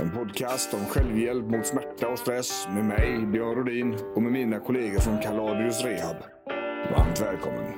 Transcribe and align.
En 0.00 0.10
podcast 0.10 0.74
om 0.74 0.86
självhjälp 0.86 1.46
mot 1.46 1.66
smärta 1.66 2.08
och 2.08 2.18
stress 2.18 2.68
med 2.74 2.84
mig, 2.84 3.26
Björn 3.26 3.54
Rodin 3.54 3.94
och 4.14 4.22
med 4.22 4.32
mina 4.32 4.60
kollegor 4.60 5.00
från 5.00 5.18
Kaladius 5.22 5.84
Rehab. 5.84 6.16
Varmt 6.90 7.20
välkommen. 7.20 7.72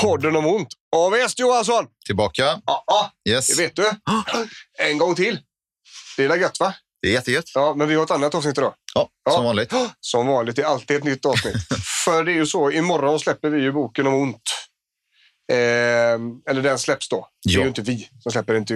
Podden 0.00 0.36
om 0.36 0.46
ont. 0.46 0.68
AVS 0.96 1.38
Johansson! 1.38 1.86
Tillbaka. 2.06 2.42
Ja, 2.66 2.84
ja, 2.86 3.12
Yes. 3.28 3.46
det 3.46 3.62
vet 3.62 3.76
du. 3.76 3.90
En 4.78 4.98
gång 4.98 5.14
till. 5.14 5.38
Det 6.16 6.24
är 6.24 6.36
gött 6.36 6.60
va? 6.60 6.74
Det 7.02 7.08
är 7.08 7.12
jättegött. 7.12 7.44
Ja, 7.54 7.74
men 7.76 7.88
vi 7.88 7.94
har 7.94 8.02
ett 8.04 8.10
annat 8.10 8.34
avsnitt 8.34 8.58
idag. 8.58 8.74
Ja, 8.94 9.08
som 9.30 9.44
vanligt. 9.44 9.72
Som 10.00 10.26
vanligt, 10.26 10.56
det 10.56 10.62
är 10.62 10.66
alltid 10.66 10.96
ett 10.96 11.04
nytt 11.04 11.26
avsnitt. 11.26 11.54
För 12.04 12.24
det 12.24 12.32
är 12.32 12.34
ju 12.36 12.46
så, 12.46 12.70
imorgon 12.70 13.20
släpper 13.20 13.50
vi 13.50 13.60
ju 13.62 13.72
boken 13.72 14.06
om 14.06 14.14
ont. 14.14 14.42
Eh, 15.52 15.56
eller 16.50 16.62
den 16.62 16.78
släpps 16.78 17.08
då. 17.08 17.28
Det 17.44 17.52
är 17.52 17.54
Ja. 17.56 17.62
ju 17.62 17.68
inte 17.68 17.82
vi 17.82 18.08
som 18.20 18.32
släpper, 18.32 18.54
inte 18.54 18.74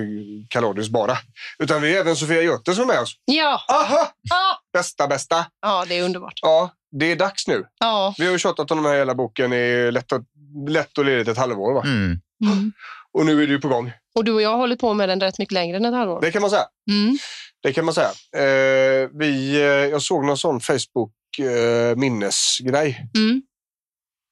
Kaladius 0.51 0.89
bara. 0.89 1.19
Utan 1.59 1.83
vi 1.83 1.97
är 1.97 2.01
även 2.01 2.17
Sofia 2.17 2.43
Göte 2.43 2.75
som 2.75 2.83
är 2.83 2.95
med 2.95 3.01
oss. 3.03 3.15
Ja. 3.25 3.61
Aha! 3.69 4.09
Ja. 4.23 4.59
Bästa, 4.73 5.07
bästa. 5.09 5.47
ja, 5.63 5.85
det 5.89 5.99
är 5.99 6.03
underbart. 6.05 6.39
Ja, 6.43 6.71
det 7.01 7.13
är 7.13 7.17
dags 7.17 7.47
nu. 7.49 7.65
Ja. 7.81 8.15
Vi 8.19 8.25
har 8.25 8.33
ju 8.33 8.39
tjatat 8.39 8.71
om 8.71 8.77
den 8.83 8.87
här 8.93 8.99
hela 8.99 9.15
boken 9.15 9.53
i 9.53 9.91
lätt 9.93 10.13
och, 10.13 10.21
lätt 10.69 10.99
och 10.99 11.05
ledigt 11.05 11.29
ett 11.29 11.39
halvår. 11.39 11.75
Va? 11.75 11.83
Mm. 11.85 12.21
Mm. 12.45 12.73
Och 13.13 13.27
nu 13.27 13.43
är 13.43 13.47
det 13.47 13.53
ju 13.53 13.61
på 13.61 13.69
gång. 13.69 13.93
Och 14.15 14.25
du 14.25 14.33
och 14.33 14.43
jag 14.43 14.51
har 14.51 14.57
hållit 14.57 14.81
på 14.81 14.95
med 14.95 15.09
den 15.09 15.21
rätt 15.21 15.39
mycket 15.39 15.53
längre 15.53 15.77
än 15.77 15.85
ett 15.85 15.95
halvår. 15.95 16.21
Det 16.21 16.31
kan 16.33 16.41
man 16.43 16.51
säga. 16.51 16.65
Mm. 16.91 17.19
Det 17.63 17.73
kan 17.73 17.85
man 17.85 17.95
säga. 17.95 18.11
Eh, 18.37 19.09
vi, 19.19 19.57
eh, 19.57 19.63
jag 19.67 20.03
såg 20.03 20.25
någon 20.25 20.39
sån 20.39 20.61
Facebook 20.61 21.13
eh, 21.39 21.97
minnesgrej. 21.97 23.11
Mm. 23.17 23.43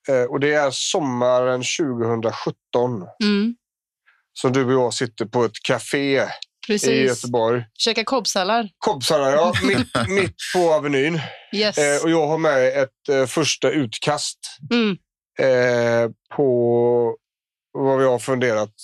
Eh, 0.09 0.31
och 0.31 0.41
det 0.41 0.55
är 0.55 0.71
sommaren 0.71 1.63
2017 1.63 3.03
Mm. 3.25 3.55
som 4.33 4.53
du 4.53 4.65
och 4.65 4.73
jag 4.73 4.95
sitter 4.95 5.25
på 5.25 5.45
ett 5.45 5.63
café 5.63 6.29
i. 6.69 7.03
Göteborg. 7.03 7.65
Käka 7.79 8.05
kobbsallar. 8.05 8.69
Kobbsarna, 8.79 9.31
ja. 9.31 9.53
mitt, 9.63 10.09
mitt 10.09 10.37
på 10.55 10.73
Avenyn. 10.73 11.21
Yes. 11.55 11.79
Eh, 11.79 12.03
och 12.03 12.11
jag 12.11 12.27
har 12.27 12.39
med 12.39 12.83
ett 12.83 13.09
eh, 13.11 13.27
första 13.27 13.71
utkast 13.71 14.39
Mm. 14.71 14.97
eh, 15.39 16.11
på 16.37 17.17
vad 17.73 17.99
vi 17.99 18.05
har 18.05 18.19
funderat 18.19 18.75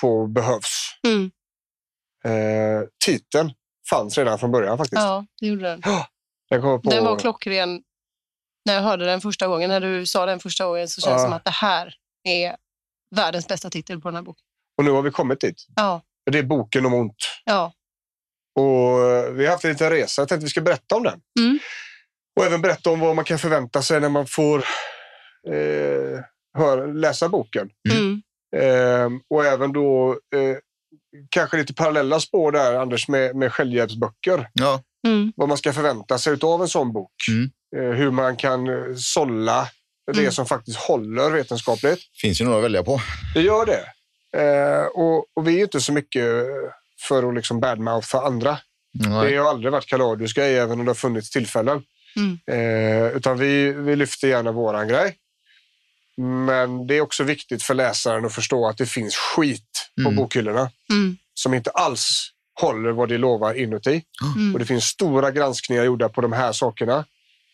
på 0.00 0.26
behövs. 0.26 0.90
Mm. 1.06 1.30
Eh, 2.24 2.82
titeln 3.04 3.52
fanns 3.90 4.18
redan 4.18 4.38
från 4.38 4.52
början 4.52 4.78
faktiskt. 4.78 5.02
Ja, 5.02 5.26
det 5.40 5.46
gjorde 5.46 5.62
den. 5.62 5.80
Den, 6.50 6.60
kommer 6.60 6.78
på, 6.78 6.90
Den 6.90 7.04
var 7.04 7.18
klockren. 7.18 7.82
När 8.64 8.74
jag 8.74 8.82
hörde 8.82 9.04
den 9.04 9.20
första 9.20 9.46
gången, 9.48 9.70
när 9.70 9.80
du 9.80 10.06
sa 10.06 10.26
den 10.26 10.40
första 10.40 10.66
gången, 10.66 10.88
så 10.88 11.00
känns 11.00 11.16
det 11.16 11.20
Ja. 11.22 11.26
som 11.26 11.32
att 11.32 11.44
det 11.44 11.50
här 11.50 11.94
är 12.28 12.56
världens 13.16 13.48
bästa 13.48 13.70
titel 13.70 14.00
på 14.00 14.08
den 14.08 14.16
här 14.16 14.22
boken. 14.22 14.42
och 14.78 14.84
nu 14.84 14.90
har 14.90 15.02
vi 15.02 15.10
kommit 15.10 15.40
dit. 15.40 15.66
Ja, 15.76 16.02
Det 16.30 16.38
är 16.38 16.42
boken 16.42 16.86
om 16.86 16.94
ont. 16.94 17.14
ja. 17.44 17.72
Och 18.58 19.00
eh, 19.10 19.30
vi 19.30 19.44
har 19.44 19.52
haft 19.52 19.64
en 19.64 19.70
liten 19.70 19.90
resa. 19.90 20.22
Jag 20.22 20.28
tänkte 20.28 20.44
vi 20.44 20.50
ska 20.50 20.60
berätta 20.60 20.96
om 20.96 21.02
den. 21.02 21.20
Mm. 21.40 21.58
Och 22.40 22.44
även 22.46 22.62
berätta 22.62 22.90
om 22.90 23.00
vad 23.00 23.16
man 23.16 23.24
kan 23.24 23.38
förvänta 23.38 23.82
sig 23.82 24.00
när 24.00 24.08
man 24.08 24.26
får 24.26 24.58
eh, 25.48 26.20
höra, 26.58 26.86
läsa 26.86 27.28
boken. 27.28 27.70
Mm. 27.90 28.22
Eh, 28.56 29.10
och 29.30 29.44
även 29.46 29.72
då 29.72 30.10
eh, 30.12 30.56
kanske 31.30 31.56
lite 31.56 31.74
parallella 31.74 32.20
spår 32.20 32.52
där, 32.52 32.74
Anders, 32.74 33.08
med, 33.08 33.36
med 33.36 33.52
självhjälpsböcker. 33.52 34.48
Ja, 34.52 34.82
Mm. 35.06 35.32
Vad 35.36 35.48
man 35.48 35.58
ska 35.58 35.72
förvänta 35.72 36.18
sig 36.18 36.36
av 36.42 36.62
en 36.62 36.68
sån 36.68 36.92
bok. 36.92 37.12
Mm. 37.28 37.50
Eh, 37.76 37.96
hur 37.96 38.10
man 38.10 38.36
kan 38.36 38.68
eh, 38.68 38.94
sålla 38.96 39.68
det 40.12 40.18
Mm. 40.20 40.32
som 40.32 40.46
faktiskt 40.46 40.76
håller 40.78 41.30
vetenskapligt. 41.30 41.98
finns 42.20 42.40
ju 42.40 42.44
några 42.44 42.58
att 42.58 42.64
välja 42.64 42.82
på. 42.82 43.00
Det 43.34 43.40
gör 43.40 43.66
det. 43.66 43.84
Eh, 44.42 44.86
och, 44.86 45.18
och 45.36 45.48
vi 45.48 45.52
är 45.52 45.56
ju 45.56 45.62
inte 45.62 45.80
så 45.80 45.92
mycket 45.92 46.24
för 47.08 47.28
att 47.28 47.34
liksom 47.34 47.60
badmoutha 47.60 48.22
andra. 48.26 48.58
Det 48.92 49.08
Nej. 49.08 49.36
har 49.36 49.50
aldrig 49.50 49.72
varit 49.72 49.86
Kaladius 49.86 50.32
grej, 50.34 50.58
även 50.58 50.78
om 50.80 50.84
det 50.86 50.90
har 50.90 50.94
funnits 50.94 51.30
tillfällen. 51.30 51.82
Mm. 52.16 52.38
Eh, 52.50 53.16
utan 53.16 53.38
vi, 53.38 53.72
vi 53.72 53.96
lyfter 53.96 54.28
gärna 54.28 54.52
våran 54.52 54.88
grej. 54.88 55.16
Men 56.18 56.86
det 56.86 56.94
är 56.94 57.00
också 57.00 57.24
viktigt 57.24 57.62
för 57.62 57.74
läsaren 57.74 58.24
att 58.24 58.32
förstå 58.34 58.68
att 58.68 58.78
det 58.78 58.86
finns 58.86 59.16
skit 59.16 59.90
på 59.96 60.08
Mm. 60.08 60.16
bokhyllorna 60.16 60.70
Mm. 60.90 61.16
som 61.34 61.54
inte 61.54 61.70
alls 61.70 62.30
håller 62.60 62.90
vad 62.90 63.08
det 63.08 63.18
lovar 63.18 63.54
inuti. 63.54 64.02
Mm. 64.36 64.52
Och 64.52 64.58
det 64.58 64.66
finns 64.66 64.84
stora 64.84 65.30
granskningar 65.30 65.84
gjorda 65.84 66.08
på 66.08 66.20
de 66.20 66.32
här 66.32 66.52
sakerna. 66.52 67.04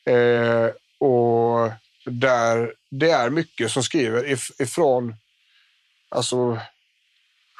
Eh, 0.06 0.68
och 1.08 1.70
där 2.06 2.72
det 2.90 3.10
är 3.10 3.30
mycket 3.30 3.70
som 3.70 3.82
skriver 3.82 4.30
if, 4.30 4.60
ifrån 4.60 5.14
alltså, 6.08 6.60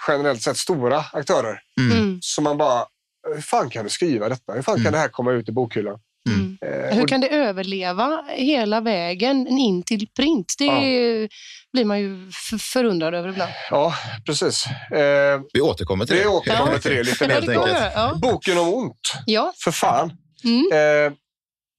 generellt 0.09 0.43
sett 0.43 0.57
stora 0.57 1.05
aktörer. 1.13 1.61
Mm. 1.81 1.99
Mm. 1.99 2.19
Så 2.23 2.43
man 2.43 2.57
bara, 2.59 2.87
hur 3.35 3.41
fan 3.43 3.71
kan 3.71 3.85
du 3.85 3.91
skriva 3.91 4.29
detta? 4.29 4.53
Hur 4.53 4.63
fan 4.63 4.75
kan 4.75 4.81
Mm. 4.81 4.93
det 4.93 4.99
här 4.99 5.09
komma 5.09 5.33
ut 5.33 5.49
i 5.49 5.53
bokhyllan? 5.53 5.99
Mm. 6.29 6.59
Eh, 6.63 6.97
Hur 6.97 7.07
kan 7.09 7.21
det 7.21 7.29
överleva 7.29 8.25
hela 8.29 8.81
vägen 8.81 9.49
in 9.49 9.83
till 9.83 10.07
print? 10.17 10.55
Det 10.59 10.65
Ja. 10.65 11.29
blir 11.73 11.85
man 11.85 12.01
ju 12.01 12.31
förundrad 12.61 13.15
över 13.15 13.29
ibland. 13.29 13.53
Ja, 13.71 13.95
precis. 14.27 14.67
Eh, 14.67 15.41
Vi 15.53 15.61
återkommer 15.61 16.07
till 16.07 16.17
vi 16.17 16.23
det. 16.23 16.29
återkommer 16.29 16.73
Ja. 16.73 16.79
till 16.79 16.91
det 16.95 17.03
lite 17.03 17.27
helt 17.27 17.49
enkelt. 17.49 17.79
Ja. 17.95 18.19
Boken 18.23 18.59
om 18.59 18.69
ont, 18.75 19.13
ja. 19.27 19.53
för 19.65 19.71
fan. 19.71 20.13
Mm. 20.45 20.73
Eh, 20.73 21.13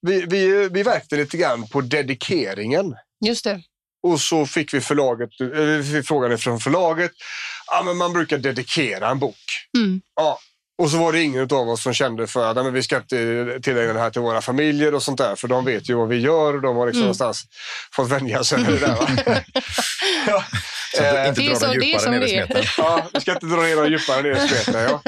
vi, 0.07 0.25
vi, 0.29 0.69
vi 0.69 0.83
verkte 0.83 1.15
lite 1.15 1.37
grann 1.37 1.67
på 1.67 1.81
dedikeringen. 1.81 2.95
Just 3.25 3.43
det. 3.43 3.61
Och 4.07 4.21
så 4.21 4.45
fick 4.45 4.73
vi, 4.73 4.81
förlaget, 4.81 5.29
eh, 5.41 5.47
vi 5.47 5.83
fick 5.83 6.07
frågan 6.07 6.37
från 6.37 6.59
förlaget. 6.59 7.11
Ja, 7.67 7.83
men 7.85 7.97
man 7.97 8.13
brukar 8.13 8.37
dedikera 8.37 9.09
en 9.09 9.19
bok. 9.19 9.35
Mm. 9.77 10.01
Ja. 10.15 10.39
Och 10.77 10.89
så 10.91 10.97
var 10.97 11.11
det 11.13 11.21
ingen 11.21 11.41
av 11.51 11.69
oss 11.69 11.83
som 11.83 11.93
kände 11.93 12.27
för 12.27 12.49
att 12.49 12.55
"Nej, 12.55 12.63
men 12.65 12.73
vi 12.73 12.83
ska 12.83 12.97
inte 12.97 13.59
tillägna 13.63 13.93
det 13.93 13.99
här 13.99 14.09
till 14.09 14.21
våra 14.21 14.41
familjer 14.41 14.93
och 14.95 15.03
sånt 15.03 15.17
där. 15.17 15.35
För 15.35 15.47
de 15.47 15.65
vet 15.65 15.89
ju 15.89 15.93
vad 15.95 16.07
vi 16.07 16.19
gör 16.19 16.53
och 16.55 16.61
de 16.61 16.75
har 16.75 16.85
liksom 16.85 16.99
Mm. 16.99 17.05
någonstans 17.05 17.43
fått 17.95 18.09
vänja 18.09 18.43
sig 18.43 18.59
med 18.61 18.71
det 18.73 18.79
där. 18.79 18.95
Va? 18.95 19.07
ja. 20.27 20.43
Så 20.95 21.03
att 21.03 21.13
du 21.13 21.27
inte 21.29 21.41
Det 21.41 21.45
är 21.45 21.49
drar 21.49 21.55
så- 21.55 21.65
dem 21.65 21.75
det 21.79 21.85
är 21.85 21.87
djupare 21.87 22.01
som 22.03 22.11
ner 22.11 22.21
i 22.21 22.31
det 22.31 22.37
är. 22.59 22.73
ja, 22.77 23.07
vi 23.13 23.21
ska 23.21 23.33
inte 23.33 23.45
dra 23.45 23.61
ner 23.61 23.75
dem 23.75 23.91
djupare 23.91 24.21
ner 24.21 24.31
i 24.45 24.47
smeten. 24.47 24.83
Ja. 24.83 25.01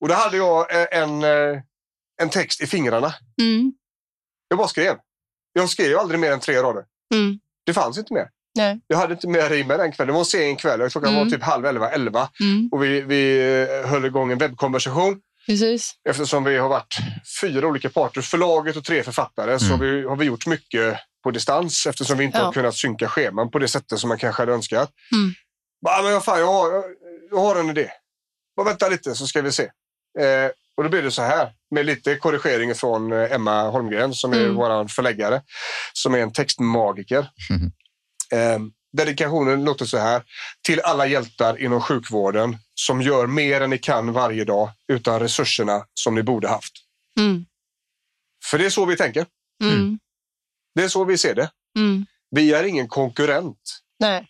Och 0.00 0.08
då 0.08 0.14
hade 0.14 0.36
jag 0.36 0.74
eh, 0.80 0.86
en, 1.02 1.24
eh, 1.24 1.60
en 2.22 2.30
text 2.30 2.60
i 2.60 2.66
fingrarna. 2.66 3.14
Mm. 3.40 3.72
Jag 4.48 4.58
bara 4.58 4.68
skrev. 4.68 4.96
Jag 5.52 5.68
skrev 5.70 5.98
aldrig 5.98 6.20
mer 6.20 6.32
än 6.32 6.40
tre 6.40 6.62
rader. 6.62 6.84
Mm. 7.14 7.38
Det 7.66 7.74
fanns 7.74 7.98
inte 7.98 8.14
mer. 8.14 8.28
Nej. 8.56 8.80
Jag 8.86 8.96
hade 8.98 9.12
inte 9.14 9.28
mer 9.28 9.48
rim 9.48 9.66
med 9.66 9.78
den 9.78 9.92
kvällen. 9.92 10.06
Det 10.06 10.12
var 10.12 10.20
en 10.20 10.24
sen 10.26 10.56
kväll. 10.56 10.90
Klockan 10.90 11.10
Mm. 11.14 11.24
var 11.24 11.30
typ 11.30 11.42
halv 11.42 11.66
elva, 11.66 11.90
elva. 11.90 12.28
Mm. 12.40 12.68
Och 12.72 12.84
vi, 12.84 13.00
vi 13.00 13.38
eh, 13.82 13.88
höll 13.90 14.04
igång 14.04 14.32
en 14.32 14.38
webbkonversation. 14.38 15.20
Precis. 15.46 15.94
Eftersom 16.08 16.44
vi 16.44 16.56
har 16.56 16.68
varit 16.68 16.96
fyra 17.40 17.66
olika 17.66 17.88
parter, 17.90 18.20
förlaget 18.20 18.76
och 18.76 18.84
tre 18.84 19.02
författare, 19.02 19.58
så 19.58 19.64
Mm. 19.66 19.78
har 19.80 19.86
vi, 19.86 20.02
har 20.08 20.16
vi 20.16 20.24
gjort 20.24 20.46
mycket 20.46 20.98
på 21.24 21.30
distans 21.30 21.86
eftersom 21.86 22.18
vi 22.18 22.24
inte 22.24 22.38
Ja. 22.38 22.44
har 22.44 22.52
kunnat 22.52 22.74
synka 22.74 23.08
scheman 23.08 23.50
på 23.50 23.58
det 23.58 23.68
sättet 23.68 23.98
som 23.98 24.08
man 24.08 24.18
kanske 24.18 24.42
hade 24.42 24.52
önskat. 24.52 24.90
Mm. 25.12 25.34
Bara, 25.84 26.02
men 26.02 26.20
fan, 26.20 26.38
jag, 26.40 26.46
har, 26.46 26.84
jag, 27.30 27.38
har 27.38 27.56
en 27.60 27.70
idé. 27.70 27.90
Bara 28.56 28.64
vänta 28.66 28.88
lite 28.88 29.14
så 29.14 29.26
ska 29.26 29.42
vi 29.42 29.52
se. 29.52 29.62
Eh, 30.20 30.50
och 30.76 30.82
då 30.84 30.88
blir 30.90 31.02
det 31.02 31.10
så 31.10 31.22
här, 31.22 31.50
med 31.70 31.86
lite 31.86 32.14
korrigering 32.14 32.74
från 32.74 33.12
eh, 33.12 33.32
Emma 33.32 33.68
Holmgren 33.70 34.14
som 34.14 34.32
är 34.32 34.40
Mm. 34.40 34.54
vår 34.54 34.88
förläggare, 34.88 35.42
som 35.92 36.14
är 36.14 36.18
en 36.18 36.32
textmagiker. 36.32 37.28
Mhm. 37.50 37.72
Eh, 38.32 38.58
Dedikationen 38.92 39.64
låter 39.64 39.84
så 39.84 39.98
här. 39.98 40.22
Till 40.62 40.80
alla 40.80 41.06
hjältar 41.06 41.62
inom 41.62 41.80
sjukvården 41.80 42.56
som 42.74 43.02
gör 43.02 43.26
mer 43.26 43.60
än 43.60 43.70
ni 43.70 43.78
kan 43.78 44.12
varje 44.12 44.44
dag 44.44 44.70
utan 44.92 45.20
resurserna 45.20 45.86
som 45.94 46.14
ni 46.14 46.22
borde 46.22 46.48
haft. 46.48 46.72
Mm. 47.18 47.46
För 48.44 48.58
det 48.58 48.66
är 48.66 48.70
så 48.70 48.84
vi 48.84 48.96
tänker. 48.96 49.26
Mm. 49.62 49.98
Det 50.74 50.82
är 50.82 50.88
så 50.88 51.04
vi 51.04 51.18
ser 51.18 51.34
det. 51.34 51.50
Mm. 51.78 52.06
Vi 52.30 52.52
är 52.52 52.64
ingen 52.64 52.88
konkurrent. 52.88 53.78
Nej, 54.00 54.26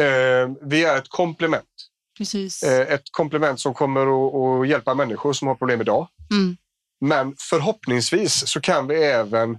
Eh, 0.00 0.48
vi 0.62 0.84
är 0.84 0.96
ett 0.98 1.08
komplement. 1.08 1.68
precis. 2.18 2.62
Eh, 2.62 2.92
ett 2.92 3.02
komplement 3.10 3.60
som 3.60 3.74
kommer 3.74 4.00
att, 4.00 4.34
att 4.62 4.68
hjälpa 4.68 4.94
människor 4.94 5.32
som 5.32 5.48
har 5.48 5.54
problem 5.54 5.80
idag. 5.80 6.08
Mm. 6.30 6.56
Men 7.00 7.34
förhoppningsvis 7.38 8.48
så 8.48 8.60
kan 8.60 8.86
vi 8.86 8.94
även 9.04 9.58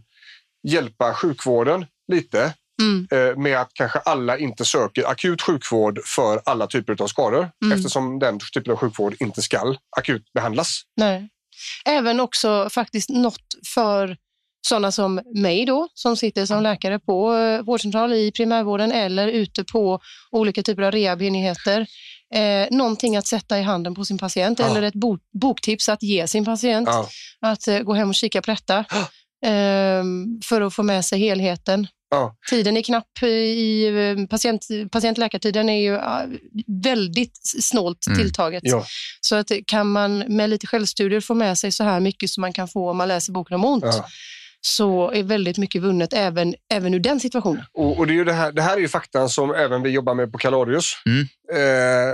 hjälpa 0.67 1.13
sjukvården 1.13 1.85
lite 2.07 2.53
Mm. 2.81 3.07
eh, 3.11 3.37
med 3.37 3.61
att 3.61 3.69
kanske 3.73 3.99
alla 3.99 4.37
inte 4.37 4.65
söker 4.65 5.07
akut 5.07 5.41
sjukvård 5.41 5.99
för 6.05 6.41
alla 6.45 6.67
typer 6.67 7.01
av 7.03 7.07
skador 7.07 7.49
Mm. 7.65 7.77
eftersom 7.77 8.19
den 8.19 8.39
typen 8.53 8.71
av 8.73 8.77
sjukvård 8.79 9.15
inte 9.19 9.41
ska 9.41 9.75
akut 9.97 10.33
behandlas. 10.33 10.81
Nej. 10.97 11.29
Även 11.85 12.19
också 12.19 12.69
faktiskt 12.71 13.09
något 13.09 13.41
för 13.75 14.17
sådana 14.67 14.91
som 14.91 15.21
mig 15.35 15.65
då, 15.65 15.87
som 15.93 16.17
sitter 16.17 16.45
som 16.45 16.63
läkare 16.63 16.99
på 16.99 17.33
eh, 17.35 17.61
vårdcentral 17.61 18.13
i 18.13 18.31
primärvården 18.31 18.91
eller 18.91 19.27
ute 19.27 19.63
på 19.63 19.99
olika 20.31 20.63
typer 20.63 20.81
av 20.83 20.91
rehabenheter. 20.91 21.87
Eh, 22.35 22.67
någonting 22.71 23.15
att 23.17 23.27
sätta 23.27 23.59
i 23.59 23.61
handen 23.61 23.95
på 23.95 24.05
sin 24.05 24.17
patient 24.17 24.59
Ja. 24.59 24.65
eller 24.65 24.81
ett 24.81 24.93
bo- 24.93 25.19
boktips 25.41 25.89
att 25.89 26.03
ge 26.03 26.27
sin 26.27 26.45
patient. 26.45 26.87
Ja. 26.91 27.07
Att 27.41 27.67
eh, 27.67 27.79
gå 27.79 27.93
hem 27.93 28.09
och 28.09 28.15
kika 28.15 28.41
på 28.41 28.51
detta 28.51 28.77
eh, 29.45 30.03
för 30.45 30.61
att 30.61 30.73
få 30.73 30.83
med 30.83 31.05
sig 31.05 31.19
helheten. 31.19 31.87
Ja. 32.09 32.35
Tiden 32.49 32.77
är 32.77 32.81
knapp 32.81 33.23
i 33.23 33.87
eh, 33.87 34.25
patient, 34.27 34.67
patient-läkartiden 34.91 35.69
är 35.69 35.81
ju 35.81 35.99
väldigt 36.83 37.39
snålt 37.43 38.07
Mm. 38.07 38.19
tilltaget. 38.19 38.63
Ja. 38.65 38.85
Så 39.21 39.35
att 39.35 39.51
kan 39.67 39.87
man 39.91 40.17
med 40.19 40.49
lite 40.49 40.67
självstudier 40.67 41.19
få 41.21 41.33
med 41.33 41.57
sig 41.57 41.71
så 41.71 41.83
här 41.83 41.99
mycket 41.99 42.29
som 42.29 42.41
man 42.41 42.53
kan 42.53 42.67
få 42.67 42.89
om 42.89 42.97
man 42.97 43.07
läser 43.07 43.33
boken 43.33 43.55
om 43.55 43.65
ont, 43.65 43.83
Ja. 43.85 44.05
så 44.61 45.11
är 45.11 45.23
väldigt 45.23 45.57
mycket 45.57 45.81
vunnet 45.81 46.13
även, 46.13 46.55
även 46.73 46.93
ur 46.93 46.99
den 46.99 47.19
situationen. 47.19 47.63
Och, 47.73 47.97
och 47.97 48.07
det, 48.07 48.13
är 48.13 48.15
ju 48.15 48.23
det, 48.23 48.33
här, 48.33 48.51
det 48.51 48.61
här 48.61 48.77
är 48.77 48.81
ju 48.81 48.87
fakta 48.87 49.29
som 49.29 49.51
även 49.55 49.81
vi 49.83 49.89
jobbar 49.89 50.13
med 50.13 50.31
på 50.31 50.37
Kaladius. 50.37 50.91
Mm. 51.05 51.21
Eh, 51.53 52.13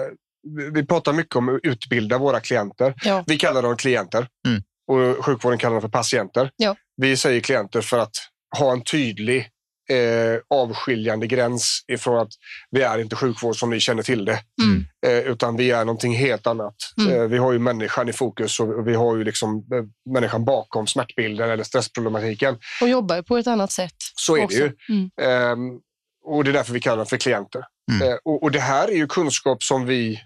vi- 0.58 0.70
vi 0.74 0.86
pratar 0.86 1.14
mycket 1.14 1.36
om 1.36 1.50
att 1.50 1.60
utbilda 1.64 2.18
våra 2.18 2.40
klienter. 2.40 2.94
Ja. 3.06 3.24
Vi 3.28 3.38
kallar 3.38 3.62
dem 3.62 3.78
klienter 3.78 4.28
Mm. 4.48 4.62
och 4.88 5.26
sjukvården 5.26 5.58
kallar 5.60 5.74
dem 5.74 5.82
för 5.82 5.90
patienter. 5.90 6.52
Ja. 6.56 6.76
Vi 7.02 7.18
säger 7.18 7.40
klienter 7.42 7.82
för 7.82 8.00
att 8.00 8.16
ha 8.60 8.72
en 8.72 8.84
tydlig 8.84 9.48
eh, 9.94 10.40
avskiljande 10.50 11.28
gräns 11.28 11.86
ifrån 11.88 12.18
att 12.18 12.32
vi 12.72 12.82
är 12.82 13.00
inte 13.00 13.16
sjukvård 13.16 13.56
som 13.56 13.70
ni 13.70 13.80
känner 13.80 14.04
till 14.04 14.26
det. 14.26 14.40
Mm. 14.64 14.86
Eh, 15.06 15.32
utan 15.32 15.58
vi 15.58 15.72
är 15.72 15.86
någonting 15.86 16.16
helt 16.16 16.48
annat. 16.48 16.76
Mm. 16.98 17.14
Eh, 17.14 17.28
vi 17.28 17.38
har 17.38 17.54
ju 17.54 17.60
människan 17.60 18.10
i 18.10 18.14
fokus 18.14 18.60
och 18.60 18.88
vi 18.88 18.96
har 18.96 19.18
ju 19.18 19.24
liksom 19.24 19.58
eh, 19.58 20.12
människan 20.14 20.46
bakom 20.46 20.88
smärtbilden 20.88 21.50
eller 21.50 21.64
stressproblematiken. 21.64 22.58
Och 22.82 22.90
jobbar 22.90 23.22
på 23.22 23.38
ett 23.38 23.48
annat 23.48 23.72
sätt. 23.72 23.96
Så 24.16 24.36
är 24.36 24.40
det 24.40 24.46
också. 24.46 24.58
ju. 24.58 24.72
Mm. 24.90 25.10
Ehm, 25.22 25.80
och 26.26 26.44
det 26.44 26.52
är 26.52 26.54
därför 26.54 26.74
vi 26.74 26.80
kallar 26.80 26.98
dem 26.98 27.06
för 27.06 27.18
klienter. 27.18 27.64
Mm. 27.92 28.08
Eh, 28.08 28.18
och, 28.24 28.44
och 28.44 28.52
det 28.52 28.60
här 28.60 28.88
är 28.88 28.96
ju 28.96 29.08
kunskap 29.08 29.64
som 29.64 29.86
vi 29.86 30.20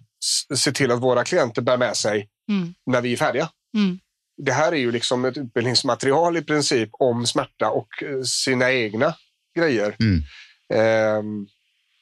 ser 0.55 0.71
till 0.71 0.91
att 0.91 1.01
våra 1.01 1.23
klienter 1.23 1.61
bär 1.61 1.77
med 1.77 1.97
sig 1.97 2.29
Mm. 2.51 2.73
när 2.85 3.01
vi 3.01 3.13
är 3.13 3.17
färdiga. 3.17 3.49
Mm. 3.77 3.99
Det 4.45 4.51
här 4.51 4.71
är 4.71 4.75
ju 4.77 4.91
liksom 4.91 5.25
ett 5.25 5.37
utbildningsmaterial 5.37 6.37
i 6.37 6.41
princip 6.41 6.89
om 6.91 7.25
smärta 7.25 7.69
och 7.69 8.03
eh, 8.03 8.21
sina 8.23 8.71
egna 8.71 9.13
grejer. 9.57 9.95
Mm. 9.99 10.21
Ehm, 10.73 11.47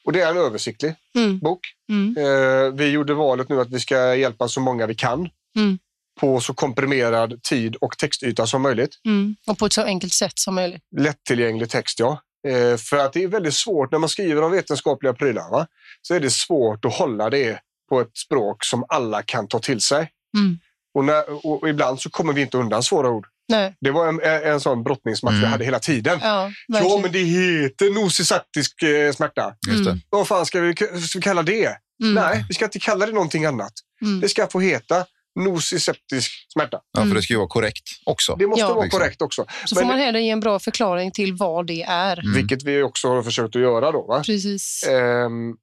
och 0.05 0.13
det 0.13 0.21
är 0.21 0.29
en 0.29 0.37
översiktlig 0.37 0.95
Mm. 1.17 1.39
bok. 1.39 1.59
Mm. 1.89 2.15
Eh, 2.17 2.73
vi 2.73 2.89
gjorde 2.89 3.13
valet 3.13 3.49
nu 3.49 3.61
att 3.61 3.69
vi 3.71 3.79
ska 3.79 4.15
hjälpa 4.15 4.47
så 4.47 4.59
många 4.59 4.87
vi 4.87 4.95
kan 4.95 5.29
Mm. 5.57 5.77
på 6.19 6.39
så 6.39 6.53
komprimerad 6.53 7.43
tid 7.43 7.75
och 7.75 7.97
textyta 7.97 8.47
som 8.47 8.61
möjligt. 8.61 8.91
Mm. 9.05 9.35
Och 9.47 9.57
på 9.57 9.65
ett 9.65 9.73
så 9.73 9.81
enkelt 9.83 10.13
sätt 10.13 10.39
som 10.39 10.55
möjligt. 10.55 10.81
lättillgänglig 10.97 11.69
text, 11.69 11.99
ja. 11.99 12.21
Eh, 12.47 12.77
för 12.77 12.97
att 12.97 13.13
det 13.13 13.23
är 13.23 13.27
väldigt 13.27 13.53
svårt 13.53 13.91
när 13.91 13.99
man 13.99 14.09
skriver 14.09 14.41
om 14.41 14.51
vetenskapliga 14.51 15.13
prylar. 15.13 15.51
Va? 15.51 15.67
Så 16.01 16.13
är 16.13 16.19
det 16.19 16.29
svårt 16.29 16.85
att 16.85 16.93
hålla 16.93 17.29
det 17.29 17.59
på 17.89 18.01
ett 18.01 18.17
språk 18.17 18.63
som 18.65 18.85
alla 18.87 19.21
kan 19.21 19.47
ta 19.47 19.59
till 19.59 19.81
sig. 19.81 20.11
Mm. 20.37 20.59
Och, 20.93 21.05
när, 21.05 21.45
och, 21.45 21.61
och 21.63 21.69
ibland 21.69 22.01
så 22.01 22.09
kommer 22.09 22.33
vi 22.33 22.41
inte 22.41 22.57
undan 22.57 22.83
svåra 22.83 23.09
ord. 23.09 23.27
Nej. 23.49 23.75
Det 23.81 23.91
var 23.91 24.07
en, 24.07 24.19
en, 24.53 24.59
sån 24.61 24.83
brottningsmatch 24.83 25.33
vi 25.33 25.37
Mm. 25.37 25.51
hade 25.51 25.65
hela 25.65 25.79
tiden. 25.79 26.19
Ja, 26.21 26.51
Ja, 26.67 26.99
men 27.01 27.11
det 27.11 27.19
heter 27.19 27.93
nociceptisk 28.03 28.83
eh, 28.83 29.11
smärta. 29.13 29.53
Just 29.67 29.83
det. 29.83 29.89
Mm. 29.91 30.01
Vad 30.09 30.27
fan 30.27 30.45
ska 30.45 30.61
vi, 30.61 30.75
ska 30.75 30.85
vi 31.15 31.21
kalla 31.21 31.43
det? 31.43 31.65
Mm. 32.03 32.13
Nej, 32.13 32.45
vi 32.47 32.53
ska 32.53 32.65
inte 32.65 32.79
kalla 32.79 33.05
det 33.05 33.11
någonting 33.11 33.45
annat. 33.45 33.73
Mm. 34.01 34.19
Det 34.21 34.29
ska 34.29 34.47
få 34.47 34.59
heta 34.59 35.05
nociceptisk 35.39 36.31
smärta. 36.53 36.79
Ja, 36.93 36.99
Mm. 37.01 37.09
för 37.11 37.15
det 37.15 37.21
ska 37.21 37.33
ju 37.33 37.37
vara 37.37 37.47
korrekt 37.47 37.83
också. 38.05 38.35
Det 38.35 38.47
måste 38.47 38.61
Ja. 38.61 38.73
vara 38.73 38.83
Liksom. 38.83 38.99
korrekt 38.99 39.21
också. 39.21 39.45
Så 39.65 39.75
Men- 39.75 39.81
får 39.83 39.87
man 39.87 39.99
hellre 39.99 40.21
ge 40.21 40.29
en 40.29 40.39
bra 40.39 40.59
förklaring 40.59 41.11
till 41.11 41.33
vad 41.33 41.67
det 41.67 41.83
är. 41.83 42.19
Mm. 42.19 42.33
Vilket 42.33 42.63
vi 42.63 42.81
också 42.83 43.07
har 43.07 43.23
försökt 43.23 43.55
att 43.55 43.61
göra. 43.61 43.91
Då, 43.91 44.05
va? 44.07 44.23
Precis. 44.25 44.83
Ehm, 44.89 45.53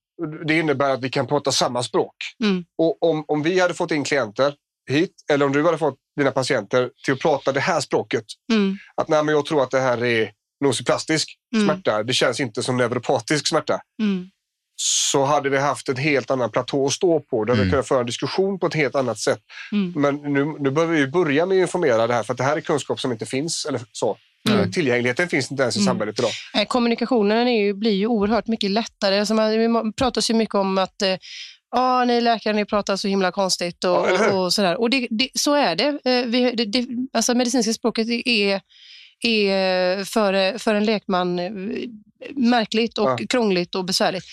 det 0.47 0.59
innebär 0.59 0.91
att 0.91 1.01
vi 1.03 1.09
kan 1.09 1.27
prata 1.27 1.53
samma 1.53 1.83
språk. 1.83 2.15
Mm. 2.45 2.65
Och 2.79 3.03
om, 3.03 3.25
om 3.29 3.43
vi 3.43 3.61
hade 3.61 3.75
fått 3.75 3.91
in 3.91 4.05
klienter 4.05 4.55
hit, 4.91 5.13
eller 5.33 5.47
om 5.47 5.53
du 5.53 5.65
hade 5.65 5.79
fått 5.79 5.97
dina 6.17 6.31
patienter 6.31 6.91
till 7.05 7.15
att 7.15 7.21
prata 7.21 7.53
det 7.53 7.61
här 7.61 7.81
språket. 7.81 8.25
Mm. 8.53 8.77
Att 8.95 9.09
nej, 9.09 9.25
men 9.25 9.35
jag 9.35 9.47
tror 9.47 9.63
att 9.63 9.71
det 9.71 9.81
här 9.81 10.05
är 10.05 10.31
nosiplastisk 10.65 11.29
Mm. 11.55 11.67
smärta. 11.67 12.03
Det 12.03 12.13
känns 12.13 12.41
inte 12.41 12.63
som 12.63 12.77
neuropatisk 12.77 13.49
smärta. 13.49 13.81
Mm. 14.03 14.29
Så 14.77 15.25
hade 15.25 15.49
vi 15.51 15.59
haft 15.59 15.89
en 15.89 15.97
helt 15.97 16.31
annan 16.31 16.51
platå 16.51 16.87
att 16.87 16.93
stå 16.93 17.21
på. 17.21 17.45
Där 17.45 17.55
vi 17.55 17.61
Mm. 17.61 17.71
kunnat 17.71 17.89
föra 17.89 18.01
en 18.01 18.07
diskussion 18.07 18.59
på 18.59 18.67
ett 18.67 18.75
helt 18.75 18.95
annat 18.95 19.19
sätt. 19.19 19.41
Mm. 19.73 19.93
Men 19.97 20.33
nu, 20.33 20.45
nu 20.59 20.71
behöver 20.71 20.95
vi 20.95 21.07
börja 21.07 21.47
med 21.47 21.57
att 21.57 21.63
informera 21.63 22.07
det 22.07 22.15
här 22.15 22.23
för 22.23 22.33
att 22.35 22.39
det 22.39 22.45
här 22.45 22.57
är 22.57 22.61
kunskap 22.61 23.01
som 23.01 23.13
inte 23.13 23.27
finns. 23.27 23.65
Eller 23.69 23.81
så. 23.93 24.17
Mm. 24.51 24.73
Tillgängligheten 24.73 25.29
finns 25.29 25.51
inte 25.51 25.63
ens 25.63 25.77
i 25.77 25.79
Mm. 25.79 25.87
samhället 25.87 26.19
idag. 26.19 26.31
Eh, 26.55 26.67
Kommunikationen 26.67 27.49
är 27.49 27.63
ju, 27.65 27.75
blir 27.75 27.91
ju 27.93 28.07
oerhört 28.07 28.47
mycket 28.47 28.71
lättare. 28.71 29.19
Alltså 29.19 29.35
man, 29.35 29.51
det 29.85 29.93
pratas 29.97 30.31
ju 30.31 30.35
mycket 30.35 30.55
om 30.55 30.79
att 30.79 31.03
eh, 31.03 31.15
Ja, 31.73 32.05
ni 32.05 32.21
läkare, 32.21 32.53
ni 32.55 32.65
pratar 32.65 32.97
så 32.97 33.09
himla 33.09 33.33
konstigt 33.33 33.85
och, 33.85 33.91
Ja, 33.91 34.33
och, 34.33 34.53
sådär. 34.53 34.81
Och 34.81 34.91
det, 34.91 35.07
det, 35.11 35.29
så 35.35 35.55
är 35.55 35.77
det. 35.77 35.99
Eh, 36.05 36.27
Vi, 36.27 36.53
det, 36.55 36.65
det. 36.65 36.87
Alltså 37.13 37.35
medicinska 37.35 37.73
språket 37.73 38.09
är, 38.27 38.61
är 39.25 40.05
för, 40.05 40.59
för 40.59 40.75
en 40.75 40.85
lekman 40.85 41.39
eh, 41.39 41.51
märkligt 42.35 42.99
och 42.99 43.09
Ja. 43.11 43.19
krångligt 43.29 43.75
och 43.75 43.85
besvärligt. 43.85 44.25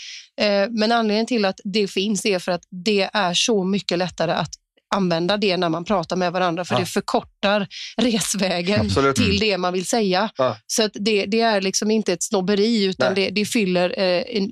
Eh, 0.41 0.69
Men 0.69 0.91
anledningen 0.91 1.25
till 1.25 1.45
att 1.45 1.59
det 1.63 1.87
finns 1.87 2.25
är 2.25 2.39
för 2.39 2.51
att 2.51 2.63
det 2.85 3.09
är 3.13 3.33
så 3.33 3.63
mycket 3.63 3.97
lättare 3.97 4.31
att 4.31 4.49
använda 4.95 5.37
det 5.37 5.57
när 5.57 5.69
man 5.69 5.83
pratar 5.85 6.15
med 6.15 6.31
varandra, 6.31 6.65
för 6.65 6.75
Ja. 6.75 6.79
det 6.79 6.85
förkortar 6.85 7.67
resvägen 7.97 8.81
Absolut. 8.81 9.15
Till 9.15 9.39
det 9.39 9.57
man 9.57 9.73
vill 9.73 9.85
säga. 9.85 10.29
Ja. 10.37 10.57
Så 10.67 10.89
det, 10.93 11.25
det 11.25 11.41
är 11.41 11.61
liksom 11.61 11.91
inte 11.91 12.13
ett 12.13 12.23
snobberi, 12.23 12.83
utan 12.83 13.15
det, 13.15 13.29
det 13.29 13.45
fyller 13.45 13.99
eh, 13.99 14.23
en 14.27 14.49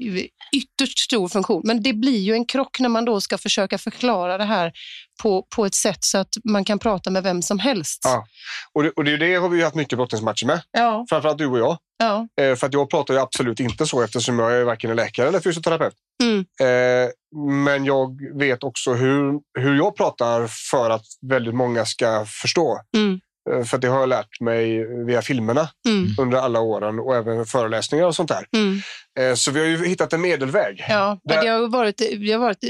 ytterst 0.56 1.00
stor 1.00 1.28
funktion. 1.28 1.62
Men 1.66 1.84
det 1.84 1.94
blir 1.94 2.20
ju 2.20 2.34
en 2.34 2.46
krock 2.46 2.80
när 2.80 2.90
man 2.90 3.06
då 3.06 3.22
ska 3.22 3.38
försöka 3.38 3.78
förklara 3.78 4.38
det 4.38 4.44
här 4.44 4.72
på, 5.24 5.48
på 5.56 5.66
ett 5.66 5.76
sätt 5.76 5.98
så 6.04 6.18
att 6.18 6.30
man 6.44 6.66
kan 6.66 6.80
prata 6.80 7.10
med 7.10 7.24
vem 7.24 7.42
som 7.42 7.60
helst. 7.60 8.02
Ja. 8.04 8.26
Och 8.74 8.84
det, 8.84 8.90
och 8.90 9.04
det, 9.04 9.18
det 9.18 9.36
har 9.36 9.50
vi 9.50 9.64
haft 9.64 9.76
mycket 9.76 9.98
brottningsmatcher 9.98 10.46
med. 10.46 10.62
Ja, 10.72 11.06
Framförallt 11.10 11.38
du 11.38 11.46
och 11.48 11.60
jag. 11.60 11.78
ja. 11.98 12.28
Eh, 12.42 12.56
för 12.56 12.68
att 12.68 12.74
jag 12.74 12.90
pratar 12.90 13.14
ju 13.14 13.20
absolut 13.20 13.60
inte 13.60 13.86
så 13.86 14.02
eftersom 14.02 14.40
jag 14.40 14.54
är 14.56 14.64
varken 14.64 14.90
en 14.90 14.96
läkare 14.96 15.28
eller 15.28 15.40
fysioterapeut. 15.40 15.94
Mm. 16.24 16.46
Eh, 16.62 17.10
men 17.66 17.86
jag 17.86 18.38
vet 18.40 18.64
också 18.64 18.94
hur, 18.94 19.34
hur 19.60 19.76
jag 19.76 19.96
pratar 19.96 20.48
för 20.72 20.90
att 20.90 21.06
väldigt 21.30 21.56
många 21.56 21.86
ska 21.86 22.26
förstå. 22.42 22.82
Mm. 22.98 23.20
Eh, 23.54 23.64
för 23.64 23.78
det 23.78 23.88
har 23.88 24.00
jag 24.00 24.10
lärt 24.10 24.40
mig 24.40 24.86
via 25.06 25.22
filmerna 25.22 25.70
Mm. 25.88 26.08
under 26.20 26.38
alla 26.38 26.60
åren 26.60 27.00
och 27.00 27.16
även 27.16 27.46
föreläsningar 27.46 28.06
och 28.06 28.16
sånt 28.16 28.30
där. 28.30 28.46
Mm. 28.56 28.80
Eh, 29.20 29.36
så 29.36 29.52
vi 29.52 29.60
har 29.60 29.68
ju 29.68 29.86
hittat 29.88 30.14
en 30.14 30.22
medelväg. 30.22 30.86
Ja, 30.90 31.20
Där- 31.24 31.42
det 31.44 31.48
har, 31.50 31.68
varit, 31.68 31.98
det 31.98 32.32
har 32.32 32.40
varit 32.40 32.64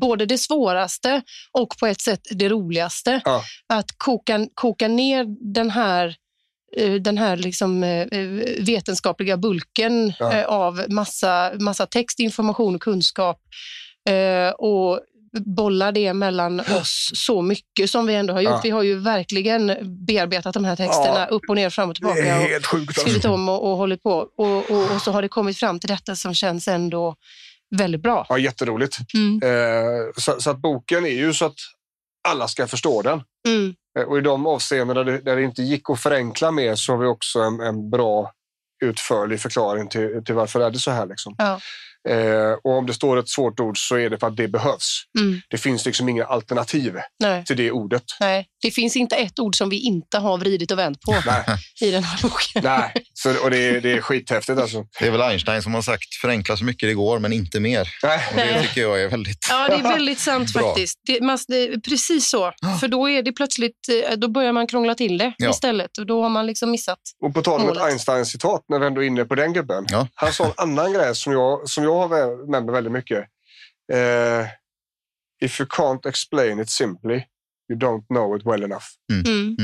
både 0.00 0.26
det 0.26 0.38
svåraste 0.38 1.22
och 1.52 1.74
på 1.80 1.86
ett 1.86 2.00
sätt 2.00 2.20
det 2.30 2.48
roligaste. 2.48 3.20
Ja. 3.24 3.42
Att 3.68 3.86
koka, 3.98 4.46
koka 4.54 4.88
ner 4.88 5.52
den 5.54 5.70
här 5.70 6.14
eh, 6.76 6.92
den 6.94 7.18
här 7.18 7.36
liksom, 7.36 7.80
vetenskapliga 8.60 9.36
bulken 9.36 10.12
Ja. 10.18 10.44
av 10.46 10.84
massa, 10.88 11.52
massa 11.60 11.86
text, 11.86 12.20
information 12.20 12.74
och 12.74 12.82
kunskap 12.82 13.40
och 14.58 15.00
bolla 15.40 15.92
det 15.92 16.14
mellan 16.14 16.60
oss 16.60 17.10
så 17.14 17.42
mycket 17.42 17.90
som 17.90 18.06
vi 18.06 18.14
ändå 18.14 18.32
har 18.34 18.40
gjort. 18.40 18.50
Ja. 18.52 18.60
Vi 18.62 18.70
har 18.70 18.82
ju 18.82 18.94
verkligen 18.98 19.66
bearbetat 20.06 20.54
de 20.54 20.64
här 20.64 20.76
texterna 20.76 21.18
Ja. 21.20 21.26
upp 21.26 21.42
och 21.48 21.54
ner, 21.54 21.70
fram 21.70 21.88
och 21.88 21.94
Det 21.94 21.98
tillbaka. 21.98 22.24
är 22.26 22.38
och, 22.44 22.48
helt 22.48 22.66
sjukt. 22.66 23.00
skrivit 23.00 23.14
Alltså. 23.16 23.30
om 23.32 23.48
och, 23.48 23.70
och 23.70 23.76
hållit 23.76 24.02
på. 24.02 24.12
Och, 24.36 24.70
och, 24.70 24.90
och 24.94 25.02
så 25.02 25.12
har 25.12 25.22
det 25.22 25.28
kommit 25.28 25.58
fram 25.58 25.80
till 25.80 25.88
detta 25.88 26.16
som 26.16 26.34
känns 26.34 26.68
ändå 26.68 27.14
väldigt 27.76 28.02
bra. 28.02 28.26
Ja, 28.28 28.38
jätteroligt. 28.38 28.96
Mm. 29.14 29.40
Eh, 29.42 30.02
så, 30.16 30.40
så 30.40 30.50
att 30.50 30.58
boken 30.58 31.04
är 31.06 31.10
ju 31.10 31.32
så 31.34 31.44
att 31.44 31.56
alla 32.28 32.48
ska 32.48 32.66
förstå 32.66 33.02
den. 33.02 33.22
Mm. 33.48 33.74
Eh, 33.98 34.04
Och 34.04 34.18
i 34.18 34.20
de 34.20 34.46
avseenden 34.46 34.96
där 34.96 35.04
det, 35.04 35.18
där 35.18 35.36
det 35.36 35.42
inte 35.42 35.62
gick 35.62 35.90
att 35.90 36.00
förenkla 36.00 36.50
mer 36.50 36.74
så 36.74 36.92
har 36.92 36.98
vi 36.98 37.06
också 37.06 37.40
en, 37.40 37.60
en 37.60 37.90
bra 37.90 38.32
utförlig 38.84 39.40
förklaring 39.40 39.88
till, 39.88 40.22
till 40.26 40.34
varför 40.34 40.60
är 40.60 40.70
det 40.70 40.78
så 40.78 40.90
här. 40.90 41.06
Liksom. 41.06 41.34
Ja. 41.38 41.60
Eh, 42.08 42.52
och 42.64 42.70
om 42.78 42.86
det 42.86 42.94
står 42.94 43.16
ett 43.18 43.28
svårt 43.28 43.60
ord 43.60 43.78
så 43.88 43.96
är 43.96 44.10
det 44.10 44.18
för 44.18 44.26
att 44.26 44.36
det 44.36 44.48
behövs. 44.48 45.02
Mm. 45.18 45.40
Det 45.50 45.58
finns 45.58 45.86
liksom 45.86 46.08
inga 46.08 46.24
alternativ 46.24 46.94
Nej, 47.22 47.44
till 47.44 47.56
det 47.56 47.70
ordet. 47.70 48.02
nej, 48.20 48.46
det 48.62 48.70
finns 48.70 48.96
inte 48.96 49.16
ett 49.16 49.38
ord 49.38 49.56
som 49.56 49.68
vi 49.68 49.78
inte 49.80 50.18
har 50.18 50.38
vridit 50.38 50.70
och 50.70 50.78
vänt 50.78 51.00
på 51.00 51.12
Nej, 51.26 51.44
i 51.80 51.90
den 51.90 52.02
här 52.04 52.22
boken. 52.22 52.62
nej. 52.64 52.92
Så, 53.14 53.42
och 53.44 53.50
det, 53.50 53.58
är- 53.58 53.80
det 53.80 53.92
är 53.92 54.00
skithäftigt 54.00 54.58
alltså. 54.58 54.84
Det 55.00 55.06
är 55.06 55.10
väl 55.10 55.22
Einstein 55.22 55.62
som 55.62 55.74
har 55.74 55.82
sagt 55.82 56.14
förenkla 56.22 56.56
så 56.56 56.64
mycket 56.64 56.88
det 56.88 56.94
går, 56.94 57.18
men 57.18 57.32
inte 57.32 57.60
mer. 57.60 57.88
Nej. 58.02 58.20
Och 58.30 58.36
det 58.36 58.62
tycker 58.62 58.80
jag 58.80 59.02
är 59.02 59.08
väldigt... 59.08 59.38
Ja, 59.50 59.68
det 59.68 59.74
är 59.74 59.82
väldigt 59.96 60.18
sant 60.18 60.52
faktiskt. 60.52 61.00
Det, 61.06 61.20
man, 61.20 61.38
det, 61.48 61.80
precis 61.88 62.30
så. 62.30 62.52
För 62.80 62.88
då 62.88 63.10
är 63.10 63.22
det 63.22 63.32
plötsligt, 63.32 63.78
eh, 64.10 64.16
då 64.16 64.28
börjar 64.28 64.52
man 64.52 64.66
krångla 64.66 64.94
till 64.94 65.18
det 65.18 65.32
Ja. 65.38 65.50
istället 65.50 65.98
och 65.98 66.06
då 66.06 66.22
har 66.22 66.28
man 66.28 66.46
liksom 66.46 66.70
missat. 66.70 66.98
Och 67.24 67.34
på 67.34 67.42
tal 67.42 67.60
om 67.60 67.68
ett. 67.68 67.78
Einstein-citat, 67.82 68.64
när 68.68 68.78
vi 68.78 68.86
ändå 68.86 69.02
är 69.02 69.06
inne 69.06 69.24
på 69.24 69.34
den 69.34 69.52
gubben. 69.52 69.84
Ja. 69.88 70.08
Han 70.14 70.32
sa 70.32 70.44
en 70.46 70.52
annan 70.56 70.92
grej 70.92 71.14
som 71.14 71.32
jag, 71.32 71.68
som 71.68 71.84
jag 71.84 71.93
har 72.00 72.46
med 72.50 72.64
mig 72.64 72.72
väldigt 72.72 72.92
mycket. 72.92 73.18
Eh, 73.92 74.46
If 75.42 75.60
you 75.60 75.68
can't 75.68 76.06
explain 76.08 76.60
it 76.60 76.70
simply, 76.70 77.14
you 77.72 77.78
don't 77.80 78.06
know 78.06 78.36
it 78.36 78.46
well 78.46 78.62
enough. 78.62 78.84
Mm. 79.12 79.56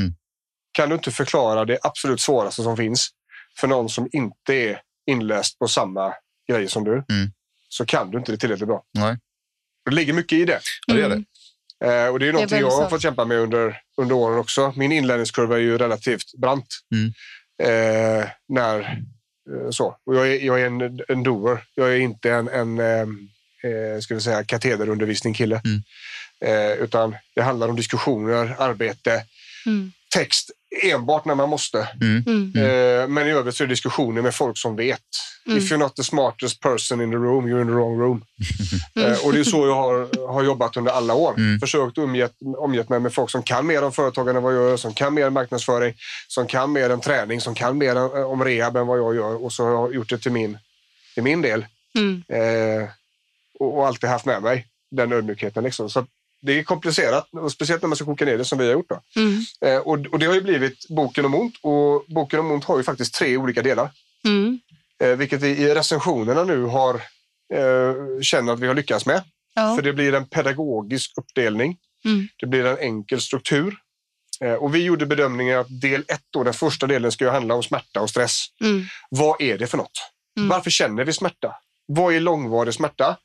Kan 0.71 0.89
du 0.89 0.95
inte 0.95 1.11
förklara 1.11 1.65
det 1.65 1.79
absolut 1.81 2.21
svåraste 2.21 2.63
som 2.63 2.77
finns 2.77 3.09
för 3.59 3.67
någon 3.67 3.89
som 3.89 4.09
inte 4.11 4.53
är 4.53 4.81
inläst 5.07 5.59
på 5.59 5.67
samma 5.67 6.13
grejer 6.51 6.67
som 6.67 6.83
du, 6.83 6.91
Mm. 6.91 7.31
så 7.69 7.85
kan 7.85 8.11
du 8.11 8.17
inte 8.17 8.31
det 8.31 8.37
tillräckligt 8.37 8.67
bra. 8.67 8.83
Nej. 8.93 9.17
Det 9.85 9.91
ligger 9.95 10.13
mycket 10.13 10.37
i 10.39 10.45
det. 10.45 10.59
Ja, 10.87 10.93
det 10.95 11.01
det. 11.01 11.05
Mm. 11.05 11.25
Eh, 12.05 12.11
och 12.13 12.19
det 12.19 12.27
är 12.27 12.33
väldigt 12.33 12.51
jag 12.59 12.71
har 12.71 12.89
fått 12.89 13.01
kämpa 13.01 13.25
med 13.25 13.37
under, 13.37 13.81
under 13.97 14.15
åren 14.15 14.39
också. 14.39 14.73
Min 14.75 14.91
inlärningskurva 14.91 15.55
är 15.55 15.59
ju 15.59 15.77
relativt 15.77 16.33
brant. 16.41 16.67
Mm. 16.95 17.13
Eh, 17.63 18.29
när, 18.47 19.01
så. 19.71 19.97
Och 20.05 20.15
jag, 20.15 20.27
är, 20.27 20.39
jag 20.39 20.61
är 20.61 20.65
en, 20.65 20.99
en 21.07 21.23
doer. 21.23 21.63
Jag 21.75 21.93
är 21.93 21.97
inte 21.99 22.31
en, 22.31 22.47
en 22.47 22.79
eh, 22.79 23.01
eh, 23.71 23.99
ska 23.99 24.15
vi 24.15 24.21
säga, 24.21 24.43
katederundervisning-kille. 24.43 25.61
Mm. 25.65 25.81
Eh, 26.45 26.71
utan 26.77 27.15
det 27.35 27.41
handlar 27.41 27.69
om 27.69 27.75
diskussioner, 27.75 28.55
arbete, 28.59 29.23
Mm. 29.65 29.91
text 30.13 30.51
enbart 30.71 31.25
när 31.25 31.35
man 31.35 31.49
måste. 31.49 31.87
Mm. 32.01 32.23
Mm. 32.27 32.51
Eh, 32.55 33.07
men 33.07 33.27
i 33.27 33.31
övrigt 33.31 33.55
så 33.55 33.63
är 33.63 33.67
det 33.67 33.71
diskussioner 33.71 34.21
med 34.21 34.35
folk 34.35 34.57
som 34.57 34.75
vet. 34.75 34.99
Mm. 35.45 35.57
If 35.57 35.71
you're 35.71 35.77
not 35.77 35.95
the 35.95 36.03
smartest 36.03 36.59
person 36.59 37.01
in 37.01 37.11
the 37.11 37.17
room, 37.17 37.47
you're 37.47 37.61
in 37.61 37.67
the 37.67 37.73
wrong 37.73 37.99
room. 37.99 38.25
Mm. 38.95 39.11
Eh, 39.11 39.25
och 39.25 39.33
det 39.33 39.39
är 39.39 39.43
så 39.43 39.67
jag 39.67 39.75
har, 39.75 40.27
har 40.33 40.43
jobbat 40.43 40.77
under 40.77 40.91
alla 40.91 41.13
år. 41.13 41.33
Mm. 41.37 41.59
Försökt 41.59 41.97
omgett, 41.97 42.33
omgett 42.57 42.89
mig 42.89 42.99
med 42.99 43.13
folk 43.13 43.29
som 43.29 43.43
kan 43.43 43.67
mer 43.67 43.83
om 43.83 43.91
företagande 43.91 44.39
än 44.39 44.43
vad 44.43 44.55
jag 44.55 44.63
gör, 44.69 44.77
som 44.77 44.93
kan 44.93 45.13
mer 45.13 45.27
om 45.27 45.33
marknadsföring, 45.33 45.93
som 46.27 46.47
kan 46.47 46.71
mer 46.71 46.89
om 46.89 47.01
träning, 47.01 47.41
som 47.41 47.55
kan 47.55 47.77
mer 47.77 47.95
om, 47.95 48.25
om 48.25 48.43
rehab 48.43 48.77
än 48.77 48.87
vad 48.87 48.99
jag 48.99 49.15
gör. 49.15 49.43
Och 49.43 49.53
så 49.53 49.63
har 49.65 49.71
jag 49.71 49.95
gjort 49.95 50.09
det 50.09 50.17
till 50.17 50.31
min, 50.31 50.57
till 51.13 51.23
min 51.23 51.41
del. 51.41 51.65
Mm. 51.95 52.23
Eh, 52.27 52.89
och, 53.59 53.77
och 53.77 53.87
alltid 53.87 54.09
haft 54.09 54.25
med 54.25 54.41
mig 54.41 54.67
den 54.91 55.13
ödmjukheten. 55.13 55.63
Liksom. 55.63 55.89
Så 55.89 56.05
det 56.41 56.59
är 56.59 56.63
komplicerat, 56.63 57.29
och 57.31 57.51
speciellt 57.51 57.81
när 57.81 57.87
man 57.87 57.95
ska 57.95 58.05
koka 58.05 58.25
ner 58.25 58.37
det 58.37 58.45
som 58.45 58.57
vi 58.57 58.65
har 58.65 58.73
gjort. 58.73 58.89
Då. 58.89 59.01
Mm. 59.15 59.41
Eh, 59.65 59.77
och, 59.77 60.05
och 60.11 60.19
det 60.19 60.25
har 60.25 60.33
ju 60.33 60.41
blivit 60.41 60.87
Boken 60.89 61.25
om 61.25 61.35
ont. 61.35 61.55
Och 61.61 62.05
Boken 62.07 62.39
om 62.39 62.51
ont 62.51 62.65
har 62.65 62.77
ju 62.77 62.83
faktiskt 62.83 63.13
tre 63.13 63.37
olika 63.37 63.61
delar. 63.61 63.89
Mm. 64.25 64.59
Eh, 65.03 65.17
vilket 65.17 65.41
vi 65.41 65.47
i 65.47 65.75
recensionerna 65.75 66.43
nu 66.43 66.63
har 66.63 66.95
eh, 67.53 68.21
känner 68.21 68.53
att 68.53 68.59
vi 68.59 68.67
har 68.67 68.73
lyckats 68.73 69.05
med. 69.05 69.23
Ja. 69.53 69.75
För 69.75 69.81
det 69.81 69.93
blir 69.93 70.13
en 70.13 70.25
pedagogisk 70.25 71.11
uppdelning. 71.17 71.77
Mm. 72.05 72.27
Det 72.39 72.47
blir 72.47 72.65
en 72.65 72.77
enkel 72.77 73.21
struktur. 73.21 73.75
Eh, 74.41 74.53
och 74.53 74.75
vi 74.75 74.83
gjorde 74.83 75.05
bedömningen 75.05 75.59
att 75.59 75.81
del 75.81 76.03
ett, 76.07 76.23
då, 76.29 76.43
den 76.43 76.53
första 76.53 76.87
delen, 76.87 77.11
ska 77.11 77.31
handla 77.31 77.55
om 77.55 77.63
smärta 77.63 78.01
och 78.01 78.09
stress. 78.09 78.45
Mm. 78.63 78.83
Vad 79.09 79.41
är 79.41 79.57
det 79.57 79.67
för 79.67 79.77
något? 79.77 80.11
Mm. 80.37 80.49
Varför 80.49 80.69
känner 80.69 81.05
vi 81.05 81.13
smärta? 81.13 81.55
Vad 81.85 82.13
är 82.13 82.19
långvarig 82.19 82.73
smärta? 82.73 83.17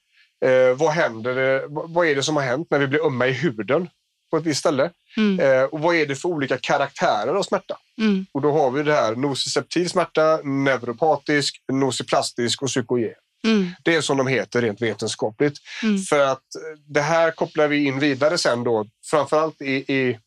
Eh, 0.45 0.77
vad, 0.77 0.91
händer, 0.93 1.35
det- 1.35 1.65
vad 1.69 2.07
är 2.07 2.15
det 2.15 2.23
som 2.23 2.37
har 2.37 2.43
hänt 2.43 2.67
när 2.71 2.79
vi 2.79 2.87
blir 2.87 3.07
ömma 3.07 3.27
i 3.27 3.33
huden 3.33 3.89
på 4.31 4.37
ett 4.37 4.45
visst 4.47 4.61
ställe? 4.61 4.91
Mm. 5.17 5.41
Eh, 5.41 5.63
och 5.65 5.81
vad 5.81 5.97
är 5.97 6.07
det 6.07 6.17
för 6.17 6.29
olika 6.29 6.59
karaktärer 6.59 7.35
av 7.35 7.43
smärta? 7.43 7.77
Mm. 8.01 8.27
Och 8.33 8.43
då 8.43 8.53
har 8.53 8.71
vi 8.71 8.83
det 8.83 8.95
här 8.95 9.15
nociceptiv 9.17 9.89
smärta, 9.89 10.41
neuropatisk, 10.45 11.57
nociplastisk 11.73 12.63
och 12.63 12.69
psykogen. 12.69 13.15
Mm. 13.45 13.71
Det 13.85 13.95
är 13.95 14.01
som 14.01 14.17
de 14.17 14.27
heter 14.27 14.63
rent 14.63 14.83
vetenskapligt. 14.83 15.59
Mm. 15.83 15.99
För 16.03 16.19
att 16.21 16.33
eh, 16.55 16.79
det 16.87 17.01
här 17.01 17.31
kopplar 17.31 17.69
vi 17.69 17.85
in 17.87 17.99
vidare 17.99 18.39
sen 18.39 18.65
då, 18.65 18.87
framförallt 19.11 19.61
i, 19.63 19.73
i, 19.95 20.19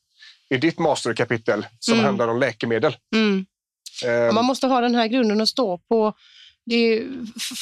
i 0.50 0.58
ditt 0.58 0.80
masterkapitel 0.80 1.66
som 1.80 1.94
Mm. 1.94 2.06
handlar 2.06 2.28
om 2.28 2.40
läkemedel. 2.40 2.96
Mm. 3.16 3.46
Eh, 4.06 4.34
Man 4.34 4.46
måste 4.46 4.68
ha 4.68 4.82
den 4.82 4.96
här 4.96 5.08
grunden 5.08 5.42
att 5.42 5.50
stå 5.50 5.78
på 5.78 6.14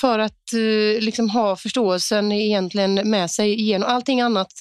för 0.02 0.20
att 0.20 0.54
eh, 0.54 1.02
liksom 1.04 1.30
ha 1.30 1.56
förståelsen 1.56 2.32
egentligen 2.32 2.94
med 3.10 3.32
sig 3.32 3.54
igenom. 3.60 3.90
Allting 3.90 4.22
annat 4.22 4.52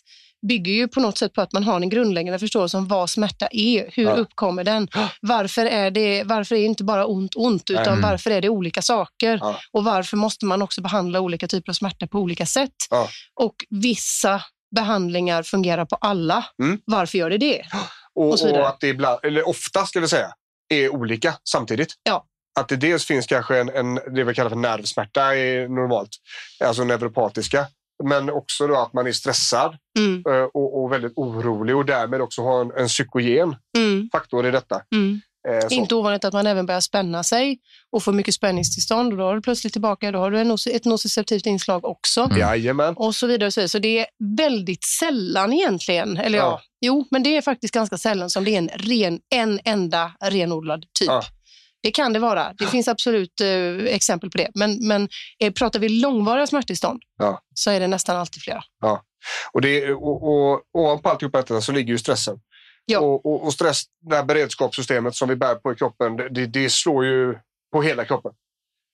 bygger 0.48 0.72
ju 0.72 0.88
på 0.88 1.00
något 1.00 1.18
sätt 1.18 1.32
på 1.32 1.40
att 1.40 1.52
man 1.52 1.64
har 1.64 1.80
en 1.80 1.88
grundläggande 1.88 2.38
förståelse 2.38 2.76
om 2.76 2.88
vad 2.88 3.10
smärta 3.10 3.48
är. 3.50 3.90
Hur 3.92 4.04
Ja. 4.04 4.12
uppkommer 4.14 4.64
den? 4.64 4.88
Varför 5.20 5.66
är 5.66 5.90
det 5.90 6.22
varför 6.24 6.54
är 6.54 6.58
det 6.60 6.64
inte 6.66 6.84
bara 6.84 7.06
ont 7.06 7.36
ont, 7.36 7.70
utan 7.70 7.86
Mm. 7.86 8.00
varför 8.02 8.30
är 8.30 8.40
det 8.40 8.48
olika 8.48 8.82
saker? 8.82 9.38
Ja. 9.42 9.56
Och 9.72 9.84
varför 9.84 10.16
måste 10.16 10.44
man 10.46 10.62
också 10.62 10.80
behandla 10.80 11.20
olika 11.20 11.48
typer 11.48 11.70
av 11.72 11.74
smärta 11.74 12.06
på 12.06 12.18
olika 12.18 12.46
sätt? 12.46 12.70
Ja. 12.90 13.08
Och 13.34 13.54
vissa 13.70 14.42
behandlingar 14.76 15.42
fungerar 15.42 15.84
på 15.84 15.96
alla. 15.96 16.44
Mm. 16.62 16.78
Varför 16.84 17.18
gör 17.18 17.30
det 17.30 17.38
det? 17.38 17.62
och, 18.14 18.28
och 18.28 18.50
och 18.50 18.68
att 18.68 18.80
det 18.80 18.88
ibland, 18.88 19.18
eller 19.24 19.48
ofta 19.48 19.86
skulle 19.86 20.02
jag 20.02 20.10
säga, 20.10 20.28
är 20.68 20.88
olika 20.94 21.34
samtidigt. 21.50 21.94
Ja. 22.02 22.24
Att 22.60 22.68
det 22.68 22.76
dels 22.76 23.04
finns 23.04 23.26
kanske 23.26 23.58
en, 23.58 23.68
en 23.68 23.94
det 23.94 24.24
vi 24.24 24.34
kallar 24.34 24.50
för 24.50 24.56
nervsmärta 24.56 25.36
är 25.36 25.68
normalt, 25.68 26.08
alltså 26.64 26.84
neuropatiska. 26.84 27.66
Men 28.04 28.30
också 28.30 28.66
då 28.66 28.76
att 28.76 28.92
man 28.92 29.06
är 29.06 29.12
stressad 29.12 29.76
Mm, 29.98 30.22
eh, 30.28 30.42
och, 30.54 30.82
och 30.82 30.92
väldigt 30.92 31.12
orolig 31.16 31.76
och 31.76 31.84
därmed 31.86 32.20
också 32.20 32.42
har 32.42 32.60
en, 32.60 32.70
en 32.76 32.88
psykogen 32.88 33.56
mm, 33.78 34.08
faktor 34.12 34.46
i 34.46 34.50
detta. 34.50 34.82
mm. 34.94 35.20
Eh, 35.48 35.68
så- 35.68 35.74
Inte 35.74 35.94
ovanligt 35.94 36.24
att 36.24 36.32
man 36.32 36.46
även 36.46 36.66
börjar 36.66 36.80
spänna 36.80 37.22
sig 37.24 37.58
och 37.92 38.02
får 38.02 38.12
mycket 38.12 38.34
spänningstillstånd 38.34 39.12
och 39.12 39.18
då 39.18 39.24
har 39.24 39.34
du 39.34 39.42
plötsligt 39.42 39.72
tillbaka, 39.72 40.12
då 40.12 40.18
har 40.18 40.30
du 40.30 40.40
en, 40.40 40.56
ett 40.72 40.84
nociceptivt 40.84 41.46
inslag 41.46 41.84
också. 41.84 42.20
Mm. 42.20 42.38
Jajamän. 42.38 42.94
Och 42.96 43.14
så 43.14 43.26
vidare. 43.26 43.46
och 43.46 43.52
Så, 43.52 43.60
vidare. 43.60 43.68
så 43.68 43.78
det 43.78 43.98
är 43.98 44.06
väldigt 44.36 44.84
sällan 44.84 45.52
egentligen, 45.52 46.16
eller 46.16 46.38
ja. 46.38 46.44
Ja. 46.44 46.60
jo, 46.80 47.06
men 47.10 47.22
det 47.22 47.36
är 47.36 47.42
faktiskt 47.42 47.74
ganska 47.74 47.98
sällan 47.98 48.30
som 48.30 48.44
det 48.44 48.54
är 48.54 48.58
en, 48.58 48.68
ren, 48.68 49.20
en 49.34 49.60
enda 49.64 50.12
renodlad 50.24 50.82
typ. 50.98 51.08
Ja. 51.08 51.22
Det 51.86 51.92
kan 51.92 52.12
det 52.12 52.18
vara. 52.18 52.52
Det 52.58 52.66
finns 52.66 52.88
absolut 52.88 53.40
eh, 53.40 53.94
exempel 53.94 54.30
på 54.30 54.38
det. 54.38 54.50
Men, 54.54 54.88
men 54.88 55.08
eh, 55.38 55.52
pratar 55.52 55.78
vi 55.80 55.88
långvariga 55.88 56.46
smärttillstånd 56.46 57.02
Ja. 57.18 57.40
så 57.54 57.70
är 57.70 57.80
det 57.80 57.86
nästan 57.86 58.16
alltid 58.16 58.42
flera. 58.42 58.62
Och, 59.52 59.60
det, 59.60 59.92
och, 59.92 60.22
och 60.28 60.62
ovanpå 60.72 61.08
alltihopa 61.08 61.38
detta 61.38 61.60
så 61.60 61.72
ligger 61.72 61.92
ju 61.92 61.98
stressen. 61.98 62.40
Ja. 62.84 63.00
Och, 63.00 63.26
och, 63.26 63.44
och 63.44 63.52
stress, 63.52 63.82
det 64.10 64.16
här 64.16 64.24
beredskapssystemet 64.24 65.14
som 65.14 65.28
vi 65.28 65.36
bär 65.36 65.54
på 65.54 65.72
i 65.72 65.74
kroppen, 65.74 66.16
det, 66.16 66.28
det, 66.28 66.46
det 66.46 66.70
slår 66.70 67.04
ju 67.04 67.34
på 67.72 67.82
hela 67.82 68.04
kroppen. 68.04 68.32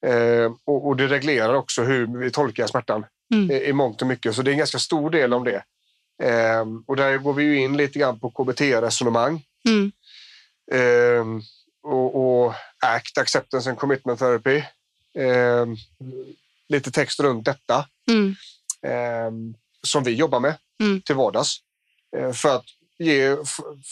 Eh, 0.07 0.53
och, 0.67 0.87
och 0.87 0.97
det 0.97 1.07
reglerar 1.07 1.55
också 1.55 1.83
hur 1.83 2.19
vi 2.19 2.31
tolkar 2.31 2.67
smärtan 2.67 3.05
Mm. 3.35 3.51
i, 3.51 3.65
i 3.65 3.73
mångt 3.73 4.03
och 4.03 4.09
mycket. 4.09 4.35
Så 4.35 4.43
det 4.43 4.51
är 4.51 4.53
en 4.53 4.59
ganska 4.59 4.79
stor 4.79 5.11
del 5.11 5.35
om 5.35 5.45
det. 5.45 5.63
Eh, 6.23 6.65
och 6.87 6.97
där 6.97 7.19
går 7.19 7.33
vi 7.35 7.45
ju 7.45 7.59
in 7.59 7.77
lite 7.77 7.99
grann 7.99 8.21
på 8.21 8.31
KBT-resonemang. 8.31 9.43
Mm. 9.69 9.93
Eh, 10.73 11.25
och, 11.83 12.45
och 12.45 12.55
ACT, 12.87 13.19
Acceptance 13.19 13.71
and 13.71 13.79
Commitment 13.79 14.19
Therapy. 14.19 14.57
Eh, 15.19 15.67
lite 16.69 16.91
text 16.91 17.21
runt 17.21 17.45
detta 17.45 17.87
Mm. 18.11 18.35
eh, 18.87 19.57
som 19.87 20.05
vi 20.05 20.15
jobbar 20.15 20.41
med 20.41 20.55
Mm. 20.81 21.03
till 21.03 21.15
vardags. 21.15 21.57
Eh, 22.17 22.33
för 22.33 22.57
att 22.57 22.65
ge 22.99 23.37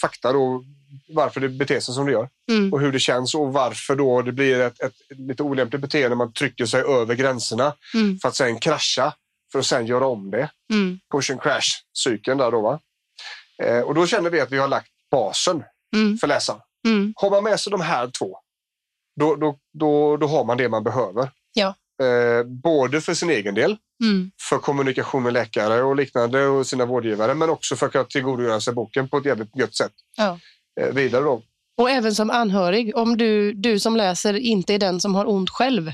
fakta 0.00 0.32
då 0.32 0.64
varför 1.08 1.40
det 1.40 1.48
beter 1.48 1.80
sig 1.80 1.94
som 1.94 2.06
det 2.06 2.12
gör 2.12 2.28
Mm. 2.50 2.72
och 2.72 2.80
hur 2.80 2.92
det 2.92 2.98
känns 2.98 3.34
och 3.34 3.52
varför 3.52 3.96
då 3.96 4.22
det 4.22 4.32
blir 4.32 4.60
ett, 4.60 4.80
ett 4.80 4.94
lite 5.08 5.42
olämpligt 5.42 5.80
beteende 5.82 6.08
när 6.08 6.16
man 6.16 6.32
trycker 6.32 6.66
sig 6.66 6.82
över 6.82 7.14
gränserna 7.14 7.74
Mm. 7.94 8.18
för 8.18 8.28
att 8.28 8.36
sen 8.36 8.58
krascha 8.58 9.14
för 9.52 9.58
att 9.58 9.66
sen 9.66 9.86
göra 9.86 10.06
om 10.06 10.30
det. 10.30 10.50
Mm. 10.72 11.00
Push 11.12 11.30
and 11.30 11.40
crash-cykeln 11.42 12.38
där 12.38 12.50
då. 12.50 12.60
Va? 12.60 12.80
Eh, 13.62 13.80
och 13.80 13.94
då 13.94 14.06
känner 14.06 14.30
vi 14.30 14.40
att 14.40 14.50
vi 14.52 14.58
har 14.58 14.68
lagt 14.68 14.90
basen 15.10 15.62
Mm. 15.94 16.18
för 16.18 16.26
läsaren. 16.26 16.60
Mm. 16.88 17.12
Har 17.16 17.30
man 17.30 17.44
med 17.44 17.60
sig 17.60 17.70
de 17.70 17.80
här 17.80 18.08
två, 18.08 18.36
då, 19.20 19.36
då, 19.36 19.58
då, 19.78 20.16
då 20.16 20.26
har 20.26 20.44
man 20.44 20.56
det 20.56 20.68
man 20.68 20.84
behöver. 20.84 21.30
Ja. 21.54 21.74
Eh, 22.02 22.44
både 22.46 23.00
för 23.00 23.14
sin 23.14 23.30
egen 23.30 23.54
del, 23.54 23.76
Mm. 24.02 24.30
för 24.48 24.58
kommunikation 24.58 25.22
med 25.22 25.32
läkare 25.32 25.82
och 25.82 25.96
liknande 25.96 26.46
och 26.46 26.66
sina 26.66 26.86
vårdgivare, 26.86 27.34
men 27.34 27.50
också 27.50 27.76
för 27.76 27.96
att 27.98 28.10
tillgodogöra 28.10 28.60
sig 28.60 28.74
boken 28.74 29.08
på 29.08 29.16
ett 29.18 29.24
jävligt 29.26 29.56
gött 29.56 29.76
sätt. 29.76 29.92
Ja. 30.16 30.38
Eh, 30.80 30.94
vidare 30.94 31.24
då. 31.24 31.42
Och 31.76 31.90
även 31.90 32.14
som 32.14 32.30
anhörig, 32.30 32.96
om 32.96 33.16
du, 33.16 33.52
du 33.52 33.80
som 33.80 33.96
läser 33.96 34.34
inte 34.34 34.74
är 34.74 34.78
den 34.78 35.00
som 35.00 35.14
har 35.14 35.28
ont 35.28 35.50
själv, 35.50 35.92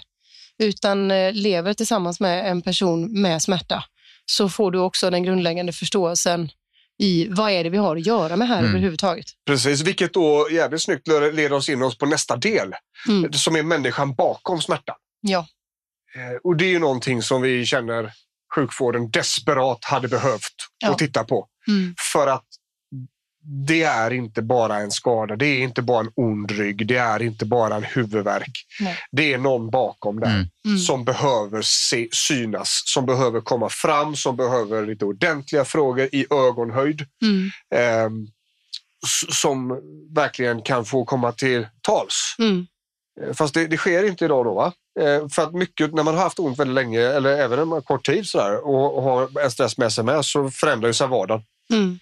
utan 0.58 1.10
eh, 1.10 1.32
lever 1.32 1.74
tillsammans 1.74 2.20
med 2.20 2.50
en 2.50 2.62
person 2.62 3.20
med 3.20 3.42
smärta, 3.42 3.84
så 4.26 4.48
får 4.48 4.70
du 4.70 4.78
också 4.78 5.10
den 5.10 5.22
grundläggande 5.22 5.72
förståelsen 5.72 6.50
i 6.98 7.28
vad 7.30 7.50
är 7.50 7.64
det 7.64 7.70
vi 7.70 7.76
har 7.78 7.96
att 7.96 8.06
göra 8.06 8.36
med 8.36 8.48
här 8.48 8.58
Mm. 8.58 8.70
överhuvudtaget. 8.70 9.24
Precis, 9.46 9.80
vilket 9.80 10.12
då 10.14 10.48
jävligt 10.52 10.82
snyggt 10.82 11.08
leder 11.08 11.52
oss 11.52 11.68
in 11.68 11.82
oss 11.82 11.98
på 11.98 12.06
nästa 12.06 12.36
del, 12.36 12.74
Mm. 13.08 13.32
som 13.32 13.56
är 13.56 13.62
människan 13.62 14.14
bakom 14.14 14.60
smärtan. 14.62 14.96
Ja. 15.20 15.46
Eh, 16.14 16.36
och 16.44 16.56
det 16.56 16.64
är 16.64 16.68
ju 16.70 16.78
någonting 16.78 17.22
som 17.22 17.42
vi 17.42 17.66
känner 17.66 18.12
sjukvården 18.54 19.10
desperat 19.10 19.84
hade 19.84 20.08
behövt 20.08 20.54
Ja. 20.78 20.90
att 20.90 20.98
titta 20.98 21.24
på. 21.24 21.46
Mm. 21.68 21.94
För 22.12 22.26
att 22.26 22.45
det 23.48 23.82
är 23.82 24.10
inte 24.12 24.42
bara 24.42 24.76
en 24.76 24.90
skada, 24.90 25.36
det 25.36 25.46
är 25.46 25.58
inte 25.62 25.82
bara 25.82 26.00
en 26.00 26.10
ond 26.14 26.50
rygg, 26.50 26.86
det 26.86 26.96
är 26.96 27.22
inte 27.22 27.44
bara 27.44 27.76
en 27.76 27.82
huvudvärk. 27.84 28.66
Nej. 28.80 28.96
Det 29.12 29.32
är 29.32 29.38
någon 29.38 29.70
bakom 29.70 30.20
där 30.20 30.26
Mm. 30.34 30.46
Mm. 30.66 30.78
som 30.78 31.04
behöver 31.04 31.62
se, 31.62 32.08
synas, 32.12 32.82
som 32.86 33.06
behöver 33.06 33.40
komma 33.40 33.68
fram, 33.68 34.16
som 34.16 34.36
behöver 34.36 34.86
lite 34.86 35.04
ordentliga 35.04 35.64
frågor 35.64 36.08
i 36.12 36.26
ögonhöjd. 36.30 37.06
Mm. 37.22 38.26
s- 39.06 39.40
som 39.40 39.80
verkligen 40.14 40.62
kan 40.62 40.84
få 40.84 41.04
komma 41.04 41.32
till 41.32 41.66
tals. 41.80 42.34
Mm. 42.38 42.66
Eh, 43.22 43.34
Fast 43.34 43.54
det, 43.54 43.66
det 43.66 43.76
sker 43.76 44.04
inte 44.08 44.24
idag 44.24 44.44
då 44.44 44.54
va? 44.54 44.72
Eh, 45.00 45.28
för 45.28 45.42
att 45.42 45.52
mycket, 45.54 45.94
när 45.94 46.02
man 46.02 46.14
har 46.14 46.22
haft 46.22 46.38
ont 46.38 46.58
väldigt 46.58 46.74
länge 46.74 47.00
eller 47.00 47.30
även 47.38 47.58
en 47.72 47.82
kort 47.82 48.06
tid 48.06 48.26
sådär, 48.26 48.66
och, 48.66 48.96
och 48.96 49.02
har 49.02 49.40
en 49.44 49.50
stress 49.50 49.78
med 49.78 49.92
sig 49.92 50.04
med 50.04 50.24
så 50.24 50.50
förändrar 50.50 50.88
ju 50.88 50.92
sig 50.94 51.06
vardagen. 51.08 51.42
Mm. 51.72 51.98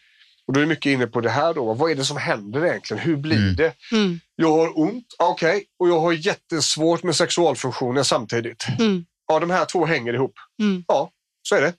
Och 0.46 0.52
då 0.52 0.60
är 0.60 0.62
det 0.64 0.68
mycket 0.68 0.90
inne 0.90 1.06
på 1.06 1.20
det 1.20 1.30
här 1.30 1.54
då. 1.54 1.74
Vad 1.74 1.90
är 1.90 1.94
det 1.94 2.04
som 2.04 2.16
händer 2.16 2.64
egentligen? 2.66 3.02
Hur 3.02 3.16
blir 3.16 3.36
Mm. 3.36 3.56
det? 3.56 3.72
Mm. 3.92 4.20
Jag 4.36 4.50
har 4.50 4.78
ont, 4.78 5.06
okej, 5.18 5.64
och 5.78 5.88
jag 5.88 6.00
har 6.00 6.12
jättesvårt 6.12 7.02
med 7.02 7.16
sexualfunktioner 7.16 8.02
samtidigt. 8.02 8.64
Mm. 8.78 9.04
Ja, 9.28 9.40
de 9.40 9.50
här 9.50 9.64
två 9.64 9.84
hänger 9.86 10.14
ihop. 10.14 10.34
Mm. 10.62 10.84
Ja, 10.88 11.10
så 11.48 11.54
är 11.56 11.60
det. 11.60 11.72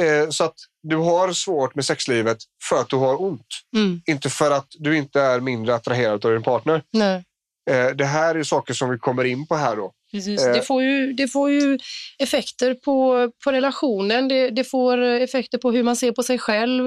Eh, 0.00 0.28
så 0.30 0.44
att 0.44 0.54
du 0.82 0.96
har 0.96 1.32
svårt 1.32 1.74
med 1.74 1.84
sexlivet 1.84 2.38
för 2.68 2.80
att 2.80 2.88
du 2.88 2.96
har 2.96 3.22
ont. 3.22 3.46
Mm. 3.76 4.02
Inte 4.06 4.30
för 4.30 4.50
att 4.50 4.66
du 4.78 4.96
inte 4.96 5.20
är 5.20 5.40
mindre 5.40 5.74
attraherad 5.74 6.24
av 6.24 6.32
din 6.32 6.42
partner. 6.42 6.82
Nej. 6.92 7.24
Eh, 7.70 7.86
det 7.86 8.04
här 8.04 8.34
är 8.34 8.42
saker 8.42 8.74
som 8.74 8.90
vi 8.90 8.98
kommer 8.98 9.24
in 9.24 9.46
på 9.46 9.54
här 9.56 9.76
då. 9.76 9.92
Precis. 10.12 10.46
Eh. 10.46 10.52
Det, 10.52 10.62
får 10.62 10.82
ju, 10.82 11.12
det 11.12 11.28
får 11.28 11.50
ju 11.50 11.78
effekter 12.18 12.74
på, 12.74 13.30
på 13.44 13.52
relationen, 13.52 14.28
det, 14.28 14.50
det 14.50 14.64
får 14.64 14.98
effekter 14.98 15.58
på 15.58 15.70
hur 15.72 15.82
man 15.82 15.96
ser 15.96 16.12
på 16.12 16.22
sig 16.22 16.38
själv. 16.38 16.86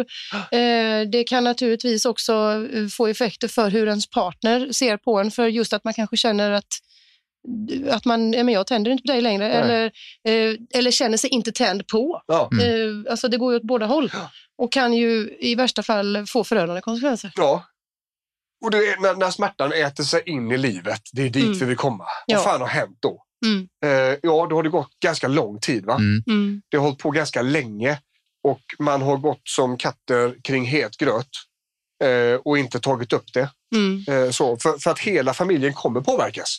Eh, 0.51 1.01
det 1.12 1.24
kan 1.27 1.44
naturligtvis 1.44 2.05
också 2.05 2.34
eh, 2.74 2.88
få 2.88 3.08
effekter 3.08 3.48
för 3.48 3.70
hur 3.70 3.88
ens 3.88 4.10
partner 4.10 4.72
ser 4.72 4.98
på 4.98 5.20
en, 5.20 5.32
för 5.32 5.48
just 5.48 5.74
att 5.74 5.84
man 5.84 5.94
kanske 5.94 6.17
känner 6.17 6.51
att 6.51 6.67
att 7.89 8.05
man, 8.05 8.29
men 8.29 8.50
jag 8.50 8.67
tänder 8.67 8.91
inte 8.91 9.01
på 9.01 9.12
dig 9.12 9.22
längre 9.22 9.48
Nej. 9.48 9.58
eller, 9.58 9.86
eh, 10.27 10.58
eller 10.74 10.91
känner 10.91 11.17
sig 11.17 11.29
inte 11.29 11.51
tänd 11.51 11.88
på. 11.88 12.22
Ja. 12.27 12.50
Mm. 12.51 12.65
Eh, 13.05 13.12
alltså 13.12 13.27
det 13.27 13.38
går 13.38 13.53
ju 13.53 13.58
åt 13.60 13.63
båda 13.63 13.86
håll 13.86 14.10
Ja. 14.13 14.29
och 14.58 14.72
kan 14.72 14.94
ju 14.94 15.38
i 15.39 15.55
värsta 15.55 15.84
fall 15.84 16.25
få 16.27 16.44
förödande 16.44 16.82
konsekvenser. 16.82 17.32
ja. 17.36 17.65
Och 18.65 18.72
det 18.72 18.77
är 18.77 19.01
när, 19.01 19.15
när 19.15 19.31
smärtan 19.31 19.74
äter 19.74 20.03
sig 20.03 20.22
in 20.25 20.51
i 20.51 20.57
livet, 20.57 21.01
det 21.13 21.22
är 21.22 21.29
dit 21.29 21.45
Mm. 21.45 21.57
vi 21.60 21.65
vill 21.65 21.77
komma. 21.77 22.05
Ja. 22.25 22.36
Vad 22.38 22.43
fan 22.43 22.62
har 22.62 22.67
hänt 22.67 22.98
då? 23.00 23.22
Mm. 23.45 23.67
Eh, 23.86 24.17
ja, 24.24 24.48
då 24.50 24.55
har 24.55 24.63
det 24.63 24.69
gått 24.69 24.89
ganska 25.03 25.27
lång 25.27 25.60
tid. 25.60 25.86
va? 25.86 25.93
Mm. 25.95 26.24
Mm. 26.27 26.62
Det 26.69 26.77
har 26.77 26.84
hållit 26.84 27.00
på 27.00 27.12
ganska 27.12 27.41
länge 27.41 28.00
och 28.43 28.62
man 28.79 29.01
har 29.01 29.17
gått 29.17 29.41
som 29.43 29.77
katter 29.77 30.36
kring 30.43 30.65
het 30.65 30.98
gröt 30.98 31.29
eh, 32.03 32.39
och 32.45 32.57
inte 32.57 32.79
tagit 32.79 33.13
upp 33.13 33.34
det. 33.34 33.50
Mm. 33.75 34.03
Eh, 34.25 34.31
så, 34.31 34.57
för, 34.57 34.77
för 34.77 34.91
att 34.91 35.00
hela 35.00 35.34
familjen 35.34 35.74
kommer 35.74 36.01
påverkas. 36.01 36.57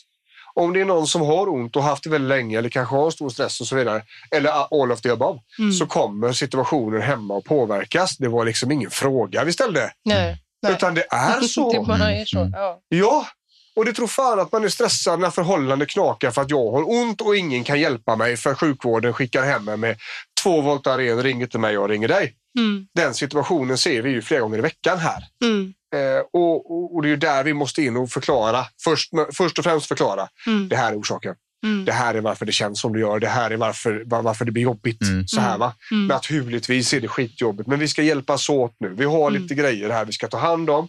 Om 0.53 0.73
det 0.73 0.81
är 0.81 0.85
någon 0.85 1.07
som 1.07 1.21
har 1.21 1.49
ont 1.49 1.75
och 1.75 1.83
haft 1.83 2.03
det 2.03 2.09
väldigt 2.09 2.29
länge 2.29 2.57
eller 2.57 2.69
kanske 2.69 2.95
har 2.95 3.11
stor 3.11 3.29
stress 3.29 3.61
och 3.61 3.67
så 3.67 3.75
vidare, 3.75 4.01
eller 4.31 4.49
all 4.83 4.91
of 4.91 5.01
the 5.01 5.09
above, 5.09 5.39
Mm. 5.59 5.71
så 5.73 5.85
kommer 5.85 6.33
situationen 6.33 7.01
hemma 7.01 7.37
att 7.37 7.43
påverkas. 7.43 8.17
Det 8.17 8.27
var 8.27 8.45
liksom 8.45 8.71
ingen 8.71 8.91
fråga 8.91 9.43
vi 9.43 9.53
ställde, 9.53 9.91
Nej. 10.05 10.43
Nej. 10.63 10.73
utan 10.73 10.93
det 10.93 11.05
är 11.09 11.39
det 11.41 11.47
så. 11.47 11.83
bara 11.83 12.11
är 12.11 12.25
så. 12.25 12.39
Mm. 12.39 12.51
Ja. 12.53 12.81
Ja, 12.89 13.27
och 13.75 13.85
det 13.85 13.93
tror 13.93 14.07
fan 14.07 14.39
att 14.39 14.51
man 14.51 14.63
är 14.63 14.69
stressad 14.69 15.19
när 15.19 15.29
förhållanden 15.29 15.87
knakar 15.87 16.31
för 16.31 16.41
att 16.41 16.49
jag 16.49 16.71
har 16.71 16.89
ont 16.89 17.21
och 17.21 17.35
ingen 17.35 17.63
kan 17.63 17.79
hjälpa 17.79 18.15
mig 18.15 18.37
för 18.37 18.55
sjukvården 18.55 19.13
skickar 19.13 19.43
hem 19.43 19.65
mig 19.65 19.77
med 19.77 19.97
två 20.43 20.61
Voltaren, 20.61 21.23
ring 21.23 21.41
inte 21.41 21.57
mig, 21.59 21.73
jag 21.73 21.91
ringer 21.91 22.07
dig. 22.07 22.35
Mm. 22.57 22.87
Den 22.95 23.13
situationen 23.13 23.77
ser 23.77 24.01
vi 24.01 24.09
ju 24.09 24.21
flera 24.21 24.41
gånger 24.41 24.57
i 24.57 24.61
veckan 24.61 24.97
här. 24.97 25.23
Mm. 25.43 25.73
Eh, 25.95 26.23
och, 26.33 26.71
och, 26.71 26.95
och 26.95 27.01
det 27.01 27.07
är 27.07 27.09
ju 27.09 27.15
där 27.17 27.43
vi 27.43 27.53
måste 27.53 27.81
in 27.81 27.97
och 27.97 28.09
förklara. 28.09 28.65
Först, 28.83 29.11
först 29.33 29.59
och 29.59 29.63
främst 29.63 29.87
förklara. 29.87 30.27
Mm. 30.47 30.69
Det 30.69 30.75
här 30.75 30.91
är 30.91 30.99
orsaken. 30.99 31.35
Mm. 31.67 31.85
Det 31.85 31.91
här 31.91 32.13
är 32.15 32.21
varför 32.21 32.45
det 32.45 32.51
känns 32.51 32.79
som 32.81 32.93
det 32.93 32.99
gör. 32.99 33.19
Det 33.19 33.27
här 33.27 33.51
är 33.51 33.57
varför, 33.57 34.03
var- 34.05 34.21
varför 34.21 34.45
det 34.45 34.51
blir 34.51 34.63
jobbigt. 34.63 35.01
Mm. 35.01 35.27
Så 35.27 35.41
här, 35.41 35.57
va? 35.57 35.73
Mm. 35.91 36.07
Naturligtvis 36.07 36.93
är 36.93 37.01
det 37.01 37.07
skitjobbigt, 37.07 37.67
men 37.67 37.79
vi 37.79 37.87
ska 37.87 38.01
hjälpas 38.03 38.49
åt 38.49 38.75
nu. 38.79 38.89
Vi 38.89 39.05
har 39.05 39.29
Mm. 39.29 39.41
lite 39.41 39.55
grejer 39.55 39.89
här 39.89 40.05
vi 40.05 40.11
ska 40.13 40.27
ta 40.27 40.37
hand 40.37 40.69
om. 40.69 40.87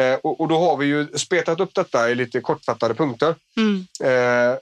Eh, 0.00 0.14
och, 0.14 0.40
och 0.40 0.48
då 0.48 0.58
har 0.58 0.76
vi 0.76 0.86
ju 0.86 1.08
spetat 1.18 1.60
upp 1.60 1.74
detta 1.74 2.10
i 2.10 2.14
lite 2.14 2.40
kortfattade 2.40 2.94
punkter. 2.94 3.34
Mm. 3.56 3.86
Eh, 4.04 4.56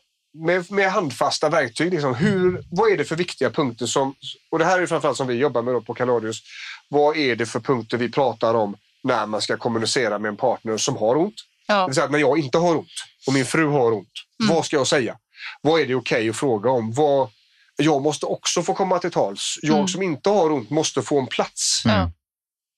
med, 0.47 0.73
med 0.73 0.91
handfasta 0.93 1.49
verktyg. 1.49 1.93
Liksom, 1.93 2.15
hur, 2.15 2.63
vad 2.71 2.91
är 2.93 2.97
det 2.97 3.05
för 3.05 3.17
viktiga 3.17 3.51
punkter 3.51 3.87
som... 3.87 4.15
Och 4.51 4.59
det 4.59 4.65
här 4.65 4.81
är 4.81 4.87
framförallt 4.87 5.17
som 5.17 5.27
vi 5.27 5.35
jobbar 5.35 5.63
med 5.63 5.75
då 5.75 5.81
på 5.81 5.95
Kaladius. 5.95 6.43
Vad 6.89 7.17
är 7.17 7.37
det 7.37 7.47
för 7.47 7.61
punkter 7.61 7.97
vi 7.97 8.09
pratar 8.11 8.55
om 8.55 8.77
när 9.05 9.27
man 9.27 9.41
ska 9.43 9.57
kommunicera 9.57 10.19
med 10.19 10.29
en 10.29 10.37
partner 10.37 10.77
som 10.77 10.97
har 10.97 11.17
ont? 11.17 11.35
Det 11.67 11.73
Ja. 11.75 11.87
vill 11.87 11.95
säga 11.95 12.07
när 12.09 12.19
jag 12.19 12.39
inte 12.39 12.59
har 12.59 12.77
ont 12.77 12.89
och 13.27 13.33
min 13.33 13.45
fru 13.45 13.67
har 13.67 13.93
ont, 13.93 14.09
Mm. 14.43 14.55
vad 14.55 14.65
ska 14.65 14.77
jag 14.77 14.87
säga? 14.87 15.17
Vad 15.61 15.81
är 15.81 15.87
det 15.87 15.95
okej 15.95 16.29
att 16.31 16.37
fråga 16.37 16.71
om? 16.71 16.93
Vad, 16.93 17.29
jag 17.77 18.03
måste 18.03 18.27
också 18.27 18.63
få 18.63 18.75
komma 18.75 18.99
till 18.99 19.11
tals. 19.11 19.59
Jag 19.63 19.75
Mm. 19.77 19.89
som 19.89 20.03
inte 20.03 20.31
har 20.31 20.53
ont 20.53 20.71
måste 20.71 21.03
få 21.03 21.19
en 21.21 21.27
plats. 21.27 21.83
Mm. 21.85 22.01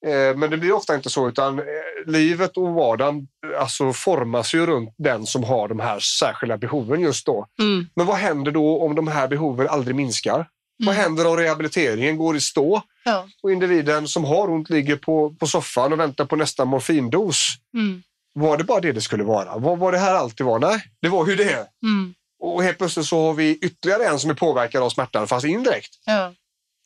Eh, 0.07 0.37
Men 0.37 0.51
det 0.51 0.57
blir 0.57 0.73
ofta 0.73 0.95
inte 0.95 1.11
så, 1.11 1.29
utan 1.29 1.59
eh, 1.59 1.65
livet 2.07 2.57
och 2.57 2.69
vardagen 2.75 3.29
eh, 3.55 3.63
alltså, 3.63 3.93
formas 3.93 4.55
ju 4.55 4.67
runt 4.67 4.95
den 4.99 5.27
som 5.27 5.45
har 5.45 5.69
de 5.69 5.81
här 5.81 6.01
särskilda 6.01 6.59
behoven 6.59 7.01
just 7.01 7.27
då. 7.27 7.47
Mm. 7.61 7.87
Men 7.95 8.07
vad 8.07 8.17
händer 8.17 8.53
då 8.53 8.83
om 8.83 8.95
de 8.95 9.09
här 9.09 9.29
behoven 9.29 9.69
aldrig 9.69 9.97
minskar? 9.97 10.49
Vad 10.79 10.95
Mm. 10.95 11.03
händer 11.03 11.27
om 11.27 11.37
rehabiliteringen 11.37 12.17
går 12.17 12.37
i 12.37 12.41
stå 12.41 12.83
Ja. 13.05 13.27
och 13.43 13.53
individen 13.53 14.09
som 14.09 14.25
har 14.25 14.51
ont 14.51 14.71
ligger 14.71 14.97
på, 14.97 15.35
på 15.35 15.47
soffan 15.47 15.93
och 15.93 16.01
väntar 16.01 16.25
på 16.25 16.37
nästa 16.37 16.65
morfindos? 16.65 17.49
Mm. 17.75 18.03
Var 18.35 18.57
det 18.57 18.65
bara 18.65 18.81
det 18.81 18.93
det 18.93 19.01
skulle 19.01 19.25
vara? 19.25 19.59
Vad 19.59 19.79
var 19.79 19.93
det 19.93 19.99
här 19.99 20.15
alltid 20.15 20.47
var? 20.47 20.59
Nej, 20.59 20.83
det 21.03 21.09
var 21.09 21.27
ju 21.27 21.37
det. 21.37 21.67
Mm. 21.83 22.15
Och 22.45 22.63
helt 22.63 22.79
plötsligt 22.79 23.07
så 23.07 23.21
har 23.27 23.35
vi 23.35 23.59
ytterligare 23.59 24.05
en 24.07 24.19
som 24.19 24.31
är 24.31 24.35
påverkad 24.35 24.83
av 24.83 24.91
smärtan, 24.91 25.29
fast 25.29 25.47
indirekt. 25.47 25.91
Ja. 26.07 26.35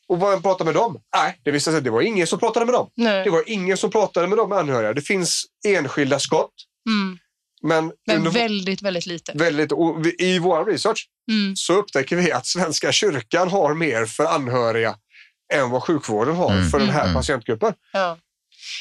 Och 0.08 0.20
vad 0.20 0.42
pratar 0.42 0.64
med 0.64 0.74
dem? 0.74 1.00
Nej, 1.16 1.40
det 1.44 1.50
visade 1.50 1.72
sig 1.74 1.78
att 1.78 1.84
det 1.84 1.90
var 1.90 2.00
ingen 2.02 2.26
som 2.26 2.38
pratade 2.38 2.66
med 2.66 2.74
dem. 2.74 2.90
Nej. 2.94 3.24
Det 3.24 3.30
var 3.30 3.42
ingen 3.46 3.76
som 3.76 3.90
pratade 3.90 4.26
med 4.26 4.38
de 4.38 4.52
anhöriga. 4.52 4.92
Det 4.92 5.02
finns 5.02 5.44
enskilda 5.66 6.18
skott, 6.18 6.52
Mm. 6.88 7.18
men, 7.62 7.92
Men 8.06 8.16
under, 8.16 8.30
väldigt, 8.30 8.82
väldigt 8.82 9.06
lite. 9.06 9.32
väldigt, 9.34 9.72
och 9.72 10.06
vi, 10.06 10.14
i 10.18 10.38
vår 10.38 10.64
research 10.64 11.08
Mm. 11.30 11.56
så 11.56 11.72
upptäcker 11.72 12.16
vi 12.16 12.32
att 12.32 12.46
Svenska 12.46 12.92
kyrkan 12.92 13.48
har 13.48 13.74
mer 13.74 14.06
för 14.06 14.24
anhöriga 14.24 14.96
än 15.54 15.70
vad 15.70 15.82
sjukvården 15.82 16.36
har 16.36 16.52
Mm, 16.52 16.70
för 16.70 16.78
den 16.78 16.90
här 16.90 17.02
mm. 17.02 17.14
patientgruppen. 17.14 17.72
Ja. 17.92 18.18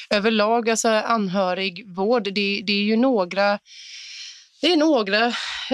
Överlag, 0.10 0.70
alltså 0.70 0.88
anhörigvård, 0.90 2.24
det, 2.24 2.62
det 2.66 2.74
är 2.74 2.84
ju 2.84 2.96
några 2.96 3.60
det 4.66 4.74
är 4.74 4.78
några 4.78 5.32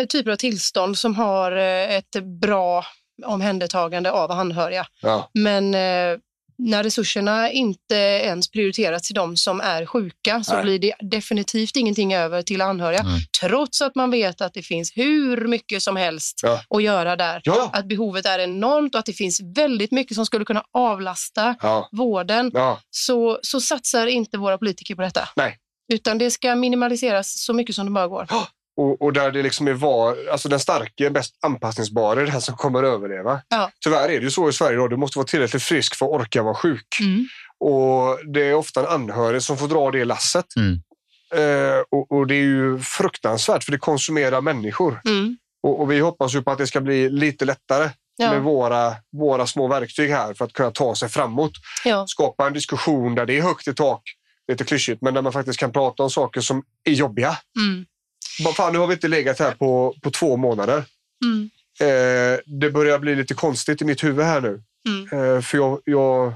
typer 0.10 0.32
av 0.32 0.36
tillstånd 0.36 0.98
som 0.98 1.16
har 1.16 1.52
eh, 1.52 1.96
ett 1.96 2.24
bra 2.42 2.86
omhändertagande 3.26 4.12
av 4.12 4.32
anhöriga. 4.32 4.88
Ja. 5.02 5.30
Men 5.34 5.74
eh, 5.74 6.20
när 6.58 6.84
resurserna 6.84 7.52
inte 7.52 7.96
ens 7.96 8.52
prioriteras 8.52 9.02
till 9.02 9.16
de 9.16 9.38
som 9.38 9.62
är 9.62 9.86
sjuka 9.86 10.44
så 10.44 10.54
Nej. 10.54 10.64
blir 10.64 10.80
det 10.80 10.94
definitivt 11.00 11.76
ingenting 11.76 12.14
över 12.14 12.42
till 12.42 12.62
anhöriga. 12.62 13.04
Nej. 13.04 13.20
Trots 13.42 13.82
att 13.82 13.96
man 13.96 14.12
vet 14.12 14.42
att 14.42 14.54
det 14.54 14.62
finns 14.62 14.92
hur 14.98 15.48
mycket 15.48 15.84
som 15.84 15.96
helst 15.96 16.40
Ja. 16.44 16.62
att 16.70 16.84
göra 16.84 17.16
där. 17.16 17.42
Ja, 17.44 17.70
Att 17.74 17.86
behovet 17.86 18.26
är 18.26 18.40
enormt 18.40 18.96
och 18.96 19.00
att 19.00 19.06
det 19.06 19.14
finns 19.14 19.42
väldigt 19.56 19.92
mycket 19.92 20.16
som 20.16 20.26
skulle 20.26 20.46
kunna 20.46 20.64
avlasta 20.72 21.56
ja, 21.62 21.90
vården 21.92 22.52
ja. 22.54 22.80
så, 22.90 23.40
så 23.42 23.62
satsar 23.62 24.08
inte 24.08 24.38
våra 24.38 24.58
politiker 24.58 24.96
på 24.96 25.02
detta. 25.02 25.30
Nej. 25.36 25.58
Utan 25.94 26.18
det 26.18 26.32
ska 26.32 26.56
minimaliseras 26.56 27.44
så 27.44 27.54
mycket 27.54 27.76
som 27.76 27.86
det 27.86 27.92
bara 27.92 28.08
går. 28.08 28.28
Och, 28.82 29.02
och 29.02 29.14
där 29.14 29.32
det 29.32 29.44
liksom 29.44 29.68
är 29.68 29.74
var, 29.74 30.18
alltså 30.32 30.50
den 30.50 30.60
starke, 30.60 31.10
bäst 31.10 31.38
anpassningsbara 31.42 32.22
är 32.22 32.26
den 32.26 32.42
som 32.42 32.56
kommer 32.56 32.84
att 32.84 32.94
överleva. 32.94 33.42
Ja. 33.50 33.72
Tyvärr 33.84 34.10
är 34.10 34.20
det 34.20 34.24
ju 34.24 34.32
så 34.32 34.50
i 34.50 34.54
Sverige 34.54 34.74
idag. 34.74 34.90
Du 34.90 34.98
måste 34.98 35.18
vara 35.18 35.28
tillräckligt 35.28 35.64
frisk 35.64 35.96
för 35.96 36.06
att 36.06 36.12
orka 36.12 36.44
vara 36.44 36.56
sjuk. 36.56 36.88
Mm. 37.02 37.28
Och 37.60 38.20
det 38.34 38.42
är 38.42 38.54
ofta 38.54 38.80
en 38.80 38.88
anhörig 38.88 39.42
som 39.42 39.58
får 39.58 39.68
dra 39.68 39.92
det 39.92 40.06
lasset. 40.06 40.46
Mm. 40.56 40.82
Eh, 41.36 41.80
och, 41.92 42.12
och 42.12 42.28
det 42.28 42.36
är 42.36 42.44
ju 42.44 42.80
fruktansvärt 42.80 43.64
för 43.64 43.72
det 43.72 43.78
konsumerar 43.78 44.42
människor. 44.42 45.02
Mm. 45.06 45.38
Och, 45.64 45.82
och 45.82 45.92
vi 45.92 46.00
hoppas 46.00 46.36
ju 46.36 46.42
på 46.42 46.52
att 46.52 46.58
det 46.58 46.68
ska 46.68 46.82
bli 46.82 47.10
lite 47.10 47.46
lättare 47.46 47.90
Ja. 48.16 48.32
med 48.32 48.42
våra, 48.42 48.96
våra 49.18 49.48
små 49.48 49.68
verktyg 49.68 50.12
här 50.12 50.34
för 50.34 50.46
att 50.46 50.54
kunna 50.54 50.72
ta 50.72 50.96
sig 50.96 51.10
framåt. 51.10 51.52
Ja. 51.86 52.08
Skapa 52.08 52.48
en 52.48 52.54
diskussion 52.54 53.16
där 53.16 53.26
det 53.26 53.38
är 53.38 53.42
högt 53.42 53.68
i 53.68 53.74
tak, 53.74 54.02
lite 54.48 54.64
klyschigt, 54.64 55.02
men 55.02 55.14
där 55.14 55.22
man 55.22 55.34
faktiskt 55.34 55.60
kan 55.60 55.72
prata 55.72 56.04
om 56.04 56.10
saker 56.10 56.42
som 56.42 56.64
är 56.84 56.92
jobbiga. 56.92 57.38
Mm. 57.60 57.86
Fan, 58.50 58.74
nu 58.74 58.80
har 58.80 58.88
vi 58.88 58.94
inte 58.94 59.08
legat 59.08 59.40
här 59.40 59.52
på, 59.52 59.96
på 60.02 60.12
två 60.12 60.38
månader. 60.38 60.84
Mm. 61.26 61.50
Eh, 61.80 62.40
det 62.46 62.72
börjar 62.72 63.00
bli 63.00 63.16
lite 63.16 63.34
konstigt 63.34 63.82
i 63.82 63.86
mitt 63.86 64.04
huvud 64.04 64.26
här 64.26 64.42
nu. 64.42 64.64
Mm. 64.88 65.36
Eh, 65.36 65.42
för 65.42 65.58
jag, 65.58 65.82
jag, 65.86 66.34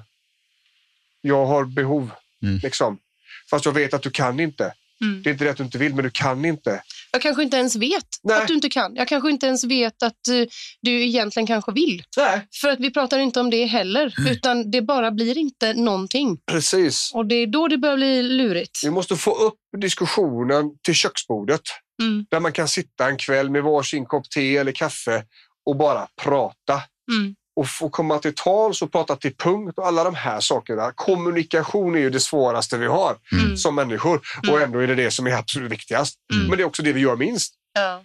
jag 1.22 1.46
har 1.46 1.66
behov. 1.66 2.12
Mm. 2.44 2.60
Liksom. 2.64 2.98
Fast 3.50 3.66
jag 3.66 3.72
vet 3.72 3.94
att 3.94 4.02
du 4.02 4.12
kan 4.12 4.40
inte. 4.40 4.74
Mm. 5.02 5.24
Det 5.24 5.30
är 5.30 5.32
inte 5.32 5.44
det 5.44 5.52
att 5.52 5.58
du 5.58 5.64
inte 5.64 5.78
vill, 5.78 5.96
men 5.96 6.04
du 6.04 6.12
kan 6.12 6.46
inte. 6.46 6.84
Jag 7.16 7.22
kanske 7.22 7.44
inte 7.44 7.58
ens 7.58 7.76
vet 7.76 8.06
Nej. 8.24 8.38
att 8.38 8.48
du 8.48 8.54
inte 8.54 8.70
kan. 8.70 8.96
Jag 8.96 9.08
kanske 9.08 9.30
inte 9.30 9.48
ens 9.48 9.64
vet 9.64 10.04
att 10.04 10.28
eh, 10.28 10.48
du 10.82 11.04
egentligen 11.04 11.48
kanske 11.48 11.72
vill. 11.72 12.04
Nej. 12.18 12.48
För 12.62 12.70
att 12.70 12.80
vi 12.80 12.92
pratar 12.92 13.20
inte 13.20 13.40
om 13.40 13.50
det 13.50 13.66
heller, 13.66 14.14
utan 14.30 14.72
det 14.72 14.82
bara 14.82 15.12
blir 15.12 15.38
inte 15.38 15.74
någonting. 15.74 16.38
Precis. 16.52 17.12
Och 17.14 17.26
det 17.26 17.36
är 17.36 17.48
då 17.48 17.68
det 17.68 17.78
börjar 17.78 17.96
bli 17.96 18.24
lurigt. 18.24 18.80
Vi 18.84 18.90
måste 18.90 19.16
få 19.16 19.32
upp 19.32 19.60
diskussionen 19.82 20.66
till 20.84 20.94
köksbordet. 20.94 21.62
Mm. 22.02 22.26
Där 22.32 22.40
man 22.40 22.52
kan 22.52 22.68
sitta 22.68 23.08
en 23.10 23.18
kväll 23.18 23.50
med 23.50 23.64
varsin 23.64 24.06
kopp 24.06 24.30
te 24.30 24.58
eller 24.58 24.72
kaffe 24.72 25.24
och 25.66 25.76
bara 25.76 26.08
prata. 26.24 26.82
Mm. 27.12 27.36
Och 27.56 27.68
få 27.68 27.90
komma 27.90 28.20
till 28.20 28.36
tals 28.36 28.82
och 28.82 28.92
prata 28.92 29.16
till 29.16 29.36
punkt 29.36 29.78
och 29.78 29.88
alla 29.88 30.04
de 30.04 30.16
här 30.16 30.40
sakerna. 30.40 30.92
Kommunikation 30.96 31.96
är 31.96 32.00
ju 32.00 32.10
det 32.10 32.20
svåraste 32.20 32.78
vi 32.78 32.86
har 32.88 33.18
Mm. 33.34 33.58
som 33.58 33.76
människor. 33.76 34.22
Och 34.38 34.48
Mm. 34.58 34.62
ändå 34.64 34.80
är 34.80 34.88
det 34.88 34.96
det 34.96 35.12
som 35.12 35.28
är 35.28 35.32
absolut 35.32 35.72
viktigast. 35.72 36.16
Mm. 36.34 36.48
Men 36.48 36.58
det 36.58 36.64
är 36.64 36.68
också 36.68 36.84
det 36.84 36.94
vi 36.94 37.00
gör 37.00 37.16
minst. 37.16 37.54
Ja. 37.74 38.04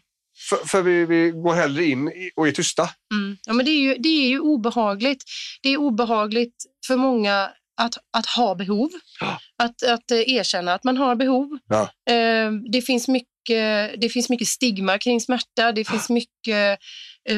För, 0.50 0.56
för 0.68 0.82
vi, 0.82 1.04
vi 1.06 1.30
går 1.30 1.54
hellre 1.54 1.84
in 1.84 2.10
och 2.36 2.48
är 2.48 2.52
tysta. 2.52 2.82
Mm. 3.14 3.36
Ja, 3.46 3.52
men 3.52 3.64
det, 3.66 3.70
är 3.70 3.80
ju, 3.80 3.94
det 3.94 4.08
är 4.08 4.28
ju 4.28 4.40
obehagligt. 4.40 5.24
Det 5.62 5.68
är 5.68 5.76
obehagligt 5.76 6.56
för 6.86 6.96
många 6.96 7.50
att, 7.80 7.94
att 8.16 8.26
ha 8.26 8.54
behov. 8.54 8.90
Ja. 9.20 9.38
Att, 9.62 9.82
att 9.82 10.10
eh, 10.10 10.18
erkänna 10.34 10.74
att 10.74 10.84
man 10.84 10.96
har 10.96 11.14
behov. 11.16 11.58
Ja. 11.68 11.82
Eh, 12.14 12.52
det, 12.72 12.82
finns 12.82 13.08
mycket, 13.08 14.00
det 14.00 14.08
finns 14.12 14.28
mycket 14.28 14.48
stigma 14.48 14.98
kring 14.98 15.20
smärta. 15.20 15.72
Det 15.72 15.84
finns 15.84 16.08
mycket 16.10 16.48
eh, 16.48 16.76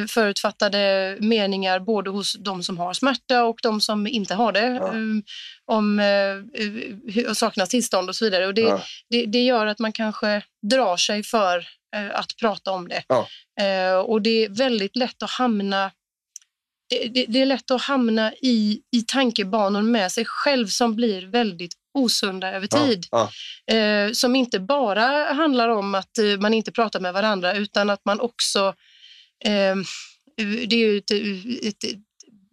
förutfattade 0.09 1.17
meningar 1.21 1.81
både 1.81 2.11
hos 2.11 2.37
de 2.39 2.63
som 2.63 2.79
har 2.79 2.93
smärta 2.95 3.45
och 3.45 3.59
de 3.63 3.81
som 3.81 4.07
inte 4.07 4.35
har 4.35 4.53
det. 4.53 4.67
Ja. 4.67 4.87
eh, 4.89 4.95
Om 5.65 5.99
eh, 5.99 6.05
hur- 7.15 7.35
sakernas 7.35 7.69
tillstånd 7.69 8.09
och 8.09 8.17
så 8.17 8.25
vidare. 8.25 8.47
Och 8.47 8.55
det, 8.55 8.61
Ja. 8.61 8.83
det, 9.11 9.27
det 9.27 9.43
gör 9.45 9.67
att 9.67 9.79
man 9.79 9.93
kanske 9.93 10.43
drar 10.71 10.97
sig 10.97 11.23
för 11.23 11.59
eh, 11.97 12.19
att 12.19 12.37
prata 12.41 12.71
om 12.71 12.89
det. 12.89 13.03
Ja. 13.09 13.27
Eh, 13.65 13.97
och 13.97 14.23
det 14.23 14.45
är 14.45 14.49
väldigt 14.49 14.97
lätt 14.97 15.23
att 15.23 15.31
hamna 15.31 15.91
det, 16.91 17.25
det, 17.29 17.43
är 17.43 17.47
lätt 17.47 17.71
att 17.71 17.83
hamna 17.83 18.33
i, 18.43 18.81
i 18.97 19.03
tankebanor 19.03 19.83
med 19.83 20.13
sig 20.13 20.25
själv 20.25 20.67
som 20.67 20.97
blir 20.97 21.27
väldigt 21.27 21.73
osunda 21.99 22.53
över 22.53 22.67
tid. 22.67 23.07
Ja. 23.11 23.31
Eh, 23.77 24.13
som 24.13 24.37
inte 24.37 24.61
bara 24.61 25.33
handlar 25.33 25.69
om 25.69 25.95
att 25.95 26.19
eh, 26.19 26.41
man 26.41 26.55
inte 26.55 26.73
pratar 26.73 27.01
med 27.01 27.13
varandra 27.13 27.55
utan 27.55 27.91
att 27.91 28.05
man 28.05 28.21
också... 28.21 28.75
Eh, 29.45 29.77
det 30.69 30.77
är 30.77 30.79
ju 30.79 30.99
ett, 30.99 31.11
ett, 31.11 31.85
ett 31.85 31.99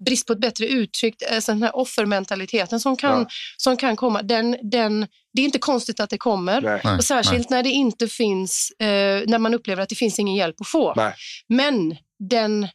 brist 0.06 0.28
på 0.28 0.34
ett 0.34 0.40
bättre 0.40 0.68
uttryck, 0.68 1.16
alltså 1.32 1.52
den 1.52 1.64
här 1.64 1.76
offermentaliteten 1.76 2.80
som 2.80 2.98
kan, 2.98 3.20
Ja. 3.20 3.28
som 3.58 3.78
kan 3.78 3.96
komma. 3.96 4.22
Den, 4.22 4.58
den, 4.72 5.08
det 5.34 5.42
är 5.42 5.46
inte 5.46 5.60
konstigt 5.60 6.00
att 6.00 6.10
det 6.10 6.18
kommer. 6.18 6.62
Nej. 6.62 6.82
Nej, 6.84 6.96
Och 6.98 7.04
särskilt 7.04 7.50
när 7.50 7.64
det 7.64 7.70
inte 7.70 8.08
finns, 8.08 8.72
eh, 8.80 9.22
när 9.28 9.38
man 9.38 9.54
upplever 9.54 9.84
att 9.84 9.90
det 9.90 9.96
finns 9.96 10.20
ingen 10.20 10.36
hjälp 10.36 10.56
att 10.62 10.68
få. 10.68 10.94
Nej. 10.96 11.14
Men 11.48 11.96
den 12.30 12.68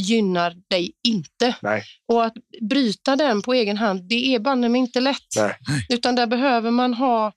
gynnar 0.00 0.54
dig 0.70 0.92
inte. 1.08 1.54
Nej. 1.62 1.82
Och 2.08 2.24
att 2.24 2.34
bryta 2.70 3.16
den 3.16 3.42
på 3.42 3.54
egen 3.54 3.76
hand, 3.76 4.08
det 4.08 4.34
är 4.34 4.38
banne 4.38 4.68
mig 4.68 4.78
inte 4.78 5.00
lätt. 5.00 5.36
Nej. 5.36 5.56
Utan 5.88 6.14
där 6.14 6.26
behöver 6.26 6.70
man 6.70 6.94
ha, 6.94 7.26
eh, 7.26 7.32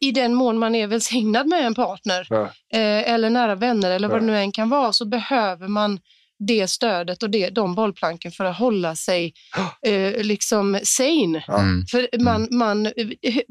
i 0.00 0.10
den 0.12 0.34
mån 0.34 0.58
man 0.58 0.74
är 0.74 0.86
välsignad 0.86 1.46
med 1.48 1.66
en 1.66 1.74
partner 1.74 2.26
Ja. 2.30 2.42
eh, 2.74 3.12
eller 3.12 3.30
nära 3.30 3.54
vänner 3.54 3.90
eller 3.90 4.08
vad 4.08 4.16
Ja. 4.16 4.20
det 4.20 4.26
nu 4.26 4.38
än 4.38 4.52
kan 4.52 4.68
vara, 4.68 4.92
så 4.92 5.04
behöver 5.04 5.68
man 5.68 5.98
det 6.48 6.68
stödet 6.70 7.22
och 7.22 7.30
det, 7.30 7.48
de 7.50 7.74
bollplanken 7.74 8.32
för 8.32 8.44
att 8.44 8.58
hålla 8.58 8.96
sig 8.96 9.32
eh, 9.86 10.22
liksom 10.24 10.78
sane. 10.82 11.44
Mm. 11.48 11.86
För 11.90 12.08
man, 12.18 12.48
man, 12.50 12.92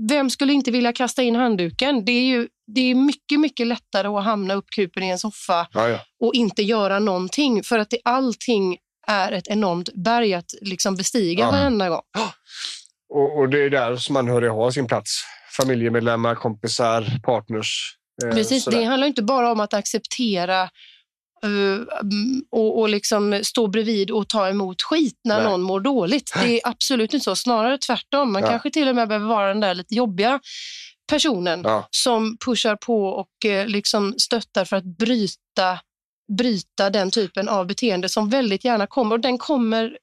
vem 0.09 0.29
skulle 0.29 0.53
inte 0.53 0.71
vilja 0.71 0.93
kasta 0.93 1.23
in 1.23 1.35
handduken? 1.35 2.05
Det 2.05 2.11
är 2.11 2.23
ju 2.25 2.47
det 2.75 2.81
är 2.91 2.95
mycket, 2.95 3.39
mycket 3.39 3.67
lättare 3.67 4.07
att 4.07 4.23
hamna 4.23 4.53
uppkupen 4.53 5.03
i 5.03 5.09
en 5.09 5.19
soffa 5.19 5.67
Ja, 5.73 5.89
ja. 5.89 5.99
och 6.23 6.33
inte 6.33 6.61
göra 6.63 6.99
någonting 6.99 7.63
för 7.63 7.79
att 7.79 7.89
det, 7.89 7.97
allting 8.05 8.77
är 9.07 9.31
ett 9.31 9.47
enormt 9.47 9.89
berg 9.93 10.33
att 10.33 10.45
liksom 10.61 10.95
bestiga 10.95 11.43
Ja. 11.43 11.51
varenda 11.51 11.89
gång. 11.89 12.01
Och, 13.13 13.39
och 13.39 13.49
det 13.49 13.63
är 13.65 13.69
där 13.69 13.95
som 13.95 14.13
man 14.13 14.27
hör 14.27 14.41
ha 14.49 14.71
sin 14.71 14.87
plats. 14.87 15.23
Familjemedlemmar, 15.57 16.35
kompisar, 16.35 17.19
partners. 17.23 17.95
eh, 18.23 18.29
Precis, 18.35 18.63
sådär. 18.63 18.77
det 18.79 18.83
handlar 18.85 19.07
inte 19.07 19.23
bara 19.23 19.51
om 19.51 19.59
att 19.59 19.73
acceptera 19.73 20.61
eh, 21.43 21.49
mm, 22.01 22.43
och, 22.51 22.79
och 22.79 22.89
liksom 22.89 23.39
stå 23.43 23.67
bredvid 23.67 24.11
och 24.11 24.29
ta 24.29 24.49
emot 24.49 24.81
skit 24.81 25.19
när 25.23 25.35
Nej. 25.37 25.45
någon 25.51 25.61
mår 25.61 25.79
dåligt. 25.79 26.31
Det 26.41 26.57
är 26.61 26.61
absolut 26.69 27.13
inte 27.13 27.23
så, 27.23 27.35
snarare 27.35 27.77
tvärtom. 27.77 28.31
Man 28.33 28.41
Ja. 28.41 28.47
kanske 28.49 28.71
till 28.71 28.87
och 28.87 28.95
med 28.95 29.07
behöver 29.07 29.27
vara 29.27 29.47
den 29.47 29.59
där 29.59 29.73
lite 29.75 29.95
jobbiga 29.95 30.39
personen 31.09 31.61
Ja. 31.63 31.87
som 31.91 32.37
pushar 32.45 32.75
på 32.75 33.05
och 33.05 33.45
eh, 33.45 33.67
liksom 33.67 34.13
stöttar 34.17 34.65
för 34.65 34.75
att 34.77 34.83
bryta, 34.97 35.79
bryta 36.37 36.89
den 36.89 37.11
typen 37.11 37.49
av 37.49 37.67
beteende 37.67 38.09
som 38.09 38.29
väldigt 38.29 38.65
gärna 38.65 38.87
kommer. 38.87 39.15
Och 39.15 39.19
den 39.21 39.37
kommer 39.37 39.97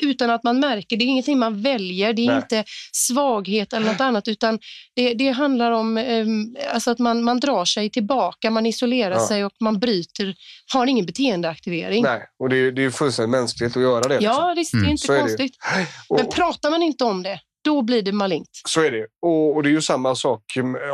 utan 0.00 0.30
att 0.30 0.42
man 0.44 0.60
märker. 0.60 0.96
Det 0.96 1.04
är 1.04 1.06
ingenting 1.06 1.38
man 1.38 1.62
väljer. 1.62 2.12
Det 2.12 2.22
är 2.22 2.26
Nej. 2.26 2.36
inte 2.36 2.64
svaghet 2.92 3.72
eller 3.72 3.86
något 3.86 4.00
annat, 4.00 4.28
utan 4.28 4.58
det, 4.96 5.14
det 5.14 5.28
handlar 5.30 5.70
om 5.72 5.96
ehm, 5.98 6.56
alltså 6.72 6.90
att 6.90 6.98
man, 6.98 7.24
man 7.24 7.40
drar 7.40 7.64
sig 7.64 7.90
tillbaka, 7.90 8.50
man 8.50 8.66
isolerar 8.66 9.14
Ja. 9.14 9.26
sig 9.28 9.44
och 9.44 9.52
man 9.60 9.78
bryter, 9.78 10.34
har 10.72 10.86
ingen 10.86 11.06
beteendeaktivering. 11.06 12.02
Nej, 12.02 12.22
och 12.38 12.48
det 12.48 12.56
är, 12.56 12.72
det 12.72 12.84
är 12.84 12.90
fullständigt 12.90 13.30
mänskligt 13.30 13.76
att 13.76 13.82
göra 13.82 14.00
det. 14.08 14.08
liksom. 14.20 14.24
Ja, 14.24 14.54
visst, 14.56 14.72
det 14.72 14.78
är 14.78 14.90
inte 14.90 15.06
Så 15.06 15.12
är 15.12 15.16
det 15.16 15.22
ju. 15.22 15.26
konstigt. 15.28 15.56
och, 16.08 16.16
Men 16.16 16.28
pratar 16.28 16.70
man 16.70 16.82
inte 16.82 17.04
om 17.04 17.22
det, 17.22 17.40
då 17.64 17.82
blir 17.82 18.02
det 18.02 18.12
malignt. 18.12 18.50
Så 18.68 18.80
är 18.80 18.90
det. 18.90 19.06
Och, 19.22 19.56
och 19.56 19.62
det 19.62 19.68
är 19.68 19.72
ju 19.72 19.82
samma 19.82 20.14
sak 20.14 20.42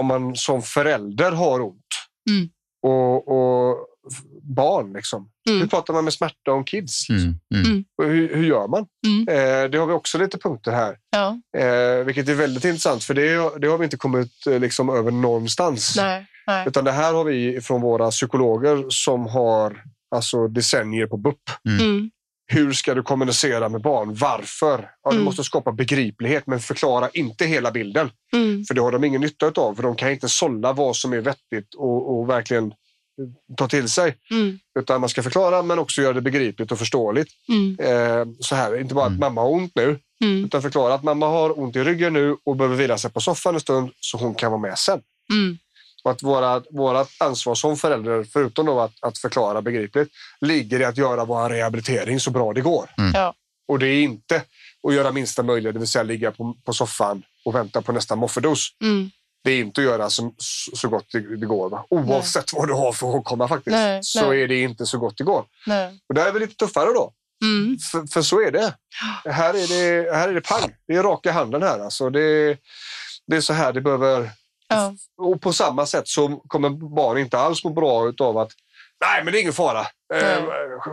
om 0.01 0.07
man 0.07 0.37
som 0.37 0.63
förälder 0.63 1.33
har 1.33 1.61
ont. 1.61 1.77
Mm. 2.31 2.49
Och, 2.83 3.29
och 3.29 3.87
barn, 4.43 4.93
liksom. 4.93 5.29
Mm. 5.49 5.61
Hur 5.61 5.69
pratar 5.69 5.95
man 5.95 6.05
med 6.05 6.13
smärta 6.13 6.53
om 6.53 6.65
kids? 6.65 7.09
Liksom? 7.09 7.35
Mm. 7.55 7.67
Mm. 7.71 7.85
Och 8.03 8.05
hur, 8.09 8.35
hur 8.37 8.45
gör 8.45 8.69
man? 8.69 8.87
Mm. 9.07 9.29
Eh, 9.29 9.71
det 9.71 9.79
har 9.79 9.87
vi 9.87 9.93
också 9.93 10.19
lite 10.19 10.39
punkter 10.39 10.73
här. 10.73 10.97
Ja, 11.11 11.39
Eh, 11.61 12.05
vilket 12.05 12.29
är 12.29 12.35
väldigt 12.35 12.65
intressant, 12.65 13.05
för 13.05 13.15
det, 13.15 13.59
det 13.61 13.67
har 13.67 13.79
vi 13.79 13.85
inte 13.85 13.97
kommit 13.97 14.47
eh, 14.47 14.59
liksom, 14.61 14.89
över 14.89 15.11
någonstans. 15.11 15.95
nej, 15.97 16.27
nej. 16.47 16.69
Utan 16.69 16.85
det 16.85 16.93
här 16.93 17.15
har 17.15 17.25
vi 17.25 17.61
från 17.61 17.81
våra 17.81 18.11
psykologer 18.11 18.85
som 18.89 19.27
har 19.27 19.83
alltså, 20.15 20.49
decennier 20.49 21.07
på 21.07 21.17
BUP. 21.17 21.37
Mm. 21.81 22.11
Hur 22.47 22.73
ska 22.73 22.95
du 22.95 23.03
kommunicera 23.03 23.69
med 23.69 23.83
barn? 23.83 24.15
Varför? 24.15 24.91
Ja, 25.03 25.11
du 25.11 25.17
Mm. 25.17 25.25
måste 25.25 25.45
skapa 25.45 25.73
begriplighet, 25.73 26.47
men 26.47 26.61
förklara 26.61 27.09
inte 27.13 27.45
hela 27.45 27.71
bilden. 27.71 28.11
Mm. 28.33 28.65
För 28.65 28.75
det 28.75 28.81
har 28.81 28.93
de 28.93 29.05
ingen 29.05 29.21
nytta 29.21 29.53
av, 29.57 29.75
för 29.75 29.83
de 29.83 29.97
kan 29.97 30.11
inte 30.11 30.29
sålla 30.29 30.73
vad 30.73 30.97
som 30.97 31.13
är 31.13 31.21
vettigt 31.21 31.75
och, 31.77 32.19
och 32.19 32.29
verkligen 32.29 32.73
ta 33.57 33.69
till 33.69 33.89
sig. 33.89 34.17
Mm. 34.31 34.59
Utan 34.79 35.01
man 35.01 35.11
ska 35.11 35.23
förklara, 35.23 35.63
men 35.63 35.79
också 35.79 36.03
göra 36.03 36.13
det 36.13 36.21
begripligt 36.21 36.73
och 36.73 36.79
förståeligt. 36.79 37.29
Mm. 37.49 37.77
Eh, 37.81 38.27
så 38.41 38.55
här, 38.55 38.81
inte 38.81 38.95
bara 38.95 39.05
att 39.07 39.11
Mm. 39.11 39.21
mamma 39.21 39.41
har 39.41 39.51
ont 39.51 39.73
nu, 39.75 39.99
Mm. 40.25 40.45
utan 40.45 40.63
förklara 40.63 40.95
att 40.95 41.03
mamma 41.03 41.27
har 41.27 41.61
ont 41.61 41.77
i 41.77 41.85
ryggen 41.85 42.13
nu 42.13 42.37
och 42.45 42.57
behöver 42.57 42.77
vila 42.77 42.99
sig 42.99 43.11
på 43.11 43.21
soffan 43.21 43.55
en 43.55 43.61
stund 43.61 43.91
så 44.01 44.19
hon 44.19 44.35
kan 44.35 44.51
vara 44.53 44.61
med 44.61 44.79
sen. 44.79 45.01
Mm. 45.31 45.59
Och 46.05 46.11
att 46.11 46.23
våra, 46.23 46.63
vårat 46.71 47.11
ansvar 47.19 47.55
som 47.55 47.77
förälder, 47.77 48.25
förutom 48.33 48.67
då 48.67 48.81
att, 48.81 48.93
att 49.01 49.19
förklara 49.19 49.63
begripligt, 49.63 50.09
ligger 50.41 50.81
i 50.81 50.85
att 50.85 50.97
göra 50.97 51.25
vår 51.25 51.49
rehabilitering 51.49 52.21
så 52.21 52.31
bra 52.31 52.53
det 52.53 52.61
går. 52.61 52.91
Ja. 53.15 53.35
Och 53.69 53.79
det 53.79 53.87
är 53.87 54.03
inte 54.03 54.43
att 54.89 54.95
göra 54.95 55.13
minsta 55.13 55.43
möjliga, 55.43 55.73
det 55.73 55.79
vill 55.79 55.89
säga 55.89 56.03
ligga 56.03 56.31
på, 56.31 56.57
på 56.65 56.73
soffan 56.73 57.23
och 57.45 57.55
vänta 57.55 57.83
på 57.83 57.93
nästa 57.93 58.17
moffedos. 58.17 58.69
Mm. 58.83 59.11
Det 59.45 59.51
är 59.53 59.61
inte 59.61 59.81
att 59.81 59.85
göra 59.85 60.11
så, 60.11 60.35
så 60.75 60.89
gott 60.89 61.07
det, 61.13 61.37
det 61.37 61.47
går. 61.47 61.69
Va? 61.69 61.85
Oavsett 61.89 62.53
vad 62.53 62.69
du 62.69 62.75
har 62.75 62.93
för 62.93 63.07
åkomma 63.07 63.49
faktiskt, 63.49 63.75
Nej, 63.75 64.01
så 64.03 64.31
nej. 64.31 64.43
är 64.43 64.49
det 64.49 64.63
inte 64.63 64.87
så 64.87 64.99
gott 64.99 65.19
det 65.19 65.25
går. 65.25 65.45
Nej. 65.67 66.01
Och 66.09 66.15
där 66.15 66.27
är 66.27 66.33
vi 66.33 66.41
lite 66.41 66.55
tuffare 66.55 66.93
då. 66.93 67.13
Mm. 67.43 67.79
För, 67.79 68.07
för 68.13 68.23
så 68.23 68.41
är 68.41 68.51
det. 68.51 68.75
Här 69.25 69.55
är 69.55 69.69
det, 69.69 70.17
här 70.17 70.29
är 70.29 70.35
det 70.35 70.41
pang. 70.41 70.75
Det 70.87 70.95
är 70.95 71.03
raka 71.03 71.33
handen 71.33 71.63
här. 71.63 71.79
Alltså 71.79 72.11
det, 72.11 72.59
det 73.27 73.37
är 73.37 73.41
så 73.41 73.53
här 73.53 73.73
det 73.73 73.81
behöver... 73.81 74.31
Ja. 74.69 74.95
Och 75.17 75.41
på 75.41 75.53
samma 75.53 75.87
sätt 75.87 76.09
så 76.09 76.37
kommer 76.37 76.71
barn 76.71 77.19
inte 77.19 77.39
alls 77.39 77.65
må 77.65 77.71
bra 77.71 78.13
av 78.19 78.39
att 78.39 78.53
Nej, 79.05 79.25
men 79.25 79.33
det 79.33 79.39
är 79.39 79.41
ingen 79.41 79.53
fara. 79.53 79.87
Eh, 80.15 80.43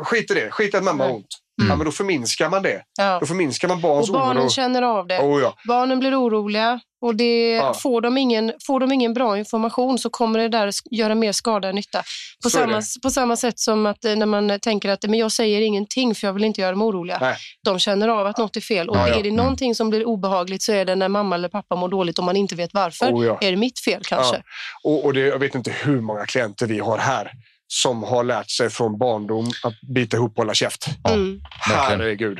skit 0.04 0.32
i 0.32 0.34
det. 0.34 0.52
Skit 0.52 0.74
i 0.74 0.78
att 0.78 0.84
mamma 0.84 1.04
har 1.04 1.12
Nej. 1.12 1.26
Ont. 1.62 1.70
Ja, 1.70 1.76
men 1.76 1.86
då 1.86 1.92
förminskar 1.92 2.50
man 2.50 2.64
det. 2.64 2.82
Ja. 3.00 3.18
Då 3.20 3.26
förminskar 3.26 3.68
man 3.68 3.78
Och 3.78 3.82
barns 3.82 4.12
barnen 4.12 4.44
oro. 4.44 4.50
känner 4.50 4.82
av 4.82 5.08
det. 5.08 5.20
Oh, 5.20 5.42
ja. 5.42 5.54
Barnen 5.68 6.00
blir 6.00 6.20
oroliga 6.24 6.80
och 7.02 7.16
det, 7.16 7.50
Ja. 7.52 7.74
får, 7.74 8.02
de 8.02 8.18
ingen, 8.18 8.54
får 8.68 8.80
de 8.80 8.92
ingen 8.92 9.14
bra 9.14 9.38
information 9.38 10.00
så 10.00 10.10
kommer 10.10 10.40
det 10.40 10.48
där 10.50 10.72
göra 10.92 11.16
mer 11.16 11.32
skada 11.32 11.70
än 11.70 11.76
nytta. 11.76 12.00
På 12.44 12.50
Så 12.50 12.58
samma, 12.58 12.82
på 13.04 13.10
samma 13.10 13.36
sätt 13.36 13.60
som 13.60 13.86
att 13.86 14.06
eh, 14.06 14.16
när 14.16 14.26
man 14.26 14.60
tänker 14.60 14.90
att 14.90 15.04
men 15.04 15.20
jag 15.20 15.32
säger 15.32 15.62
ingenting 15.62 16.16
för 16.16 16.28
jag 16.28 16.34
vill 16.34 16.44
inte 16.44 16.62
göra 16.62 16.72
dem 16.72 16.82
oroliga. 16.82 17.18
Nej. 17.22 17.36
De 17.66 17.80
känner 17.80 18.08
av 18.08 18.28
att 18.28 18.38
något 18.38 18.56
är 18.56 18.62
fel. 18.62 18.90
Och 18.90 18.98
Ja, 18.98 19.08
är 19.08 19.24
det 19.24 19.32
någonting 19.32 19.76
som 19.76 19.90
blir 19.90 20.08
obehagligt 20.08 20.64
så 20.64 20.72
är 20.74 20.86
det 20.86 20.96
när 20.96 21.10
mamma 21.10 21.36
eller 21.36 21.50
pappa 21.50 21.76
mår 21.76 21.90
dåligt 21.90 22.18
och 22.20 22.24
man 22.24 22.36
inte 22.36 22.56
vet 22.56 22.74
varför. 22.74 23.06
Oh. 23.12 23.38
Är 23.42 23.52
det 23.52 23.58
mitt 23.58 23.80
fel 23.80 24.02
kanske? 24.06 24.44
Och, 24.84 25.06
och 25.06 25.14
det, 25.14 25.20
jag 25.20 25.40
vet 25.40 25.56
inte 25.56 25.72
hur 25.72 26.02
många 26.02 26.26
klienter 26.26 26.68
vi 26.68 26.80
har 26.80 26.98
här 26.98 27.32
som 27.72 28.04
har 28.04 28.24
lärt 28.24 28.50
sig 28.50 28.70
från 28.70 28.98
barndom 28.98 29.46
att 29.64 29.82
bita 29.96 30.18
ihop 30.18 30.32
och 30.32 30.38
hålla 30.38 30.54
käft. 30.54 30.86
Ja. 31.04 31.14
Mm. 31.14 31.40
Herregud. 31.60 32.40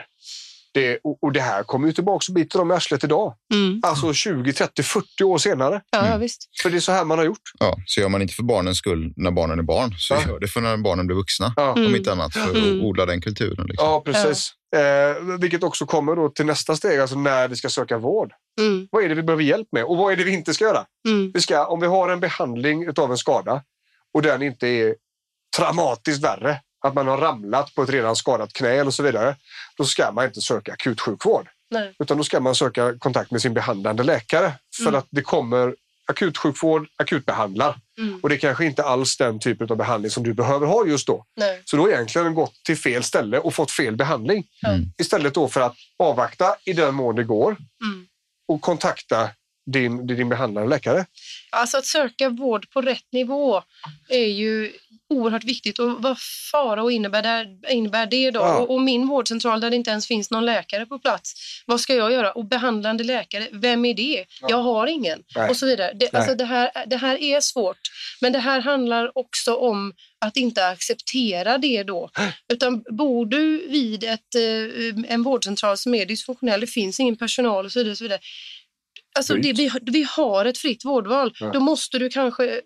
Det, 0.74 1.00
och, 1.22 1.32
det 1.34 1.42
här 1.42 1.64
kommer 1.64 1.88
ju 1.88 1.94
tillbaka 1.94 2.26
och 2.30 2.36
biter 2.36 2.60
dem 2.60 2.72
i 2.72 2.74
arslet 2.74 3.04
idag. 3.04 3.34
Mm. 3.54 3.80
Alltså 3.84 4.14
20, 4.14 4.54
30, 4.54 4.84
40 4.84 5.24
år 5.24 5.38
senare. 5.38 5.82
Ja, 5.92 5.98
Mm. 6.00 6.12
ja, 6.12 6.18
visst. 6.18 6.50
För 6.62 6.70
det 6.70 6.78
är 6.78 6.80
så 6.80 6.92
här 6.92 7.06
man 7.06 7.18
har 7.18 7.26
gjort. 7.26 7.42
Ja, 7.60 7.76
så 7.86 8.02
gör 8.02 8.10
man 8.10 8.22
inte 8.22 8.34
för 8.34 8.44
barnens 8.44 8.78
skull 8.78 9.14
när 9.16 9.32
barnen 9.32 9.60
är 9.60 9.64
barn, 9.64 9.94
så 9.98 10.14
Ja. 10.14 10.22
gör 10.28 10.40
det 10.40 10.48
för 10.48 10.62
när 10.62 10.78
barnen 10.78 11.08
blir 11.08 11.16
vuxna. 11.18 11.54
Ja. 11.56 11.72
Om 11.72 11.82
Mm. 11.82 11.96
inte 11.96 12.12
annat, 12.12 12.34
för 12.34 12.50
Mm. 12.58 12.78
att 12.78 12.84
odla 12.84 13.06
den 13.06 13.22
kulturen. 13.22 13.66
Liksom. 13.68 13.88
Ja, 13.88 14.02
precis. 14.06 14.52
Eh, 14.76 15.38
vilket 15.40 15.64
också 15.64 15.86
kommer 15.86 16.16
då 16.16 16.30
till 16.30 16.46
nästa 16.46 16.76
steg, 16.76 17.00
alltså 17.00 17.16
när 17.20 17.48
vi 17.48 17.56
ska 17.56 17.70
söka 17.70 17.98
vård. 17.98 18.32
Mm. 18.62 18.88
Vad 18.92 19.04
är 19.04 19.10
det 19.10 19.16
vi 19.16 19.24
behöver 19.24 19.44
hjälp 19.44 19.68
med 19.72 19.84
och 19.84 19.98
vad 19.98 20.14
är 20.14 20.18
det 20.18 20.24
vi 20.24 20.32
inte 20.34 20.54
ska 20.54 20.64
göra? 20.66 20.86
Mm. 21.08 21.32
Vi 21.34 21.42
ska, 21.42 21.66
om 21.66 21.80
vi 21.80 21.88
har 21.88 22.10
en 22.10 22.20
behandling 22.20 22.86
av 22.98 23.12
en 23.12 23.18
skada 23.18 23.64
och 24.14 24.22
den 24.22 24.42
inte 24.42 24.68
är 24.68 24.96
traumatiskt 25.58 26.24
värre, 26.24 26.62
att 26.86 26.94
man 26.94 27.08
har 27.08 27.18
ramlat 27.18 27.76
på 27.76 27.84
ett 27.84 27.90
redan 27.90 28.16
skadat 28.16 28.54
knä 28.54 28.70
eller 28.70 28.92
så 28.92 29.04
vidare, 29.04 29.36
då 29.78 29.84
ska 29.86 30.12
man 30.12 30.26
inte 30.26 30.42
söka 30.42 30.74
akutsjukvård. 30.74 31.48
Nej. 31.72 31.96
Utan 32.00 32.18
då 32.18 32.24
ska 32.24 32.40
man 32.40 32.56
söka 32.56 32.98
kontakt 33.00 33.32
med 33.32 33.42
sin 33.42 33.54
behandlande 33.54 34.04
läkare 34.04 34.54
för 34.76 34.84
Mm. 34.88 34.96
att 35.00 35.08
det 35.10 35.22
kommer 35.22 35.76
akutsjukvård, 36.08 36.88
akutbehandlar. 36.98 37.78
Mm. 37.98 38.20
Och 38.24 38.30
det 38.30 38.36
är 38.36 38.40
kanske 38.40 38.66
inte 38.66 38.84
alls 38.84 39.18
den 39.18 39.40
typen 39.40 39.68
av 39.70 39.78
behandling 39.78 40.12
som 40.12 40.24
du 40.24 40.34
behöver 40.34 40.68
ha 40.68 40.86
just 40.86 41.08
då. 41.08 41.26
Nej. 41.36 41.62
Så 41.66 41.76
du 41.76 41.82
har 41.82 41.90
egentligen 41.90 42.34
gått 42.34 42.54
till 42.66 42.78
fel 42.78 43.04
ställe 43.04 43.40
och 43.40 43.54
fått 43.56 43.72
fel 43.72 43.96
behandling. 43.96 44.44
Mm. 44.68 44.82
Istället 45.02 45.34
då 45.34 45.48
för 45.48 45.62
att 45.62 45.76
avvakta 46.00 46.56
i 46.66 46.74
den 46.74 46.96
mån 46.96 47.16
det 47.16 47.24
går 47.24 47.52
Mm. 47.84 48.08
och 48.48 48.62
kontakta 48.62 49.30
din, 49.72 50.08
din 50.08 50.30
behandlande 50.30 50.70
läkare. 50.70 51.06
Alltså 51.50 51.78
att 51.78 51.86
söka 51.86 52.30
vård 52.30 52.70
på 52.70 52.82
rätt 52.82 53.12
nivå 53.12 53.64
är 54.10 54.26
ju 54.26 54.72
oerhört 55.10 55.44
viktigt. 55.44 55.80
Och 55.80 56.04
vad 56.04 56.18
fara 56.52 56.84
och 56.84 56.92
innebär, 56.92 57.22
det, 57.22 57.74
innebär 57.74 58.06
det 58.06 58.32
då? 58.32 58.40
Ja. 58.40 58.58
Och, 58.58 58.74
och 58.74 58.82
min 58.82 59.08
vårdcentral 59.08 59.62
där 59.62 59.70
det 59.70 59.76
inte 59.76 59.92
ens 59.92 60.08
finns 60.08 60.32
någon 60.32 60.46
läkare 60.46 60.86
på 60.86 61.00
plats, 61.00 61.34
vad 61.66 61.80
ska 61.80 61.96
jag 61.96 62.12
göra? 62.12 62.32
Och 62.32 62.46
behandlande 62.46 63.04
läkare, 63.04 63.48
vem 63.52 63.86
är 63.86 63.94
det? 63.94 64.26
Jag 64.48 64.58
har 64.58 64.88
ingen. 64.88 65.24
Nej. 65.36 65.50
Och 65.50 65.58
så 65.58 65.66
vidare. 65.66 65.94
Det, 65.94 66.14
alltså 66.14 66.36
det, 66.36 66.46
här, 66.46 66.72
det 66.88 66.98
här 66.98 67.22
är 67.22 67.42
svårt. 67.42 67.80
Men 68.22 68.34
det 68.34 68.40
här 68.40 68.62
handlar 68.62 69.18
också 69.18 69.56
om 69.56 69.94
att 70.22 70.38
inte 70.38 70.68
acceptera 70.68 71.58
det 71.58 71.84
då. 71.84 72.10
Utan 72.54 72.84
bor 72.90 73.26
du 73.26 73.68
vid 73.68 74.04
ett, 74.04 74.36
eh, 74.36 75.12
en 75.14 75.24
vårdcentral 75.24 75.78
som 75.78 75.96
är 75.96 76.06
dysfunktionell, 76.06 76.62
det 76.62 76.68
finns 76.68 77.00
ingen 77.00 77.18
personal 77.18 77.66
och 77.66 77.72
så 77.72 77.80
vidare. 77.80 77.92
Och 77.92 77.98
så 77.98 78.04
vidare 78.04 78.20
Alltså 79.20 79.34
det, 79.36 79.54
vi, 79.54 79.70
vi 79.82 80.08
har 80.10 80.46
ett 80.46 80.58
fritt 80.58 80.86
vårdval. 80.86 81.34
Ja. 81.40 81.52
Då 81.54 81.60
måste 81.60 82.00
du 82.00 82.10
kanske 82.10 82.62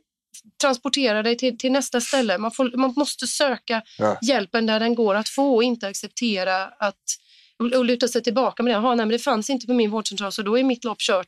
transportera 0.61 1.23
dig 1.23 1.37
till, 1.37 1.57
till 1.57 1.71
nästa 1.71 2.01
ställe. 2.01 2.37
Man, 2.37 2.51
får, 2.51 2.77
man 2.77 2.93
måste 2.97 3.27
söka 3.27 3.81
Ja. 3.97 4.17
hjälpen 4.21 4.65
där 4.65 4.79
den 4.79 4.95
går 4.95 5.15
att 5.15 5.29
få 5.29 5.55
och 5.55 5.63
inte 5.63 5.87
acceptera 5.87 6.63
att 6.65 6.95
och, 7.59 7.65
och 7.77 7.85
luta 7.85 8.07
sig 8.07 8.23
tillbaka 8.23 8.63
med 8.63 8.73
det. 8.75 8.81
Nej, 8.81 8.95
men 8.95 9.09
det 9.09 9.19
fanns 9.19 9.49
inte 9.49 9.67
på 9.67 9.73
min 9.73 9.91
vårdcentral 9.91 10.31
så 10.31 10.41
då 10.41 10.57
är 10.59 10.63
mitt 10.63 10.83
lopp 10.83 10.99
kört. 10.99 11.27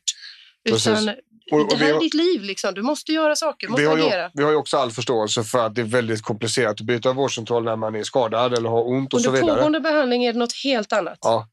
Utan, 0.70 1.10
Och- 1.52 1.60
och 1.62 1.68
det 1.70 1.76
här 1.76 1.90
är 1.90 1.94
har- 1.94 2.02
ditt 2.02 2.14
liv. 2.14 2.44
Liksom. 2.44 2.74
Du 2.74 2.82
måste 2.82 3.12
göra 3.12 3.36
saker, 3.36 3.68
du 3.68 3.74
Vi 3.76 3.88
måste 3.88 4.04
har, 4.08 4.12
ju, 4.24 4.30
vi 4.34 4.44
har 4.44 4.52
ju 4.52 4.58
också 4.58 4.78
all 4.78 4.92
förståelse 4.92 5.44
för 5.44 5.66
att 5.66 5.76
det 5.76 5.82
är 5.82 5.86
väldigt 5.86 6.22
komplicerat 6.22 6.72
att 6.82 6.86
byta 6.88 7.14
vårdcentral 7.14 7.64
när 7.64 7.76
man 7.76 7.96
är 7.96 8.04
skadad 8.04 8.54
eller 8.54 8.70
har 8.70 8.88
ont 8.88 9.14
och 9.14 9.22
så 9.22 9.28
Under 9.30 9.42
vidare. 9.42 9.56
pågående 9.58 9.80
behandling 9.80 10.24
är 10.26 10.34
det 10.34 10.40
något 10.40 10.54
helt 10.64 10.94
annat. 10.94 11.18
Ja, 11.22 11.48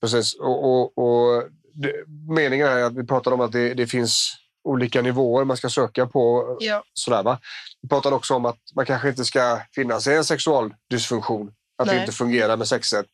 precis. 0.00 0.34
Och, 0.34 0.64
och, 0.64 0.98
och 0.98 1.42
det, 1.76 1.92
meningen 2.28 2.66
är 2.66 2.82
att 2.82 2.96
vi 2.96 3.06
pratar 3.06 3.32
om 3.32 3.40
att 3.40 3.52
det, 3.52 3.74
det 3.74 3.86
finns 3.86 4.32
olika 4.64 5.02
nivåer 5.02 5.44
man 5.44 5.56
ska 5.56 5.68
söka 5.68 6.06
på. 6.06 6.56
Ja. 6.60 6.82
Sådär, 6.92 7.22
va? 7.22 7.38
Vi 7.82 7.88
pratar 7.88 8.12
också 8.12 8.34
om 8.34 8.44
att 8.44 8.58
man 8.76 8.86
kanske 8.86 9.08
inte 9.08 9.24
ska 9.24 9.60
finna 9.74 10.00
sig 10.00 10.14
i 10.14 10.16
en 10.16 10.24
sexualdysfunktion. 10.24 11.52
Att 11.78 11.86
det 11.86 11.92
Nej. 11.92 12.00
inte 12.00 12.12
fungerar 12.12 12.56
med 12.56 12.68
sexet. 12.68 13.06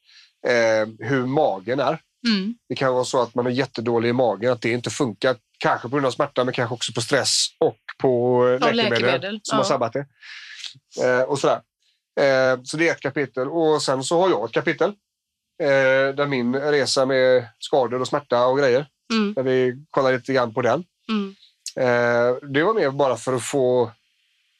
Eh, 0.47 1.09
hur 1.09 1.27
magen 1.27 1.81
är. 1.81 2.01
Mm. 2.29 2.55
Det 2.69 2.75
kan 2.75 2.95
vara 2.95 3.05
så 3.05 3.23
att 3.23 3.35
man 3.35 3.47
är 3.47 3.51
jättedålig 3.51 4.09
i 4.09 4.13
magen, 4.13 4.53
att 4.53 4.61
det 4.61 4.71
inte 4.71 4.91
funkar. 4.91 5.37
Kanske 5.59 5.89
på 5.89 5.97
grund 5.97 6.07
av 6.07 6.11
smärta, 6.11 6.45
men 6.45 6.55
kanske 6.55 6.75
också 6.75 6.93
på 6.93 7.01
stress 7.01 7.47
och 7.61 7.79
på 7.99 8.45
eh, 8.47 8.53
Ja, 8.53 8.73
läkemedel, 8.73 8.91
läkemedel, 8.91 9.41
som 9.43 9.57
ja. 9.57 9.63
har 9.63 9.69
sabbat 9.69 9.93
det. 9.93 10.07
Eh, 11.05 11.23
och 11.23 11.39
sådär. 11.39 11.61
Eh, 12.21 12.61
så 12.65 12.77
det 12.77 12.89
är 12.89 12.93
ett 12.93 13.01
kapitel. 13.01 13.49
Och 13.49 13.83
sen 13.83 14.05
så 14.05 14.21
har 14.21 14.31
jag 14.31 14.45
ett 14.45 14.53
kapitel 14.53 14.95
eh, 15.61 16.15
där 16.15 16.27
min 16.27 16.55
resa 16.57 17.07
med 17.07 17.49
skador 17.59 18.01
och 18.01 18.09
smärta 18.09 18.47
och 18.47 18.59
grejer, 18.59 18.87
Mm. 19.13 19.35
där 19.35 19.43
vi 19.43 19.85
kollar 19.91 20.13
lite 20.13 20.33
grann 20.33 20.55
på 20.55 20.63
den. 20.63 20.85
Mm. 21.09 21.35
Eh, 21.77 22.37
det 22.49 22.63
var 22.63 22.75
mer 22.75 22.91
bara 22.91 23.17
för 23.17 23.33
att 23.37 23.45
få, 23.45 23.93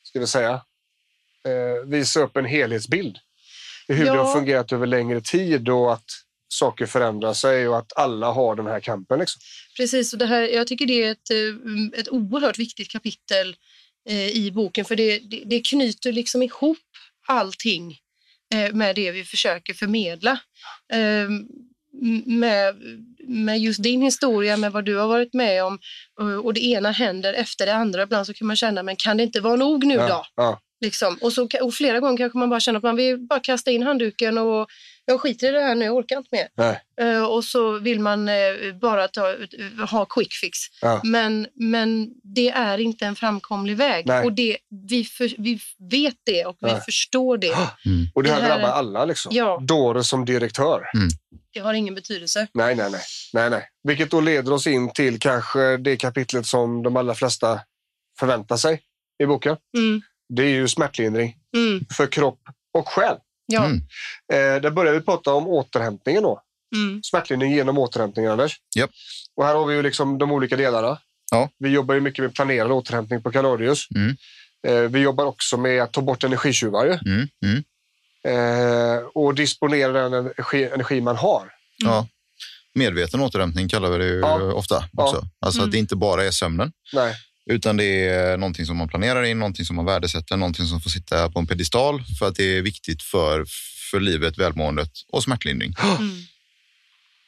ska 0.03 0.21
vi 0.21 0.27
säga, 0.27 0.53
eh, 1.49 1.87
visa 1.87 2.21
upp 2.21 2.37
en 2.37 2.45
helhetsbild. 2.45 3.19
Hur 3.89 4.05
det 4.05 4.07
Ja. 4.07 4.23
har 4.23 4.35
fungerat 4.35 4.73
över 4.73 4.87
längre 4.87 5.21
tid 5.21 5.69
och 5.69 5.93
att 5.93 6.05
saker 6.49 6.87
förändrar 6.87 7.33
sig 7.35 7.69
och 7.69 7.79
att 7.79 7.93
alla 7.97 8.27
har 8.33 8.57
den 8.57 8.67
här 8.67 8.81
kampen. 8.81 9.19
Liksom. 9.19 9.41
Precis, 9.77 10.13
och 10.13 10.19
det 10.19 10.27
här, 10.27 10.43
jag 10.43 10.67
tycker 10.67 10.87
det 10.87 11.03
är 11.05 11.11
ett, 11.13 11.31
eh, 11.31 12.01
ett 12.01 12.09
oerhört 12.09 12.59
viktigt 12.59 12.91
kapitel 12.91 13.57
eh, 14.09 14.29
i 14.29 14.51
boken 14.53 14.85
för 14.85 14.97
det, 14.97 15.19
det, 15.19 15.43
det 15.47 15.61
knyter 15.61 16.13
liksom 16.13 16.43
ihop 16.43 16.79
allting 17.27 17.99
med 18.73 18.95
det 18.97 19.11
vi 19.11 19.25
försöker 19.25 19.75
förmedla. 19.75 20.39
Eh, 20.93 21.29
med, 22.27 22.75
med 23.29 23.59
just 23.59 23.83
din 23.83 24.03
historia, 24.03 24.57
med 24.57 24.73
vad 24.73 24.85
du 24.85 24.97
har 24.97 25.09
varit 25.09 25.35
med 25.35 25.65
om 25.65 25.79
och, 26.21 26.45
och 26.45 26.55
det 26.55 26.65
ena 26.65 26.91
händer 26.91 27.35
efter 27.35 27.67
det 27.67 27.75
andra. 27.75 28.03
Ibland 28.03 28.27
så 28.27 28.35
kan 28.35 28.47
man 28.47 28.57
känna, 28.57 28.83
men 28.83 28.97
kan 28.97 29.17
det 29.17 29.23
inte 29.23 29.41
vara 29.41 29.57
nog 29.57 29.85
nu 29.85 29.97
då? 29.97 30.03
Ja, 30.03 30.27
ja, 30.37 30.61
Liksom. 30.81 31.19
Och, 31.21 31.33
så, 31.33 31.49
och 31.61 31.75
flera 31.75 32.01
gånger 32.01 32.17
kanske 32.17 32.39
man 32.39 32.51
bara 32.51 32.61
känner 32.61 32.77
att 32.77 32.83
man 32.83 32.97
vill 32.97 33.19
bara 33.19 33.41
kasta 33.41 33.71
in 33.71 33.83
handduken 33.83 34.39
och 34.39 34.69
jag 35.05 35.21
skiter 35.21 35.49
i 35.49 35.51
det 35.51 35.61
här 35.61 35.75
nu, 35.75 35.85
jag 35.85 35.97
orkar 35.97 36.17
inte 36.17 36.29
mer. 36.33 36.49
nej, 36.57 36.81
Eh, 37.01 37.25
och 37.25 37.45
så 37.45 37.79
vill 37.79 38.01
man 38.01 38.29
eh, 38.29 38.35
bara 38.81 39.09
ta, 39.09 39.35
ha 39.91 40.05
quick 40.05 40.33
fix. 40.33 40.59
ja. 40.81 41.01
Men, 41.05 41.47
men 41.55 42.11
det 42.35 42.49
är 42.51 42.79
inte 42.79 43.07
en 43.07 43.17
framkomlig 43.17 43.77
väg. 43.77 44.07
Nej. 44.07 44.25
Och 44.25 44.33
det, 44.33 44.57
vi, 44.89 45.05
för, 45.05 45.35
vi 45.43 45.61
vet 45.91 46.15
det 46.25 46.45
och 46.45 46.57
vi 46.61 46.67
Nej. 46.73 46.81
förstår 46.81 47.39
det. 47.39 47.55
Och 48.15 48.23
det 48.23 48.31
här, 48.31 48.37
Det 48.41 48.43
här 48.47 48.51
är- 48.55 48.59
drabbar 48.59 48.75
alla. 48.75 49.05
Liksom. 49.05 49.33
Ja. 49.35 49.59
Dåre 49.63 50.05
som 50.05 50.25
direktör. 50.25 50.83
Det 51.55 51.61
har 51.61 51.75
ingen 51.75 51.95
betydelse. 51.95 52.47
Nej, 52.55 52.75
nej, 52.75 52.91
nej, 52.91 53.01
nej, 53.33 53.51
nej. 53.51 53.69
Vilket 53.83 54.11
då 54.11 54.21
leder 54.21 54.53
oss 54.53 54.67
in 54.67 54.93
till 54.93 55.19
kanske 55.19 55.77
det 55.77 55.97
kapitlet 55.97 56.47
som 56.47 56.83
de 56.83 56.97
allra 56.97 57.15
flesta 57.15 57.61
förväntar 58.19 58.57
sig 58.57 58.81
i 59.23 59.27
boken. 59.27 59.57
Mm, 59.77 60.03
Det 60.29 60.43
är 60.43 60.49
ju 60.49 60.69
smärtlindring 60.69 61.37
mm, 61.57 61.85
för 61.97 62.07
kropp 62.07 62.41
och 62.75 62.89
själ. 62.89 63.17
Ja, 63.53 63.65
Mm. 63.65 63.77
Eh, 64.33 64.63
där 64.63 64.71
börjar 64.71 64.93
vi 64.93 65.01
prata 65.01 65.33
om 65.35 65.47
återhämtningen 65.49 66.23
då. 66.23 66.43
mm, 66.75 67.01
Smärtlindring 67.03 67.53
genom 67.53 67.79
återhämtning, 67.79 68.27
Anders. 68.27 68.57
Japp. 68.77 68.91
Och 69.37 69.45
här 69.45 69.55
har 69.55 69.67
vi 69.67 69.75
ju 69.75 69.83
liksom 69.83 70.19
de 70.19 70.33
olika 70.33 70.57
delarna. 70.57 70.99
Ja. 71.31 71.49
Vi 71.59 71.69
jobbar 71.69 71.95
ju 71.95 72.01
mycket 72.01 72.23
med 72.25 72.35
planerad 72.35 72.73
återhämtning 72.73 73.23
på 73.23 73.31
Kaladius. 73.33 73.87
Mm. 73.95 74.17
Eh, 74.67 74.91
vi 74.91 74.99
jobbar 75.01 75.25
också 75.25 75.57
med 75.57 75.83
att 75.83 75.93
ta 75.93 76.01
bort 76.01 76.25
energitjuvar 76.25 76.85
ju. 76.85 76.93
Mm. 77.13 77.29
Mm. 77.45 77.65
eh, 78.25 79.03
och 79.15 79.35
disponera 79.35 79.93
den 79.93 80.13
energi, 80.15 80.65
energi 80.65 81.01
man 81.01 81.17
har. 81.17 81.53
Ja. 81.77 82.07
Medveten 82.75 83.21
återhämtning 83.21 83.69
kallar 83.69 83.91
vi 83.91 83.99
det 83.99 84.05
ju 84.07 84.19
Ja. 84.21 84.53
ofta 84.53 84.85
Ja. 84.93 85.03
också. 85.05 85.23
Alltså 85.41 85.59
Mm. 85.61 85.69
att 85.69 85.73
det 85.73 85.79
inte 85.79 85.97
bara 85.97 86.25
är 86.25 86.31
sömnen, 86.31 86.73
Nej. 86.93 87.15
Utan 87.51 87.77
det 87.77 88.09
är 88.09 88.37
någonting 88.37 88.67
som 88.67 88.77
man 88.77 88.89
planerar 88.89 89.23
in, 89.23 89.39
någonting 89.39 89.65
som 89.65 89.77
man 89.77 89.85
värdesätter, 89.85 90.37
någonting 90.37 90.67
som 90.67 90.81
får 90.81 90.91
sitta 90.91 91.31
på 91.31 91.39
en 91.39 91.47
pedestal 91.47 92.03
för 92.19 92.29
att 92.29 92.35
det 92.35 92.59
är 92.59 92.63
viktigt 92.63 93.03
för, 93.03 93.45
för 93.91 94.01
livet, 94.01 94.39
välmåendet 94.39 94.91
och 95.13 95.23
smärtlindring. 95.23 95.75
mm, 95.99 96.11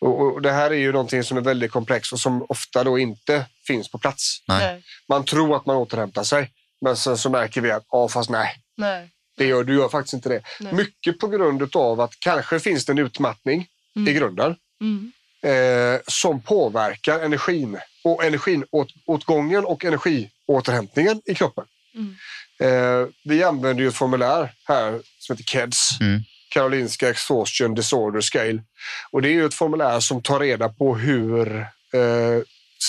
Och, 0.00 0.20
och 0.34 0.42
det 0.42 0.52
här 0.52 0.70
är 0.70 0.74
ju 0.78 0.92
någonting 0.92 1.22
som 1.24 1.36
är 1.36 1.40
väldigt 1.40 1.70
komplext 1.70 2.12
och 2.12 2.20
som 2.20 2.46
ofta 2.48 2.84
då 2.84 2.98
inte 2.98 3.46
finns 3.66 3.90
på 3.90 3.98
plats. 3.98 4.38
Nej. 4.48 4.82
Man 5.08 5.24
tror 5.24 5.56
att 5.56 5.66
man 5.66 5.76
återhämtar 5.76 6.24
sig, 6.24 6.50
men 6.80 6.96
sen 6.96 7.18
så 7.18 7.30
märker 7.30 7.60
vi 7.60 7.70
att 7.70 7.84
ja, 7.90 8.08
fast 8.08 8.30
nej, 8.30 8.56
nej, 8.76 9.10
det 9.36 9.46
gör, 9.46 9.64
du 9.64 9.74
gör 9.74 9.88
faktiskt 9.88 10.14
inte 10.14 10.28
det. 10.28 10.42
Nej. 10.60 10.74
Mycket 10.74 11.18
på 11.18 11.28
grund 11.28 11.76
av 11.76 12.00
att 12.00 12.12
kanske 12.18 12.60
finns 12.60 12.84
det 12.84 12.92
en 12.92 12.98
utmattning 12.98 13.66
Mm. 13.96 14.08
i 14.08 14.12
grunden 14.18 14.56
mm, 14.80 15.12
eh, 15.42 16.00
som 16.06 16.42
påverkar 16.42 17.20
energin 17.20 17.78
och 18.04 18.24
energiåtgången 18.24 19.64
och 19.64 19.84
energiåterhämtningen 19.84 21.22
i 21.24 21.34
kroppen. 21.34 21.64
Mm. 21.94 22.14
Eh, 22.60 23.08
vi 23.24 23.44
använder 23.44 23.82
ju 23.82 23.88
ett 23.88 23.94
formulär 23.94 24.52
här 24.68 25.00
som 25.18 25.36
heter 25.36 25.44
KEDS, 25.44 26.00
Mm. 26.00 26.20
Karolinska 26.48 27.10
Exhaustion 27.10 27.74
Disorder 27.74 28.20
Scale. 28.20 28.62
Och 29.10 29.22
det 29.22 29.28
är 29.28 29.32
ju 29.32 29.46
ett 29.46 29.54
formulär 29.54 30.00
som 30.00 30.22
tar 30.22 30.40
reda 30.40 30.68
på 30.68 30.96
hur 30.96 31.56
eh, 31.60 32.42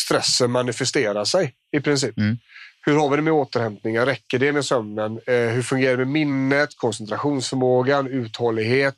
stressen 0.05 0.51
manifesterar 0.51 1.25
sig 1.25 1.53
i 1.71 1.79
princip. 1.79 2.17
Mm. 2.17 2.37
Hur 2.81 2.95
har 2.95 3.09
vi 3.09 3.15
det 3.15 3.21
med 3.21 3.33
återhämtningen? 3.33 4.05
Räcker 4.05 4.39
det 4.39 4.51
med 4.51 4.65
sömnen? 4.65 5.19
Eh, 5.27 5.35
hur 5.35 5.61
fungerar 5.61 5.97
det 5.97 6.05
med 6.05 6.07
minnet, 6.07 6.69
koncentrationsförmågan, 6.77 8.07
uthållighet, 8.07 8.95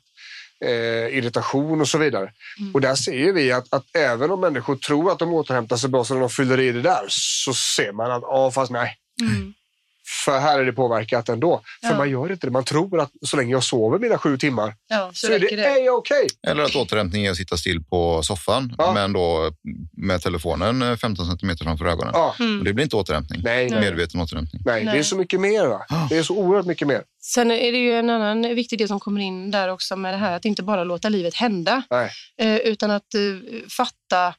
eh, 0.64 1.18
irritation 1.18 1.80
och 1.80 1.88
så 1.88 1.98
vidare? 1.98 2.32
Mm. 2.60 2.74
Och 2.74 2.80
där 2.80 2.94
ser 2.94 3.32
vi 3.32 3.52
att, 3.52 3.72
att 3.72 3.84
även 3.96 4.30
om 4.30 4.40
människor 4.40 4.76
tror 4.76 5.12
att 5.12 5.18
de 5.18 5.32
återhämtar 5.32 5.76
sig 5.76 5.90
bra 5.90 6.04
så 6.04 6.14
när 6.14 6.20
de 6.20 6.30
fyller 6.30 6.60
i 6.60 6.72
det 6.72 6.82
där 6.82 7.04
så 7.08 7.54
ser 7.54 7.92
man 7.92 8.10
att 8.10 8.22
ja, 8.22 8.50
fast 8.50 8.72
nej. 8.72 8.96
mm, 9.20 9.54
För 10.24 10.38
här 10.38 10.58
är 10.58 10.64
det 10.64 10.72
påverkat 10.72 11.28
ändå. 11.28 11.62
För 11.82 11.90
Ja. 11.90 11.96
man 11.96 12.10
gör 12.10 12.32
inte 12.32 12.46
det. 12.46 12.50
Man 12.50 12.64
tror 12.64 13.00
att 13.00 13.10
så 13.22 13.36
länge 13.36 13.52
jag 13.52 13.64
sover 13.64 13.98
mina 13.98 14.18
sju 14.18 14.38
timmar 14.38 14.74
Ja, 14.88 15.10
så, 15.14 15.26
så, 15.26 15.32
är 15.32 15.38
det 15.38 15.56
det. 15.56 15.90
okej. 15.90 16.26
Eller 16.46 16.62
att 16.62 16.76
återhämtning 16.76 17.26
är 17.26 17.30
att 17.30 17.36
sitta 17.36 17.56
still 17.56 17.82
på 17.84 18.22
soffan, 18.22 18.74
Ja. 18.78 18.92
men 18.94 19.12
då 19.12 19.52
med 19.96 20.22
telefonen 20.22 20.82
eh, 20.82 20.96
15 20.96 21.26
centimeter 21.26 21.64
framför 21.64 21.84
ögonen. 21.86 22.10
Ja. 22.14 22.34
Och 22.58 22.64
det 22.64 22.72
blir 22.72 22.84
inte 22.84 22.96
återhämtning. 22.96 23.40
Nej, 23.44 23.70
nej, 23.70 23.80
Medveten 23.80 24.20
återhämtning. 24.20 24.62
nej. 24.66 24.84
Det 24.84 24.90
är 24.90 24.94
Nej. 24.94 25.04
så 25.04 25.16
mycket 25.16 25.40
mer. 25.40 25.66
Va? 25.66 25.86
Det 26.10 26.16
är 26.16 26.22
så 26.22 26.36
oerhört 26.36 26.66
mycket 26.66 26.88
mer. 26.88 27.02
Sen 27.22 27.50
är 27.50 27.72
det 27.72 27.78
ju 27.78 27.92
en 27.92 28.10
annan 28.10 28.42
viktig 28.42 28.78
del 28.78 28.88
som 28.88 29.00
kommer 29.00 29.20
in 29.20 29.50
där 29.50 29.68
också 29.68 29.96
med 29.96 30.14
det 30.14 30.18
här 30.18 30.36
att 30.36 30.44
inte 30.44 30.62
bara 30.62 30.84
låta 30.84 31.08
livet 31.08 31.34
hända 31.34 31.82
Nej. 31.90 32.10
eh, 32.40 32.56
utan 32.56 32.90
att 32.90 33.14
eh, 33.14 33.20
fatta 33.70 34.34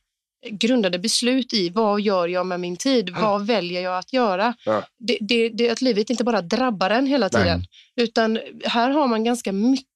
grundade 0.48 1.00
beslut 1.00 1.54
i 1.54 1.70
vad 1.70 2.02
gör 2.02 2.28
jag 2.28 2.46
med 2.46 2.60
min 2.60 2.78
tid? 2.78 3.10
Vad 3.10 3.46
väljer 3.46 3.82
jag 3.82 3.98
att 3.98 4.14
göra? 4.14 4.54
Ja. 4.66 4.84
Det, 5.00 5.18
det, 5.22 5.50
det, 5.50 5.70
att 5.70 5.82
livet 5.82 6.10
inte 6.10 6.24
bara 6.24 6.42
drabbar 6.42 6.90
en 6.90 7.06
hela 7.06 7.30
Nej. 7.34 7.44
tiden 7.44 7.64
utan 7.96 8.40
här 8.66 8.90
har 8.90 9.08
man 9.08 9.24
ganska 9.24 9.52
mycket 9.52 9.90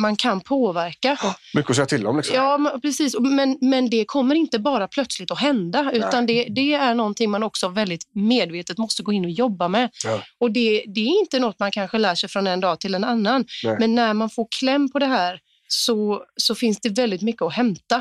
man 0.00 0.16
kan 0.16 0.40
påverka. 0.40 1.18
Mycket 1.54 1.70
att 1.70 1.76
säga 1.76 1.86
till 1.86 2.06
om. 2.06 2.16
Liksom. 2.16 2.36
Ja, 2.36 2.58
men- 2.58 2.80
precis. 2.80 3.16
Men, 3.20 3.58
men 3.60 3.90
det 3.90 4.04
kommer 4.04 4.34
inte 4.34 4.58
bara 4.58 4.88
plötsligt 4.88 5.30
att 5.30 5.38
hända, 5.38 5.90
utan 5.92 6.26
det, 6.26 6.46
det 6.50 6.72
är 6.74 6.94
någonting 6.94 7.30
man 7.30 7.42
också 7.42 7.68
väldigt 7.68 8.02
medvetet 8.14 8.78
måste 8.78 9.02
gå 9.02 9.12
in 9.12 9.24
och 9.24 9.30
jobba 9.30 9.68
med. 9.68 9.90
Ja. 10.04 10.22
Och 10.40 10.50
det, 10.50 10.84
det 10.94 11.00
är 11.00 11.20
inte 11.20 11.38
något 11.38 11.58
man 11.58 11.70
kanske 11.70 11.98
lär 11.98 12.14
sig 12.14 12.28
från 12.28 12.46
en 12.46 12.60
dag 12.60 12.80
till 12.80 12.94
en 12.94 13.04
annan. 13.04 13.44
Nej. 13.64 13.76
Men 13.80 13.94
när 13.94 14.14
man 14.14 14.30
får 14.30 14.48
kläm 14.60 14.90
på 14.90 14.98
det 14.98 15.06
här 15.06 15.40
så, 15.68 16.22
så 16.36 16.54
finns 16.54 16.80
det 16.80 16.88
väldigt 16.88 17.22
mycket 17.22 17.42
att 17.42 17.54
hämta. 17.54 18.00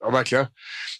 Ja. 0.00 0.10
Verkligen. 0.10 0.46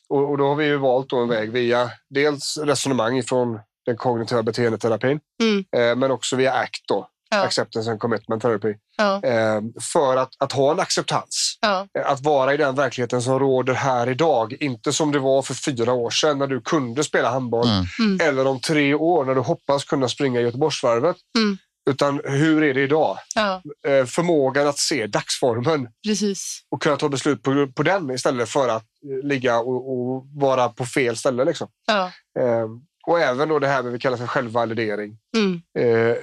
Och, 0.09 0.31
och 0.31 0.39
då 0.39 0.49
har 0.49 0.55
vi 0.57 0.65
ju 0.65 0.77
valt 0.77 1.09
då 1.11 1.19
en 1.23 1.29
väg 1.29 1.53
via 1.53 1.91
dels 2.11 2.59
resonemang 2.59 3.23
från 3.23 3.59
den 3.87 3.97
kognitiva 3.97 4.43
beteendeterapin, 4.43 5.21
Mm. 5.43 5.65
eh, 5.77 5.97
men 5.97 6.11
också 6.11 6.37
via 6.37 6.53
ACT, 6.53 6.85
då, 6.89 7.07
Ja. 7.33 7.43
Acceptance 7.43 7.91
and 7.91 8.01
Commitment 8.01 8.43
Therapy, 8.43 8.75
Ja, 8.97 9.21
eh, 9.25 9.61
för 9.93 10.17
att, 10.17 10.31
att 10.39 10.53
ha 10.53 10.71
en 10.73 10.81
acceptans. 10.81 11.59
ja, 11.61 11.87
Eh, 11.99 12.11
Att 12.11 12.21
vara 12.21 12.55
i 12.55 12.57
den 12.57 12.75
verkligheten 12.75 13.23
som 13.23 13.39
råder 13.39 13.73
här 13.75 14.09
idag. 14.09 14.57
Inte 14.61 14.93
som 14.93 15.13
det 15.13 15.19
var 15.19 15.43
för 15.43 15.55
fyra 15.55 15.93
år 15.93 16.11
sedan 16.11 16.39
när 16.39 16.47
du 16.47 16.61
kunde 16.61 17.05
spela 17.05 17.31
handboll. 17.31 17.69
Mm. 17.69 17.85
Mm. 17.99 18.29
Eller 18.29 18.47
om 18.47 18.61
tre 18.61 18.95
år 18.95 19.25
när 19.25 19.35
du 19.35 19.41
hoppas 19.41 19.85
kunna 19.85 20.09
springa 20.09 20.41
Göteborgsvarvet. 20.41 21.17
Mm. 21.39 21.59
Utan 21.91 22.21
hur 22.25 22.63
är 22.63 22.75
det 22.75 22.81
idag? 22.83 23.17
ja, 23.35 23.63
Eh, 23.87 24.05
Förmågan 24.07 24.67
att 24.69 24.79
se 24.79 25.07
dagsformen 25.07 25.89
precis. 26.07 26.61
och 26.71 26.83
kunna 26.83 26.97
ta 26.97 27.09
beslut 27.09 27.43
på, 27.43 27.67
på 27.75 27.83
den 27.83 28.11
istället 28.11 28.49
för 28.49 28.69
att 28.69 28.85
eh, 29.23 29.29
ligga 29.29 29.59
och, 29.59 29.93
och 29.93 30.27
vara 30.35 30.69
på 30.69 30.85
fel 30.87 31.17
ställe. 31.17 31.45
Liksom. 31.45 31.69
Ja, 31.87 32.13
Eh, 32.41 32.67
och 33.07 33.21
även 33.21 33.49
då 33.49 33.59
det 33.59 33.67
här 33.69 33.83
med 33.83 33.93
vi 33.93 33.99
kallar 33.99 34.17
för 34.17 34.27
självvalidering. 34.27 35.19
mm, 35.37 35.55
Eh, 35.79 36.17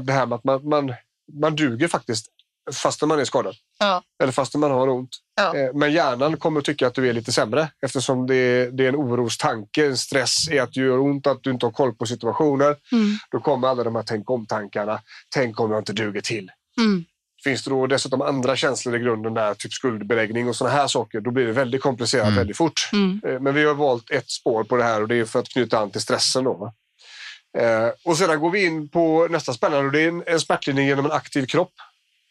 det 0.00 0.12
här 0.12 0.26
med 0.26 0.36
att 0.36 0.44
man, 0.44 0.68
man, 0.68 0.94
man 1.40 1.56
duger 1.56 1.88
faktiskt 1.88 2.26
fastän 2.74 3.08
man 3.08 3.18
är 3.20 3.24
skadad. 3.24 3.54
ja, 3.78 4.02
Eller 4.22 4.32
fastän 4.32 4.60
man 4.60 4.70
har 4.70 4.88
ont. 4.88 5.10
Ja. 5.36 5.56
Eh, 5.56 5.70
men 5.74 5.92
hjärnan 5.92 6.36
kommer 6.36 6.58
att 6.60 6.64
tycka 6.66 6.86
att 6.86 6.94
du 6.94 7.08
är 7.08 7.12
lite 7.12 7.32
sämre 7.32 7.68
eftersom 7.82 8.26
det 8.26 8.34
är, 8.34 8.70
det 8.70 8.84
är 8.84 8.88
en 8.88 8.96
orostanke, 8.96 9.86
en 9.86 9.96
stress 9.96 10.48
i 10.50 10.58
att 10.58 10.72
du 10.72 10.86
gör 10.86 10.98
ont, 10.98 11.26
att 11.26 11.42
du 11.42 11.50
inte 11.50 11.66
har 11.66 11.70
koll 11.70 11.94
på 11.94 12.06
situationer. 12.06 12.76
mm, 12.92 13.16
Då 13.30 13.40
kommer 13.40 13.68
alla 13.68 13.84
de 13.84 13.94
här 13.96 14.02
tänk 14.06 14.30
om-tankarna. 14.30 15.00
Tänk 15.34 15.60
om 15.60 15.70
jag 15.70 15.80
inte 15.80 15.92
duger 15.92 16.20
till. 16.20 16.50
mm, 16.80 17.04
Finns 17.44 17.64
det 17.64 17.70
då 17.70 17.86
dessutom 17.86 18.22
andra 18.22 18.56
känslor 18.56 18.96
i 18.96 18.98
grunden 18.98 19.34
där, 19.34 19.54
typ 19.54 19.72
skuldbeläggning 19.72 20.48
och 20.48 20.56
sådana 20.56 20.76
här 20.76 20.86
saker, 20.86 21.20
då 21.20 21.30
blir 21.30 21.46
det 21.46 21.52
väldigt 21.52 21.82
komplicerat 21.82 22.24
Mm. 22.26 22.36
väldigt 22.36 22.56
fort. 22.56 22.88
mm, 22.92 23.20
Eh, 23.26 23.40
Men 23.40 23.54
vi 23.54 23.64
har 23.64 23.74
valt 23.74 24.10
ett 24.10 24.30
spår 24.30 24.64
på 24.64 24.76
det 24.76 24.84
här 24.84 25.02
och 25.02 25.08
det 25.08 25.14
är 25.16 25.24
för 25.24 25.38
att 25.38 25.48
knyta 25.48 25.78
an 25.78 25.90
till 25.90 26.00
stressen. 26.00 26.44
Då? 26.44 26.72
Eh, 27.58 27.88
och 28.04 28.16
sedan 28.16 28.40
går 28.40 28.50
vi 28.50 28.64
in 28.64 28.88
på 28.88 29.26
nästa 29.30 29.52
spännande 29.52 29.86
och 29.86 29.92
det 29.92 30.00
är 30.00 30.08
en, 30.08 30.22
en 30.26 30.40
smärtlindring 30.40 30.86
genom 30.86 31.04
en 31.04 31.12
aktiv 31.12 31.46
kropp. 31.46 31.72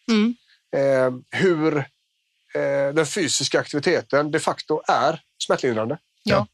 Mm, 0.10 0.36
Eh, 0.76 1.12
hur 1.40 1.78
eh, 1.78 2.94
den 2.94 3.06
fysiska 3.06 3.60
aktiviteten 3.60 4.32
de 4.32 4.40
facto 4.40 4.82
är 4.88 5.22
smärtlindrande. 5.44 5.98
Ja. 6.24 6.48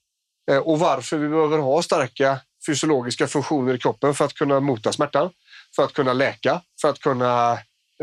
Eh, 0.52 0.58
och 0.58 0.80
varför 0.80 1.18
vi 1.18 1.30
behöver 1.30 1.58
ha 1.58 1.82
starka 1.82 2.40
fysiologiska 2.68 3.28
funktioner 3.28 3.74
i 3.74 3.80
kroppen 3.80 4.14
för 4.14 4.26
att 4.26 4.34
kunna 4.34 4.60
mota 4.60 4.94
smärtan, 4.94 5.30
för 5.76 5.84
att 5.84 5.94
kunna 5.94 6.14
läka, 6.14 6.62
för 6.82 6.90
att 6.90 7.00
kunna 7.00 7.52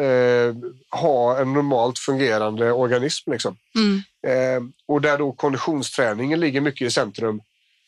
eh, 0.00 0.54
ha 0.90 1.38
en 1.38 1.52
normalt 1.52 1.98
fungerande 1.98 2.72
organism. 2.72 3.32
Liksom. 3.32 3.56
mm, 3.74 4.02
Eh, 4.26 4.62
och 4.86 5.00
där 5.00 5.18
då 5.18 5.32
konditionsträningen 5.32 6.40
ligger 6.40 6.60
mycket 6.60 6.86
i 6.86 6.90
centrum 6.90 7.40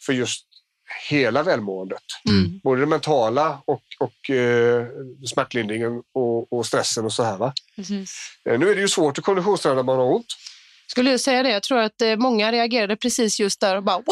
för 0.06 0.12
just 0.12 0.46
hela 1.08 1.42
välmåendet. 1.42 2.02
mm. 2.28 2.60
Både 2.64 2.80
det 2.80 2.86
mentala 2.86 3.58
och, 3.64 3.82
och 4.00 4.30
eh, 4.30 4.86
smärtlindringen 5.34 6.02
och, 6.14 6.52
och 6.52 6.66
stressen 6.66 7.04
och 7.04 7.12
så 7.12 7.22
här. 7.22 7.36
Va? 7.36 7.52
Eh, 8.48 8.58
nu 8.58 8.70
är 8.70 8.74
det 8.74 8.80
ju 8.80 8.88
svårt 8.88 9.18
att 9.18 9.24
konditionsträna 9.24 9.74
när 9.74 9.82
man 9.82 9.96
har 9.98 10.14
ont. 10.14 10.26
Skulle 10.86 11.10
jag 11.10 11.20
säga 11.20 11.42
det? 11.42 11.50
Jag 11.50 11.62
tror 11.62 11.78
att 11.78 12.00
eh, 12.02 12.16
många 12.16 12.52
reagerade 12.52 12.96
precis 12.96 13.40
just 13.40 13.60
där 13.60 13.76
och 13.76 13.82
bara 13.82 13.96
“What? 13.98 14.06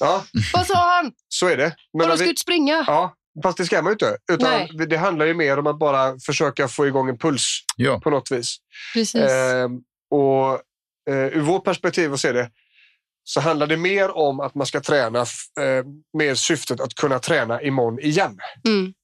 Ja, 0.00 0.24
Vad 0.52 0.66
sa 0.66 0.96
han? 0.96 1.12
så 1.28 1.46
är 1.48 1.56
det. 1.56 1.64
Men 1.64 1.74
Vadå, 1.92 2.08
när 2.08 2.16
ska 2.16 2.24
vi, 2.24 2.30
ut 2.30 2.38
springa?” 2.38 2.84
ja, 2.86 3.14
fast 3.42 3.58
det 3.58 3.64
ska 3.64 3.82
man 3.82 3.90
ju 3.90 3.92
inte. 3.92 4.16
Utan 4.32 4.50
Nej. 4.50 4.86
det 4.88 4.96
handlar 4.96 5.26
ju 5.26 5.34
mer 5.34 5.58
om 5.58 5.66
att 5.66 5.78
bara 5.78 6.18
försöka 6.18 6.68
få 6.68 6.86
igång 6.86 7.08
en 7.08 7.18
puls 7.18 7.60
Ja. 7.76 8.00
på 8.00 8.10
något 8.10 8.30
vis. 8.30 8.56
Precis. 8.94 9.20
Eh, 9.22 9.68
och 10.10 10.52
eh, 11.10 11.26
ur 11.36 11.40
vårt 11.40 11.64
perspektiv 11.64 12.12
att 12.12 12.20
se 12.20 12.32
det 12.32 12.50
så 13.28 13.40
handlar 13.40 13.66
det 13.66 13.76
mer 13.76 14.16
om 14.16 14.40
att 14.40 14.54
man 14.54 14.66
ska 14.66 14.80
träna 14.80 15.20
eh, 15.60 15.84
med 16.18 16.38
syftet 16.38 16.80
att 16.80 16.94
kunna 16.94 17.18
träna 17.18 17.62
imorgon 17.62 17.98
igen. 18.00 18.38
Mm, 18.68 18.94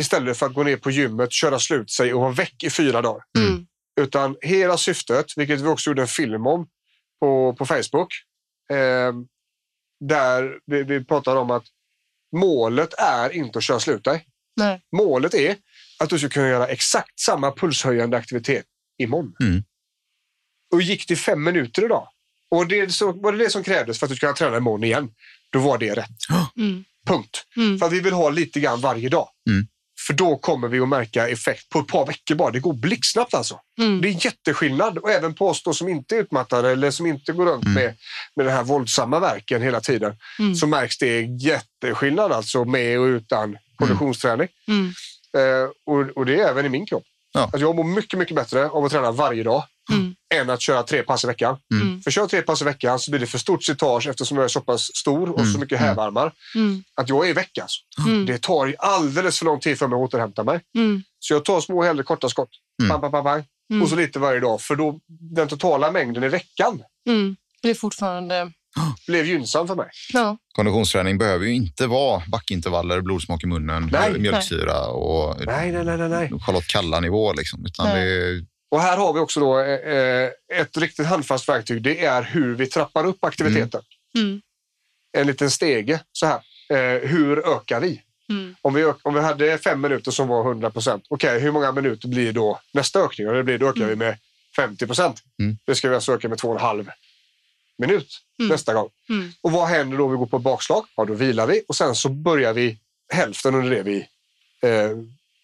Istället 0.00 0.36
för 0.38 0.46
att 0.46 0.54
gå 0.54 0.62
ner 0.62 0.76
på 0.76 0.90
gymmet, 0.90 1.32
köra 1.32 1.58
slut 1.58 1.90
sig 1.90 2.14
och 2.14 2.20
vara 2.20 2.32
väck 2.32 2.64
i 2.64 2.70
fyra 2.70 3.02
dagar. 3.02 3.22
mm, 3.38 3.66
Utan 4.00 4.36
hela 4.40 4.76
syftet, 4.76 5.26
vilket 5.36 5.60
vi 5.60 5.66
också 5.66 5.90
gjorde 5.90 6.02
en 6.02 6.08
film 6.08 6.46
om 6.46 6.68
på, 7.20 7.54
på 7.58 7.66
Facebook, 7.66 8.14
eh, 8.70 9.12
där 10.00 10.58
vi, 10.66 10.82
vi 10.82 11.04
pratar 11.04 11.36
om 11.36 11.50
att 11.50 11.64
målet 12.36 12.94
är 12.98 13.30
inte 13.30 13.58
att 13.58 13.64
köra 13.64 13.80
slut 13.80 14.04
dig. 14.04 14.26
nej. 14.56 14.82
Målet 14.96 15.34
är 15.34 15.56
att 15.98 16.08
du 16.10 16.18
ska 16.18 16.28
kunna 16.28 16.48
göra 16.48 16.66
exakt 16.68 17.20
samma 17.20 17.52
pulshöjande 17.52 18.16
aktivitet 18.16 18.64
imorgon. 19.02 19.34
Mm. 19.40 19.64
Och 20.72 20.82
gick 20.82 21.08
det 21.08 21.16
fem 21.16 21.44
minuter 21.44 21.84
idag 21.84 22.08
och 22.50 22.66
det 22.66 22.92
så, 22.92 23.12
var 23.12 23.32
det 23.32 23.38
det 23.38 23.50
som 23.50 23.62
krävdes 23.62 23.98
för 23.98 24.06
att 24.06 24.10
du 24.10 24.16
ska 24.16 24.26
kunna 24.26 24.36
träna 24.36 24.56
imorgon 24.56 24.84
igen, 24.84 25.08
då 25.52 25.58
var 25.58 25.78
det 25.78 25.94
rätt. 25.94 26.10
Mm, 26.56 26.84
Punkt. 27.06 27.42
mm, 27.56 27.78
För 27.78 27.86
att 27.86 27.92
vi 27.92 28.00
vill 28.00 28.12
ha 28.12 28.30
lite 28.30 28.60
grann 28.60 28.80
varje 28.80 29.08
dag. 29.08 29.28
Mm. 29.50 29.66
För 30.06 30.14
då 30.14 30.36
kommer 30.38 30.68
vi 30.68 30.80
att 30.80 30.88
märka 30.88 31.28
effekt 31.28 31.68
på 31.68 31.78
ett 31.78 31.86
par 31.86 32.06
veckor 32.06 32.34
bara. 32.34 32.50
Det 32.50 32.60
går 32.60 32.72
blixtsnabbt 32.72 33.34
alltså. 33.34 33.60
mm, 33.78 34.00
Det 34.00 34.08
är 34.08 34.24
jätteskillnad. 34.24 34.98
Och 34.98 35.10
även 35.10 35.34
på 35.34 35.48
oss 35.48 35.62
då 35.62 35.74
som 35.74 35.88
inte 35.88 36.16
är 36.16 36.20
utmattade 36.20 36.70
eller 36.70 36.90
som 36.90 37.06
inte 37.06 37.32
går 37.32 37.46
runt 37.46 37.64
Mm. 37.64 37.74
med, 37.74 37.94
med 38.36 38.46
den 38.46 38.54
här 38.54 38.62
våldsamma 38.62 39.20
verken 39.20 39.62
hela 39.62 39.80
tiden. 39.80 40.16
mm, 40.38 40.54
Så 40.54 40.66
märks 40.66 40.98
det 40.98 41.20
jätteskillnad 41.20 42.32
alltså 42.32 42.64
med 42.64 42.98
och 43.00 43.04
utan 43.04 43.56
konditionsträning. 43.76 44.48
mm, 44.68 44.92
Eh, 45.36 45.68
och, 45.86 46.16
och 46.16 46.26
det 46.26 46.40
är 46.40 46.48
även 46.48 46.66
i 46.66 46.68
min 46.68 46.86
kropp. 46.86 47.04
Ja. 47.32 47.40
Alltså 47.40 47.58
jag 47.58 47.76
mår 47.76 47.84
mycket, 47.84 48.18
mycket 48.18 48.36
bättre 48.36 48.68
av 48.68 48.84
att 48.84 48.92
träna 48.92 49.10
varje 49.12 49.42
dag 49.42 49.64
mm, 49.92 50.14
än 50.34 50.50
att 50.50 50.60
köra 50.60 50.82
tre 50.82 51.02
pass 51.02 51.24
i 51.24 51.26
veckan. 51.26 51.56
mm, 51.74 52.02
För 52.02 52.10
kör 52.10 52.26
tre 52.26 52.42
pass 52.42 52.62
i 52.62 52.64
veckan 52.64 52.98
så 52.98 53.10
blir 53.10 53.20
det 53.20 53.26
för 53.26 53.38
stort 53.38 53.64
slitage 53.64 54.06
eftersom 54.06 54.36
jag 54.36 54.44
är 54.44 54.48
så 54.48 54.60
pass 54.60 54.96
stor 54.96 55.28
och 55.30 55.40
så 55.40 55.48
Mm. 55.48 55.60
mycket 55.60 55.78
Mm. 55.78 55.88
hävarmar 55.88 56.32
mm, 56.54 56.84
att 56.94 57.08
jag 57.08 57.28
är 57.28 57.34
väck 57.34 57.58
alltså. 57.58 57.80
mm, 58.06 58.26
Det 58.26 58.42
tar 58.42 58.74
alldeles 58.78 59.38
för 59.38 59.44
lång 59.44 59.60
tid 59.60 59.78
för 59.78 59.88
mig 59.88 59.96
att 59.96 60.02
återhämta 60.08 60.44
mig. 60.44 60.60
mm, 60.76 61.02
Så 61.18 61.34
jag 61.34 61.44
tar 61.44 61.60
små 61.60 61.82
hellre 61.82 62.02
korta 62.02 62.28
skott. 62.28 62.50
Mm. 62.82 62.88
Bang, 62.88 63.00
bang, 63.00 63.12
bang, 63.12 63.24
bang. 63.24 63.44
mm, 63.72 63.82
Och 63.82 63.88
så 63.88 63.96
lite 63.96 64.18
varje 64.18 64.40
dag. 64.40 64.60
För 64.60 64.76
då 64.76 65.00
den 65.08 65.48
totala 65.48 65.90
mängden 65.90 66.24
i 66.24 66.28
veckan 66.28 66.82
mm. 67.08 67.36
Det 67.62 67.70
är 67.70 67.74
fortfarande... 67.74 68.52
blev 69.06 69.26
gynnsam 69.26 69.66
för 69.68 69.74
mig. 69.74 69.88
Ja, 70.12 70.36
Konditionsträning 70.52 71.18
behöver 71.18 71.46
ju 71.46 71.54
inte 71.54 71.86
vara 71.86 72.22
backintervaller, 72.28 73.00
blodsmak 73.00 73.44
i 73.44 73.46
munnen, 73.46 73.88
Nej. 73.92 74.18
mjölksyra 74.18 74.86
och 74.86 75.36
Nej, 75.46 75.72
nej, 75.72 75.84
nej, 75.84 76.08
nej. 76.08 76.30
Charlotte 76.46 76.66
Kalla-nivå. 76.66 77.32
Liksom, 77.32 77.66
utan 77.66 77.86
Nej. 77.86 78.06
det 78.06 78.44
Och 78.70 78.80
här 78.80 78.96
har 78.96 79.12
vi 79.12 79.20
också 79.20 79.40
då, 79.40 79.58
eh, 79.60 79.94
eh, 79.94 80.30
ett 80.54 80.76
riktigt 80.76 81.06
handfast 81.06 81.48
verktyg. 81.48 81.82
Det 81.82 82.04
är 82.04 82.22
hur 82.22 82.54
vi 82.54 82.66
trappar 82.66 83.06
upp 83.06 83.24
aktiviteten. 83.24 83.82
mm, 84.14 84.40
En 85.12 85.26
liten 85.26 85.50
stege 85.50 86.00
så 86.12 86.26
här. 86.26 86.40
Eh, 86.70 87.08
hur 87.08 87.38
ökar 87.56 87.80
vi? 87.80 88.02
mm, 88.28 88.54
Om 88.62 88.74
vi, 88.74 88.82
ök- 88.82 89.00
om 89.02 89.14
vi 89.14 89.20
hade 89.20 89.58
fem 89.58 89.80
minuter 89.80 90.10
som 90.10 90.28
var 90.28 90.42
100 90.44 90.70
procent, 90.70 91.04
okej, 91.08 91.40
hur 91.40 91.52
många 91.52 91.72
minuter 91.72 92.08
blir 92.08 92.32
då 92.32 92.60
nästa 92.72 93.00
ökning? 93.00 93.28
Och 93.28 93.34
det 93.34 93.42
blir, 93.44 93.58
då 93.58 93.68
ökar 93.68 93.86
vi 93.86 93.96
med 93.96 94.16
50 94.56 94.86
procent. 94.86 95.22
Mm. 95.42 95.58
Det 95.64 95.74
ska 95.74 95.88
vi 95.88 95.94
alltså 95.94 96.12
öka 96.14 96.28
med 96.28 96.38
två 96.38 96.48
och 96.48 96.54
en 96.54 96.60
halv 96.60 96.90
minut 97.78 98.20
Mm. 98.38 98.48
nästa 98.52 98.74
gång. 98.74 98.88
mm, 99.08 99.32
Och 99.40 99.52
vad 99.52 99.68
händer 99.68 99.98
då 99.98 100.04
om 100.04 100.10
vi 100.10 100.16
går 100.16 100.26
på 100.26 100.36
ett 100.36 100.42
bakslag? 100.42 100.84
Ja, 100.96 101.04
då 101.04 101.14
vilar 101.14 101.46
vi 101.46 101.62
och 101.68 101.76
sen 101.76 101.94
så 101.94 102.08
börjar 102.08 102.52
vi 102.52 102.78
hälften 103.12 103.54
under 103.54 103.70
det 103.70 103.82
vi 103.82 103.98
eh, 104.62 104.90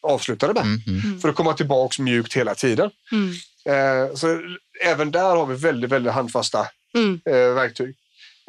avslutade 0.06 0.54
med. 0.54 0.62
mm, 0.62 0.80
mm. 1.04 1.20
För 1.20 1.28
att 1.28 1.34
komma 1.34 1.52
tillbaks 1.52 1.98
mjukt 1.98 2.34
hela 2.36 2.54
tiden. 2.54 2.90
mm, 3.12 3.32
Eh, 3.68 4.14
så 4.14 4.40
även 4.84 5.10
där 5.10 5.36
har 5.36 5.46
vi 5.46 5.54
väldigt, 5.56 5.90
väldigt 5.90 6.12
handfasta 6.12 6.66
mm, 6.94 7.20
eh, 7.24 7.54
verktyg. 7.54 7.94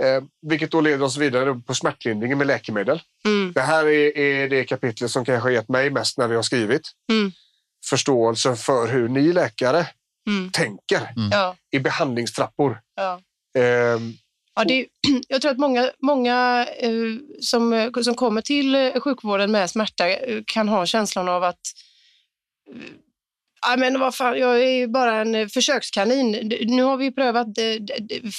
Eh, 0.02 0.24
vilket 0.42 0.72
då 0.72 0.82
leder 0.82 1.06
oss 1.06 1.18
vidare 1.18 1.62
på 1.68 1.74
smärtlindringen 1.74 2.38
med 2.38 2.48
läkemedel. 2.48 3.02
Mm. 3.26 3.54
Det 3.54 3.62
här 3.62 3.86
är, 3.86 4.18
är 4.18 4.50
det 4.50 4.64
kapitlet 4.64 5.12
som 5.12 5.26
kanske 5.26 5.44
har 5.46 5.50
gett 5.50 5.70
mig 5.70 5.90
mest 5.90 6.18
när 6.18 6.28
vi 6.28 6.36
har 6.36 6.44
skrivit. 6.44 6.82
Mm. 7.12 7.32
Förståelse 7.90 8.56
för 8.56 8.88
hur 8.88 9.10
ni 9.10 9.34
läkare 9.34 9.88
Mm. 10.28 10.52
tänker 10.52 11.02
i 11.72 11.80
behandlingstrappor. 11.80 12.80
ja. 12.96 13.22
Ja, 14.58 14.64
det, 14.64 14.86
jag 15.28 15.42
tror 15.42 15.52
att 15.52 15.58
många, 15.58 15.92
många 16.02 16.68
eh, 16.80 16.92
som, 17.40 17.74
eh, 17.74 17.92
som 18.02 18.16
kommer 18.16 18.42
till 18.42 18.76
eh, 18.76 19.00
sjukvården 19.00 19.52
med 19.52 19.70
smärta 19.70 20.04
kan 20.46 20.70
ha 20.70 20.86
känslan 20.86 21.30
av 21.30 21.44
att 21.44 21.62
Ja, 23.62 23.76
men 23.78 24.00
vad 24.00 24.16
fan, 24.16 24.40
jag 24.40 24.64
är 24.64 24.72
ju 24.72 24.88
bara 24.88 25.22
en 25.22 25.50
försökskanin. 25.50 26.52
Nu 26.62 26.84
har 26.84 26.98
vi 26.98 27.12
prövat 27.12 27.48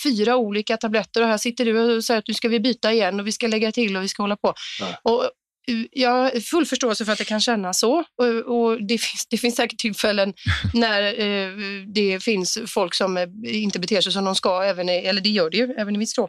fyra 0.03 0.37
olika 0.37 0.77
tabletter 0.77 1.23
och 1.23 1.29
här 1.29 1.39
sitter 1.39 1.65
du 1.65 1.97
och 1.97 2.05
säger 2.05 2.19
att 2.19 2.29
nu 2.29 2.35
ska 2.35 2.49
vi 2.49 2.61
byta 2.61 2.93
igen 2.93 3.21
och 3.21 3.27
vi 3.27 3.33
ska 3.33 3.47
lägga 3.47 3.73
till 3.73 3.97
och 3.97 4.03
vi 4.03 4.09
ska 4.09 4.23
hålla 4.23 4.37
på. 4.37 4.55
Ja. 4.81 5.13
Och 5.13 5.31
jag 5.91 6.11
har 6.11 6.41
full 6.41 6.67
förståelse 6.67 7.05
för 7.05 7.13
att 7.13 7.19
det 7.19 7.25
kan 7.25 7.41
kännas 7.41 7.81
så 7.81 8.05
och, 8.19 8.27
och 8.61 8.87
det, 8.87 8.99
finns, 8.99 9.27
det 9.31 9.37
finns 9.39 9.57
säkert 9.57 9.79
tillfällen 9.79 10.35
när 10.75 11.03
eh, 11.21 11.53
det 11.95 12.23
finns 12.23 12.59
folk 12.67 12.95
som 12.95 13.17
eh, 13.17 13.27
inte 13.45 13.79
beter 13.79 14.01
sig 14.01 14.13
som 14.13 14.25
de 14.25 14.35
ska, 14.35 14.63
även, 14.63 14.89
i- 14.89 14.93
eller 15.05 15.21
det 15.21 15.29
gör 15.31 15.51
det 15.51 15.57
ju, 15.57 15.73
även 15.79 15.95
i 15.95 15.99
mitt 15.99 16.11
skrå. 16.11 16.29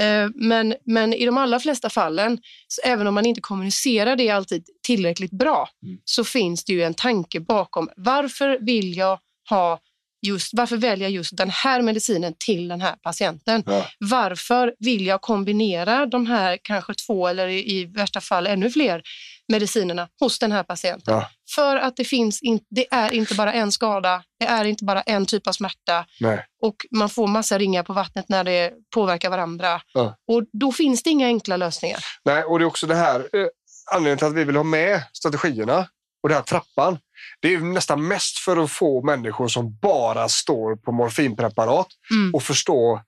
Eh, 0.00 0.28
men, 0.34 0.74
men 0.86 1.12
i 1.14 1.26
de 1.26 1.38
allra 1.38 1.60
flesta 1.60 1.90
fallen, 1.90 2.38
även 2.84 3.06
om 3.06 3.14
man 3.14 3.26
inte 3.26 3.40
kommunicerar 3.40 4.16
det 4.16 4.30
alltid 4.30 4.64
tillräckligt 4.86 5.30
bra, 5.38 5.68
så 6.04 6.24
finns 6.24 6.64
det 6.64 6.72
ju 6.72 6.82
en 6.82 6.94
tanke 6.94 7.40
bakom. 7.40 7.88
Varför 7.96 8.58
vill 8.66 8.96
jag 8.96 9.18
ha 9.50 9.78
just, 10.26 10.50
varför 10.52 10.76
väljer 10.76 11.08
jag 11.08 11.12
just 11.12 11.36
den 11.36 11.50
här 11.50 11.82
medicinen 11.82 12.34
till 12.38 12.68
den 12.68 12.80
här 12.80 12.94
patienten? 13.02 13.62
Ja. 13.66 13.86
Varför 13.98 14.74
vill 14.78 15.06
jag 15.06 15.20
kombinera 15.20 16.06
de 16.06 16.26
här 16.26 16.58
kanske 16.62 16.94
två 16.94 17.28
eller 17.28 17.48
i, 17.48 17.78
i 17.78 17.84
värsta 17.84 18.20
fall 18.20 18.46
ännu 18.46 18.70
fler 18.70 19.02
medicinerna 19.48 20.08
hos 20.20 20.38
den 20.38 20.52
här 20.52 20.62
patienten? 20.62 21.14
Ja. 21.14 21.30
För 21.54 21.76
att 21.76 21.96
det 21.96 22.04
finns 22.04 22.42
in, 22.42 22.60
det 22.70 22.86
är 22.90 23.14
inte 23.14 23.34
bara 23.34 23.52
en 23.52 23.72
skada, 23.72 24.22
det 24.40 24.46
är 24.46 24.64
inte 24.64 24.84
bara 24.84 25.02
en 25.02 25.26
typ 25.26 25.46
av 25.46 25.52
smärta 25.52 26.06
nej. 26.20 26.44
och 26.62 26.76
man 26.90 27.08
får 27.08 27.26
massa 27.26 27.58
ringar 27.58 27.82
på 27.82 27.92
vattnet 27.92 28.28
när 28.28 28.44
det 28.44 28.72
påverkar 28.94 29.30
varandra. 29.30 29.80
Ja. 29.92 30.16
Och 30.28 30.42
då 30.52 30.72
finns 30.72 31.02
det 31.02 31.10
inga 31.10 31.26
enkla 31.26 31.56
lösningar. 31.56 31.98
nej. 32.24 32.44
Och 32.44 32.58
det 32.58 32.64
är 32.64 32.66
också 32.66 32.86
det 32.86 32.94
här 32.94 33.20
eh, 33.20 33.46
anledningen 33.92 34.18
till 34.18 34.26
att 34.26 34.34
vi 34.34 34.44
vill 34.44 34.56
ha 34.56 34.62
med 34.62 35.02
strategierna 35.12 35.88
och 36.26 36.30
den 36.30 36.36
här 36.36 36.42
trappan. 36.44 36.98
Det 37.40 37.54
är 37.54 37.58
nästan 37.58 38.08
mest 38.08 38.38
för 38.38 38.56
att 38.56 38.70
få 38.70 39.02
människor 39.02 39.48
som 39.48 39.78
bara 39.82 40.28
står 40.28 40.76
på 40.76 40.92
morfinpreparat 40.92 41.86
Mm. 42.10 42.34
och 42.34 42.42
förstå 42.42 43.02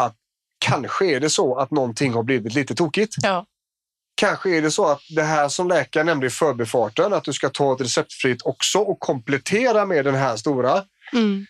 att 0.00 0.16
kanske 0.64 1.06
är 1.06 1.20
det 1.20 1.30
så 1.30 1.56
att 1.58 1.70
någonting 1.70 2.12
har 2.12 2.22
blivit 2.22 2.54
lite 2.54 2.74
tokigt. 2.74 3.14
Ja. 3.22 3.46
Kanske 4.14 4.50
är 4.50 4.62
det 4.62 4.70
så 4.70 4.86
att 4.86 5.00
det 5.16 5.22
här 5.22 5.48
som 5.48 5.68
läkaren 5.68 6.06
nämnde 6.06 6.26
i 6.26 6.30
förbifarten, 6.30 7.12
att 7.12 7.24
du 7.24 7.32
ska 7.32 7.48
ta 7.48 7.74
ett 7.74 7.80
receptfritt 7.80 8.42
också 8.42 8.78
och 8.78 9.00
komplettera 9.00 9.86
med 9.86 10.04
den 10.04 10.14
här 10.14 10.36
stora. 10.36 10.84
Mm. 11.12 11.46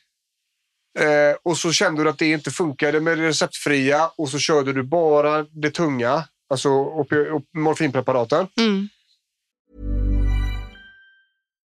Eh, 0.98 1.36
och 1.42 1.58
så 1.58 1.72
kände 1.72 2.02
du 2.02 2.10
att 2.10 2.18
det 2.18 2.30
inte 2.30 2.50
funkade 2.50 3.00
med 3.00 3.18
det 3.18 3.28
receptfria 3.28 4.10
och 4.16 4.28
så 4.28 4.38
körde 4.38 4.72
du 4.72 4.82
bara 4.82 5.42
det 5.42 5.70
tunga, 5.70 6.24
alltså 6.50 6.68
morfinpreparaten. 7.56 8.46
Mm. 8.60 8.88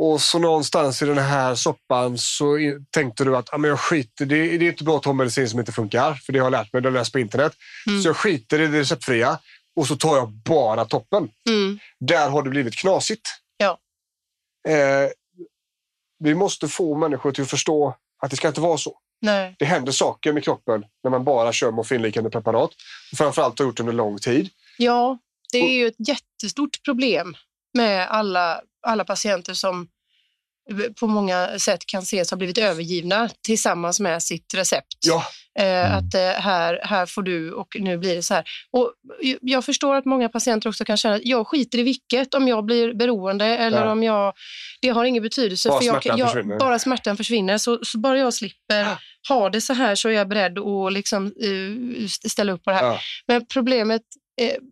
Och 0.00 0.20
så 0.20 0.38
någonstans 0.38 1.02
i 1.02 1.06
den 1.06 1.18
här 1.18 1.54
soppan 1.54 2.18
så 2.18 2.58
tänkte 2.90 3.24
du 3.24 3.36
att 3.36 3.54
ah, 3.54 3.58
men 3.58 3.70
jag 3.70 3.80
skiter, 3.80 4.26
det, 4.26 4.58
det 4.58 4.66
är 4.66 4.70
inte 4.70 4.84
bra 4.84 4.96
att 4.96 5.02
ta 5.02 5.12
medicin 5.12 5.48
som 5.48 5.58
inte 5.60 5.72
funkar, 5.72 6.14
för 6.14 6.32
det 6.32 6.38
har 6.38 6.46
jag 6.46 6.50
lärt 6.50 6.72
mig, 6.72 6.82
det 6.82 6.88
har 6.88 6.94
jag 6.94 7.00
läst 7.00 7.12
på 7.12 7.18
internet. 7.18 7.52
Så 8.02 8.08
jag 8.08 8.16
skiter 8.16 8.60
i 8.60 8.66
det 8.66 8.80
receptfria 8.80 9.38
och 9.76 9.86
så 9.86 9.96
tar 9.96 10.16
jag 10.16 10.28
bara 10.28 10.84
toppen. 10.84 11.30
Mm. 11.48 11.78
Där 12.00 12.28
har 12.28 12.42
det 12.42 12.50
blivit 12.50 12.76
knasigt. 12.76 13.22
Ja. 13.56 13.78
Eh, 14.68 15.10
vi 16.24 16.34
måste 16.34 16.68
få 16.68 16.96
människor 16.96 17.32
till 17.32 17.42
att 17.42 17.50
förstå 17.50 17.96
att 18.22 18.30
det 18.30 18.36
ska 18.36 18.48
inte 18.48 18.60
vara 18.60 18.78
så. 18.78 18.98
Nej. 19.20 19.56
Det 19.58 19.64
händer 19.64 19.92
saker 19.92 20.32
med 20.32 20.44
kroppen 20.44 20.84
när 21.04 21.10
man 21.10 21.24
bara 21.24 21.52
kör 21.52 21.70
morfinliknande 21.70 22.30
preparat. 22.30 22.70
Och 23.12 23.18
framförallt 23.18 23.58
har 23.58 23.66
gjort 23.66 23.80
under 23.80 23.92
lång 23.92 24.18
tid. 24.18 24.48
Ja, 24.78 25.18
det 25.52 25.58
är 25.58 25.72
ju 25.72 25.86
ett 25.86 26.08
jättestort 26.08 26.82
problem 26.84 27.36
med 27.74 28.08
alla, 28.08 28.60
alla 28.88 29.04
patienter 29.04 29.54
som 29.54 29.88
på 31.00 31.06
många 31.06 31.58
sätt 31.58 31.86
kan 31.86 32.02
ses 32.02 32.30
ha 32.30 32.36
blivit 32.36 32.58
övergivna 32.58 33.28
tillsammans 33.42 34.00
med 34.00 34.22
sitt 34.22 34.54
recept. 34.54 34.96
Ja, 35.06 35.24
Eh, 35.58 35.94
Att 35.96 36.14
eh, 36.14 36.20
här, 36.20 36.80
här 36.82 37.06
får 37.06 37.22
du 37.22 37.52
och 37.52 37.68
nu 37.80 37.98
blir 37.98 38.14
det 38.16 38.22
så 38.22 38.34
här. 38.34 38.44
Och 38.70 38.92
jag 39.40 39.64
förstår 39.64 39.94
att 39.94 40.04
många 40.04 40.28
patienter 40.28 40.68
också 40.68 40.84
kan 40.84 40.96
känna 40.96 41.14
att 41.14 41.24
jag 41.24 41.46
skiter 41.46 41.78
i 41.78 41.82
vilket, 41.82 42.34
om 42.34 42.48
jag 42.48 42.64
blir 42.64 42.94
beroende 42.94 43.44
eller 43.44 43.84
Ja. 43.84 43.92
om 43.92 44.02
jag... 44.02 44.34
Det 44.80 44.88
har 44.88 45.04
ingen 45.04 45.22
betydelse. 45.22 45.68
Bara 45.68 45.78
för 45.80 45.86
jag, 45.86 46.02
smärtan 46.02 46.18
jag, 46.18 46.32
försvinner. 46.32 46.58
Bara 46.58 46.78
smärtan 46.78 47.16
försvinner. 47.16 47.58
Så, 47.58 47.78
så 47.84 47.98
bara 47.98 48.18
jag 48.18 48.34
slipper 48.34 48.86
ha 49.28 49.50
det 49.50 49.60
så 49.60 49.72
här 49.72 49.94
så 49.94 50.08
är 50.08 50.12
jag 50.12 50.28
beredd 50.28 50.58
att 50.58 50.92
liksom, 50.92 51.26
eh, 51.26 52.06
ställa 52.28 52.52
upp 52.52 52.64
på 52.64 52.70
det 52.70 52.76
här. 52.76 52.84
Ja. 52.84 52.98
Men 53.26 53.46
problemet 53.46 54.02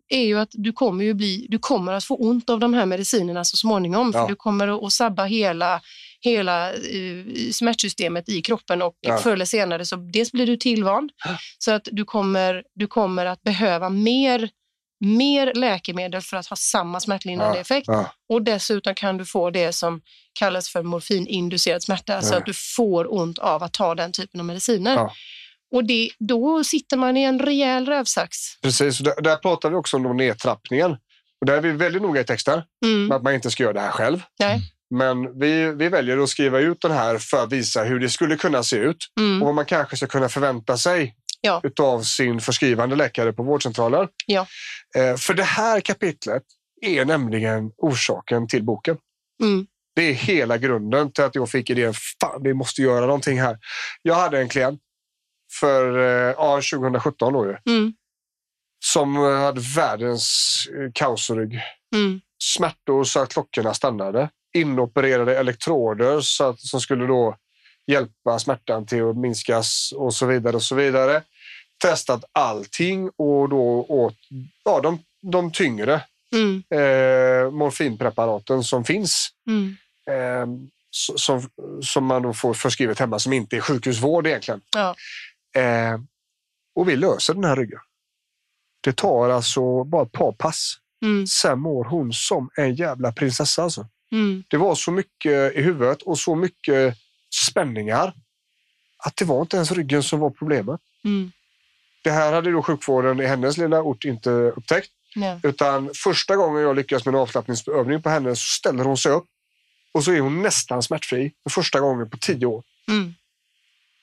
är 0.08 0.24
ju 0.24 0.38
att 0.38 0.48
du 0.52 0.72
kommer, 0.72 1.04
ju 1.04 1.14
bli, 1.14 1.46
du 1.50 1.58
kommer 1.58 1.92
att 1.92 2.04
få 2.04 2.16
ont 2.16 2.50
av 2.50 2.60
de 2.60 2.74
här 2.74 2.86
medicinerna 2.86 3.44
så 3.44 3.56
småningom. 3.56 4.10
Ja. 4.14 4.20
För 4.22 4.28
du 4.28 4.36
kommer 4.36 4.86
att, 4.86 4.92
sabba 4.92 5.24
hela, 5.24 5.80
hela 6.20 6.72
eh, 6.72 7.24
smärtsystemet 7.52 8.28
i 8.28 8.42
kroppen 8.42 8.82
och 8.82 8.94
Ja. 9.00 9.16
förr 9.18 9.32
eller 9.32 9.44
senare 9.44 9.84
så 9.84 9.96
dels 9.96 10.32
blir 10.32 10.46
du 10.46 10.56
tillvand 10.56 11.10
så 11.58 11.72
att 11.72 11.88
du 11.92 12.04
kommer, 12.04 12.62
du 12.74 12.86
kommer 12.86 13.26
att 13.26 13.42
behöva 13.42 13.88
mer, 13.90 14.48
mer 15.00 15.54
läkemedel 15.54 16.20
för 16.20 16.36
att 16.36 16.46
ha 16.46 16.56
samma 16.56 17.00
smärtlindrande 17.00 17.56
Ja. 17.56 17.60
effekt. 17.60 17.86
ja. 17.88 18.12
Och 18.28 18.42
dessutom 18.42 18.94
kan 18.94 19.16
du 19.16 19.24
få 19.24 19.50
det 19.50 19.72
som 19.72 20.00
kallas 20.38 20.68
för 20.68 20.82
morfininducerad 20.82 21.82
smärta, 21.82 22.22
så 22.22 22.34
Ja. 22.34 22.38
att 22.38 22.46
du 22.46 22.52
får 22.76 23.14
ont 23.14 23.38
av 23.38 23.62
att 23.62 23.72
ta 23.72 23.94
den 23.94 24.12
typen 24.12 24.40
av 24.40 24.46
mediciner. 24.46 25.10
Och 25.74 25.84
det, 25.84 26.10
då 26.18 26.64
sitter 26.64 26.96
man 26.96 27.16
i 27.16 27.22
en 27.22 27.38
rejäl 27.38 27.86
rövsax. 27.86 28.36
Precis, 28.62 28.98
där, 28.98 29.20
där 29.20 29.36
pratar 29.36 29.70
vi 29.70 29.76
också 29.76 29.96
om 29.96 30.16
nedtrappningen. 30.16 30.90
Och 31.40 31.46
där 31.46 31.56
är 31.56 31.60
vi 31.60 31.72
väldigt 31.72 32.02
noga 32.02 32.20
i 32.20 32.24
texten 32.24 32.62
Mm. 32.84 33.06
med 33.06 33.16
att 33.16 33.22
man 33.22 33.34
inte 33.34 33.50
ska 33.50 33.62
göra 33.62 33.72
det 33.72 33.80
här 33.80 33.90
själv. 33.90 34.22
Nej. 34.40 34.60
Men 34.90 35.38
vi, 35.38 35.72
vi 35.72 35.88
väljer 35.88 36.18
att 36.18 36.28
skriva 36.28 36.58
ut 36.60 36.80
den 36.80 36.90
här 36.90 37.18
för 37.18 37.42
att 37.44 37.52
visa 37.52 37.84
hur 37.84 38.00
det 38.00 38.08
skulle 38.10 38.36
kunna 38.36 38.62
se 38.62 38.76
ut 38.76 38.96
Mm. 39.20 39.42
och 39.42 39.46
vad 39.46 39.54
man 39.54 39.64
kanske 39.64 39.96
ska 39.96 40.06
kunna 40.06 40.28
förvänta 40.28 40.76
sig 40.78 41.14
Ja. 41.40 41.60
utav 41.64 42.02
sin 42.02 42.40
förskrivande 42.40 42.96
läkare 42.96 43.32
på 43.32 43.42
vårdcentralen. 43.42 44.08
Ja. 44.26 44.46
Eh, 44.96 45.16
för 45.16 45.34
det 45.34 45.42
här 45.44 45.80
kapitlet 45.80 46.42
är 46.82 47.04
nämligen 47.04 47.70
orsaken 47.76 48.48
till 48.48 48.62
boken. 48.64 48.96
Mm. 49.42 49.66
Det 49.96 50.02
är 50.02 50.12
hela 50.12 50.58
grunden 50.58 51.12
till 51.12 51.24
att 51.24 51.34
jag 51.34 51.50
fick 51.50 51.70
idén, 51.70 51.94
fan 52.20 52.42
vi 52.42 52.54
måste 52.54 52.82
göra 52.82 53.06
någonting 53.06 53.40
här. 53.40 53.58
Jag 54.02 54.14
hade 54.14 54.38
en 54.38 54.48
klient 54.48 54.80
för 55.60 55.98
eh, 55.98 56.34
ja, 56.38 56.54
2017 56.72 57.32
då 57.32 57.46
ju, 57.46 57.56
Mm. 57.72 57.92
som 58.84 59.16
eh, 59.16 59.22
hade 59.40 59.60
världens 59.76 60.56
eh, 60.78 60.92
kaosrygg. 60.94 61.60
Mm. 61.94 62.20
Smärtor 62.42 63.04
så 63.04 63.20
att 63.20 63.32
klockorna 63.32 63.74
stannade. 63.74 64.28
Inopererade 64.56 65.38
elektroder 65.38 66.20
så 66.20 66.44
att, 66.44 66.60
som 66.60 66.80
skulle 66.80 67.06
då 67.06 67.36
hjälpa 67.86 68.38
smärtan 68.38 68.86
till 68.86 69.08
att 69.10 69.16
minskas 69.16 69.92
och 69.96 70.14
så 70.14 70.26
vidare. 70.26 70.56
och 70.56 70.62
så 70.62 70.74
vidare. 70.74 71.22
Testat 71.82 72.24
allting 72.32 73.10
och 73.16 73.48
då 73.48 73.86
åt 73.88 74.14
ja, 74.64 74.80
de, 74.80 74.98
de 75.32 75.52
tyngre 75.52 76.00
Mm. 76.32 76.62
eh, 76.70 77.50
morfinpreparaten 77.50 78.64
som 78.64 78.84
finns. 78.84 79.28
Mm. 79.48 79.76
Eh, 80.10 80.46
som, 81.16 81.50
som 81.82 82.04
man 82.04 82.22
då 82.22 82.32
får 82.34 82.54
förskrivet 82.54 82.98
hemma 82.98 83.18
som 83.18 83.32
inte 83.32 83.56
är 83.56 83.60
sjukhusvård 83.60 84.26
egentligen. 84.26 84.60
Ja. 84.76 84.94
Eh, 85.56 85.98
och 86.74 86.88
vi 86.88 86.96
löser 86.96 87.34
den 87.34 87.44
här 87.44 87.56
ryggen. 87.56 87.80
Det 88.80 88.96
tar 88.96 89.30
alltså 89.30 89.84
bara 89.84 90.02
ett 90.02 90.12
par 90.12 90.32
pass. 90.32 90.76
Mm. 91.02 91.26
Sen 91.26 91.60
mår 91.60 91.84
hon 91.84 92.12
som 92.12 92.50
en 92.56 92.74
jävla 92.74 93.12
prinsessa. 93.12 93.62
Alltså. 93.62 93.86
Mm. 94.12 94.44
Det 94.48 94.56
var 94.56 94.74
så 94.74 94.90
mycket 94.90 95.56
i 95.56 95.62
huvudet 95.62 96.02
och 96.02 96.18
så 96.18 96.34
mycket 96.34 96.96
spänningar 97.48 98.12
att 98.98 99.16
det 99.16 99.24
var 99.24 99.40
inte 99.40 99.56
ens 99.56 99.72
ryggen 99.72 100.02
som 100.02 100.20
var 100.20 100.30
problemet. 100.30 100.80
Mm. 101.04 101.32
Det 102.04 102.10
här 102.10 102.32
hade 102.32 102.50
då 102.50 102.62
sjukvården 102.62 103.20
i 103.20 103.26
hennes 103.26 103.58
lilla 103.58 103.82
ort 103.82 104.04
inte 104.04 104.30
upptäckt. 104.30 104.90
Ja. 105.14 105.40
Utan 105.42 105.90
första 105.94 106.36
gången 106.36 106.62
jag 106.62 106.76
lyckas 106.76 107.04
med 107.04 107.14
en 107.14 107.20
avslappningsövning 107.20 108.02
på 108.02 108.10
henne 108.10 108.36
så 108.36 108.42
ställer 108.42 108.84
hon 108.84 108.96
sig 108.96 109.12
upp 109.12 109.24
och 109.92 110.04
så 110.04 110.12
är 110.12 110.20
hon 110.20 110.42
nästan 110.42 110.82
smärtfri 110.82 111.32
för 111.42 111.50
första 111.50 111.80
gången 111.80 112.10
på 112.10 112.16
tio 112.16 112.46
år. 112.46 112.62
Mm. 112.88 113.14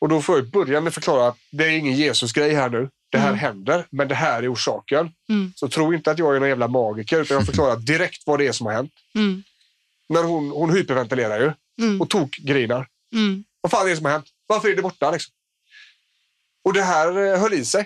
Och 0.03 0.09
då 0.09 0.21
får 0.21 0.35
jag 0.37 0.49
börja 0.49 0.81
med 0.81 0.87
att 0.87 0.93
förklara 0.93 1.27
att 1.27 1.37
det 1.51 1.63
är 1.63 1.69
ingen 1.69 1.93
Jesus-grej 1.95 2.53
här 2.53 2.69
nu. 2.69 2.89
Det 3.11 3.17
här 3.17 3.27
Mm. 3.27 3.39
händer, 3.39 3.85
men 3.89 4.07
det 4.07 4.15
här 4.15 4.43
är 4.43 4.53
orsaken. 4.53 5.11
Mm. 5.29 5.53
Så 5.55 5.67
tro 5.69 5.93
inte 5.93 6.11
att 6.11 6.19
jag 6.19 6.35
är 6.35 6.39
någon 6.39 6.49
jävla 6.49 6.67
magiker, 6.67 7.21
utan 7.21 7.37
jag 7.37 7.45
förklarar 7.45 7.75
direkt 7.77 8.23
vad 8.25 8.39
det 8.39 8.47
är 8.47 8.51
som 8.51 8.65
har 8.65 8.73
hänt. 8.73 8.91
Mm. 9.15 9.43
Men 10.09 10.23
hon, 10.25 10.49
hon 10.51 10.73
hyperventilerar 10.75 11.39
ju 11.39 11.51
Mm. 11.81 12.01
och 12.01 12.09
tokgrinar. 12.09 12.87
Mm. 13.15 13.43
Vad 13.61 13.71
fan 13.71 13.85
är 13.85 13.89
det 13.89 13.95
som 13.95 14.05
har 14.05 14.11
hänt? 14.11 14.25
Varför 14.47 14.69
är 14.69 14.75
det 14.75 14.81
borta? 14.81 15.11
Liksom? 15.11 15.33
Och 16.65 16.73
det 16.73 16.81
här 16.83 17.33
eh, 17.33 17.39
höll 17.39 17.53
i 17.53 17.65
sig. 17.65 17.85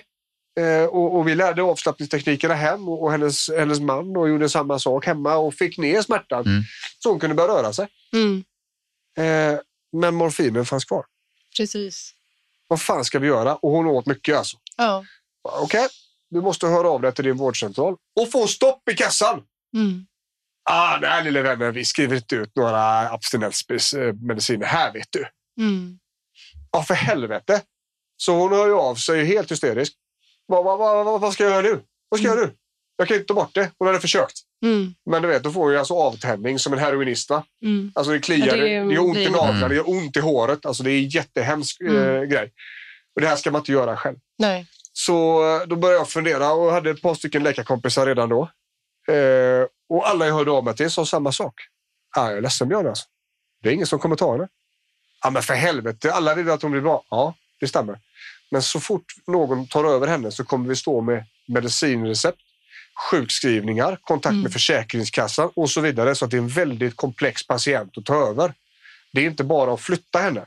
Eh, 0.60 0.84
och, 0.84 1.16
och 1.18 1.28
vi 1.28 1.34
lärde 1.34 1.62
avslappningsteknikerna 1.62 2.54
hem 2.54 2.88
och, 2.88 3.02
och 3.02 3.10
hennes, 3.12 3.50
hennes 3.58 3.80
man 3.80 4.16
och 4.16 4.28
gjorde 4.28 4.48
samma 4.48 4.78
sak 4.78 5.06
hemma 5.06 5.36
och 5.36 5.54
fick 5.54 5.78
ner 5.78 6.02
smärtan 6.02 6.46
Mm. 6.46 6.62
så 6.98 7.10
hon 7.10 7.20
kunde 7.20 7.36
börja 7.36 7.48
röra 7.48 7.72
sig. 7.72 7.88
Mm. 8.12 8.44
Eh, 9.18 9.58
men 9.92 10.14
morfinen 10.14 10.66
fanns 10.66 10.84
kvar. 10.84 11.04
Precis. 11.58 12.14
Vad 12.68 12.80
fan 12.80 13.04
ska 13.04 13.18
vi 13.18 13.26
göra? 13.26 13.56
Och 13.56 13.70
hon 13.70 13.86
åt 13.86 14.06
mycket 14.06 14.36
alltså. 14.36 14.56
Ja. 14.76 15.04
Okej, 15.42 15.88
du 16.30 16.40
måste 16.40 16.66
höra 16.66 16.88
av 16.88 17.00
dig 17.00 17.14
till 17.14 17.24
din 17.24 17.36
vårdcentral 17.36 17.96
och 18.20 18.30
få 18.30 18.46
stopp 18.46 18.88
i 18.88 18.94
kassan. 18.94 19.42
Mm. 19.74 20.06
Ah, 20.70 20.98
nej, 21.00 21.24
lille 21.24 21.42
vännen, 21.42 21.72
vi 21.72 21.84
skriver 21.84 22.16
inte 22.16 22.34
ut 22.34 22.56
några 22.56 23.10
abstinensmediciner 23.10 24.66
här, 24.66 24.92
vet 24.92 25.08
du. 25.10 25.28
Mm. 25.60 25.98
Ja, 26.72 26.82
för 26.82 26.94
helvete. 26.94 27.62
Så 28.16 28.32
hon 28.32 28.52
hör 28.52 28.66
ju 28.66 28.74
av 28.74 28.94
sig 28.94 29.24
helt 29.24 29.50
hysterisk. 29.50 29.92
Vad, 30.46 30.64
vad, 30.64 30.78
vad, 30.78 31.04
vad, 31.04 31.20
vad 31.20 31.32
ska 31.32 31.44
jag 31.44 31.52
göra 31.52 31.62
nu? 31.62 31.82
Vad 32.08 32.20
ska 32.20 32.28
jag 32.28 32.36
göra 32.36 32.46
nu? 32.46 32.54
Jag 33.00 33.08
kan 33.08 33.14
inte 33.16 33.26
ta 33.26 33.34
bort 33.34 33.54
det. 33.54 33.70
Hon 33.78 33.86
hade 33.88 34.00
försökt. 34.00 34.36
Mm. 34.64 34.94
Men 35.10 35.22
du 35.22 35.28
vet, 35.28 35.42
då 35.42 35.50
får 35.52 35.72
ju 35.72 35.78
alltså 35.78 35.94
avtändning 35.94 36.58
som 36.58 36.72
en 36.72 36.78
heroinist. 36.78 37.30
Va? 37.30 37.44
Mm. 37.64 37.92
Alltså 37.94 38.12
det 38.12 38.18
kliar, 38.20 38.46
Ja, 38.46 38.52
det, 38.56 38.60
det 38.62 38.74
är- 38.74 38.84
det 38.84 38.94
gör 38.94 39.00
ont 39.04 39.16
i 39.16 39.20
det 39.20 39.24
är- 39.26 39.30
naglarna, 39.30 39.56
Mm. 39.56 39.68
det 39.68 39.74
gör 39.74 39.88
ont 39.90 40.16
i 40.16 40.20
håret. 40.20 40.66
Alltså 40.66 40.82
det 40.82 40.90
är 40.90 40.98
en 40.98 41.08
jättehemsk 41.08 41.80
eh, 41.80 41.86
Mm. 41.86 42.28
grej. 42.28 42.52
Och 43.14 43.20
det 43.20 43.26
här 43.28 43.36
ska 43.36 43.50
man 43.50 43.60
inte 43.60 43.72
göra 43.72 43.96
själv. 43.96 44.16
Nej. 44.38 44.66
Så 44.92 45.42
eh, 45.60 45.66
då 45.66 45.76
började 45.76 45.98
jag 46.00 46.08
fundera 46.10 46.52
och 46.52 46.72
hade 46.72 46.90
ett 46.90 47.02
par 47.02 47.14
stycken 47.14 47.42
läkarkompisar 47.42 48.06
redan 48.06 48.28
då. 48.28 48.42
Eh, 49.14 49.66
och 49.88 50.08
alla 50.08 50.26
jag 50.26 50.34
hörde 50.34 50.50
av 50.50 50.64
mig 50.64 50.76
till 50.76 50.90
sa 50.90 51.06
samma 51.06 51.32
sak. 51.32 51.54
Ah, 52.16 52.28
jag 52.28 52.36
är 52.38 52.40
ledsen 52.42 52.68
Björn 52.68 52.86
alltså. 52.86 53.04
Det 53.62 53.68
är 53.68 53.72
ingen 53.72 53.86
som 53.86 53.98
kommer 53.98 54.16
ta 54.16 54.32
henne. 54.32 54.48
Ja, 55.22 55.30
men 55.30 55.42
för 55.42 55.54
helvete, 55.54 56.12
alla 56.12 56.34
vill 56.34 56.50
att 56.50 56.62
hon 56.62 56.70
blir 56.70 56.80
bra. 56.80 57.04
Ja, 57.10 57.34
det 57.60 57.68
stämmer. 57.68 57.98
Men 58.50 58.62
så 58.62 58.80
fort 58.80 59.04
någon 59.26 59.66
tar 59.66 59.84
över 59.84 60.06
henne 60.06 60.30
så 60.32 60.44
kommer 60.44 60.68
vi 60.68 60.76
stå 60.76 61.00
med 61.00 61.24
medicinrecept, 61.48 62.38
sjukskrivningar, 63.10 63.98
kontakt 64.02 64.32
Mm. 64.32 64.42
med 64.42 64.52
Försäkringskassan 64.52 65.50
och 65.54 65.70
så 65.70 65.80
vidare. 65.80 66.14
Så 66.14 66.24
att 66.24 66.30
det 66.30 66.36
är 66.36 66.38
en 66.38 66.48
väldigt 66.48 66.96
komplex 66.96 67.46
patient 67.46 67.98
att 67.98 68.04
ta 68.04 68.28
över. 68.28 68.54
Det 69.12 69.20
är 69.20 69.26
inte 69.26 69.44
bara 69.44 69.74
att 69.74 69.80
flytta 69.80 70.18
henne. 70.18 70.46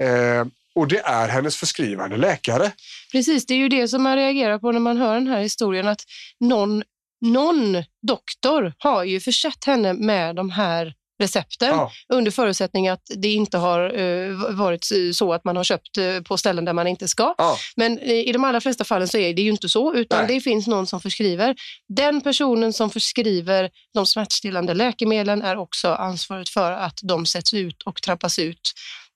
Eh, 0.00 0.46
och 0.74 0.88
det 0.88 0.98
är 0.98 1.28
hennes 1.28 1.56
förskrivande 1.56 2.16
läkare. 2.16 2.72
Precis, 3.12 3.46
det 3.46 3.54
är 3.54 3.58
ju 3.58 3.68
det 3.68 3.88
som 3.88 4.02
man 4.02 4.16
reagerar 4.16 4.58
på 4.58 4.72
när 4.72 4.80
man 4.80 4.96
hör 4.96 5.14
den 5.14 5.26
här 5.26 5.40
historien. 5.40 5.88
Att 5.88 6.00
någon, 6.40 6.82
någon 7.20 7.84
doktor 8.02 8.74
har 8.78 9.04
ju 9.04 9.20
försett 9.20 9.64
henne 9.64 9.92
med 9.92 10.36
de 10.36 10.50
här 10.50 10.94
recepten 11.22 11.68
Ja. 11.68 11.90
under 12.12 12.30
förutsättning 12.30 12.88
att 12.88 13.02
det 13.16 13.32
inte 13.32 13.58
har 13.58 13.98
eh, 14.00 14.54
varit 14.54 14.86
så 15.14 15.32
att 15.32 15.44
man 15.44 15.56
har 15.56 15.64
köpt 15.64 15.98
eh, 15.98 16.20
på 16.20 16.36
ställen 16.36 16.64
där 16.64 16.72
man 16.72 16.86
inte 16.86 17.08
ska. 17.08 17.34
Ja. 17.38 17.56
Men 17.76 17.98
eh, 17.98 18.12
i 18.12 18.32
de 18.32 18.44
allra 18.44 18.60
flesta 18.60 18.84
fallen 18.84 19.08
så 19.08 19.18
är 19.18 19.34
det 19.34 19.42
ju 19.42 19.50
inte 19.50 19.68
så, 19.68 19.94
utan 19.94 20.24
Nej. 20.24 20.34
det 20.34 20.40
finns 20.40 20.66
någon 20.66 20.86
som 20.86 21.00
förskriver. 21.00 21.54
Den 21.88 22.20
personen 22.20 22.72
som 22.72 22.90
förskriver 22.90 23.70
de 23.94 24.06
smärtstillande 24.06 24.74
läkemedlen 24.74 25.42
är 25.42 25.56
också 25.56 25.88
ansvaret 25.88 26.48
för 26.48 26.72
att 26.72 26.98
de 27.02 27.26
sätts 27.26 27.54
ut 27.54 27.82
och 27.82 28.02
trappas 28.02 28.38
ut. 28.38 28.72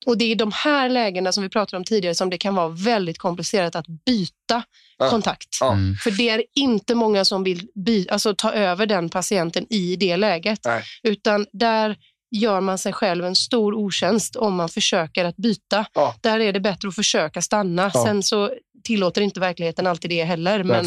Och 0.06 0.18
det 0.18 0.24
är 0.24 0.30
i 0.30 0.34
de 0.34 0.52
här 0.54 0.88
lägena 0.88 1.32
som 1.32 1.42
vi 1.42 1.48
pratade 1.48 1.76
om 1.76 1.84
tidigare 1.84 2.14
som 2.14 2.30
det 2.30 2.38
kan 2.38 2.54
vara 2.54 2.68
väldigt 2.68 3.18
komplicerat 3.18 3.76
att 3.76 3.86
byta 4.06 4.62
Ja. 4.98 5.10
kontakt. 5.10 5.48
Ja. 5.60 5.72
Mm. 5.72 5.94
För 5.96 6.10
det 6.10 6.30
är 6.30 6.42
inte 6.54 6.94
många 6.94 7.24
som 7.24 7.44
vill 7.44 7.68
by- 7.74 8.08
alltså, 8.10 8.34
ta 8.34 8.52
över 8.52 8.86
den 8.86 9.08
patienten 9.08 9.66
i 9.70 9.96
det 9.96 10.16
läget. 10.16 10.60
Nej. 10.64 10.82
Utan 11.02 11.46
där 11.52 11.96
gör 12.30 12.60
man 12.60 12.78
sig 12.78 12.92
själv 12.92 13.24
en 13.24 13.34
stor 13.36 13.74
otjänst 13.74 14.36
om 14.36 14.54
man 14.54 14.68
försöker 14.68 15.24
att 15.24 15.36
byta. 15.36 15.86
Ja. 15.94 16.14
Där 16.22 16.40
är 16.40 16.52
det 16.52 16.60
bättre 16.60 16.88
att 16.88 16.94
försöka 16.94 17.42
stanna. 17.42 17.90
Sen 17.90 18.22
så 18.22 18.50
tillåter 18.84 19.20
inte 19.22 19.40
verkligheten 19.40 19.86
alltid 19.86 20.10
det 20.10 20.24
heller. 20.24 20.62
Men. 20.64 20.84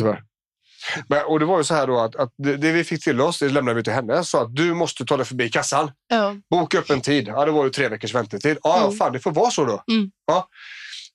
Men, 1.08 1.26
och 1.26 1.40
det 1.40 1.46
var 1.46 1.58
ju 1.58 1.64
så 1.64 1.74
här 1.76 1.88
då 1.88 2.00
att, 2.00 2.16
att 2.16 2.34
det, 2.38 2.58
det 2.58 2.72
vi 2.72 2.84
fick 2.84 3.04
till 3.04 3.22
oss, 3.22 3.40
det 3.40 3.50
lämnade 3.50 3.76
vi 3.76 3.84
till 3.84 3.94
henne. 3.94 4.24
Så 4.24 4.38
att 4.42 4.56
du 4.56 4.74
måste 4.74 5.06
ta 5.06 5.18
dig 5.18 5.26
förbi 5.26 5.50
kassan. 5.50 5.92
ja, 6.08 6.36
Boka 6.50 6.80
upp 6.80 6.90
en 6.90 7.02
tid. 7.02 7.28
Ja, 7.28 7.46
det 7.46 7.52
var 7.52 7.64
ju 7.64 7.70
tre 7.70 7.88
veckors 7.88 8.16
väntetid. 8.16 8.58
Ja, 8.64 8.78
Mm. 8.78 8.90
ja 8.92 8.98
fan 8.98 9.14
det 9.14 9.20
får 9.20 9.32
vara 9.32 9.52
så 9.52 9.66
då. 9.66 9.84
Mm. 9.92 10.12
Ja. 10.28 10.48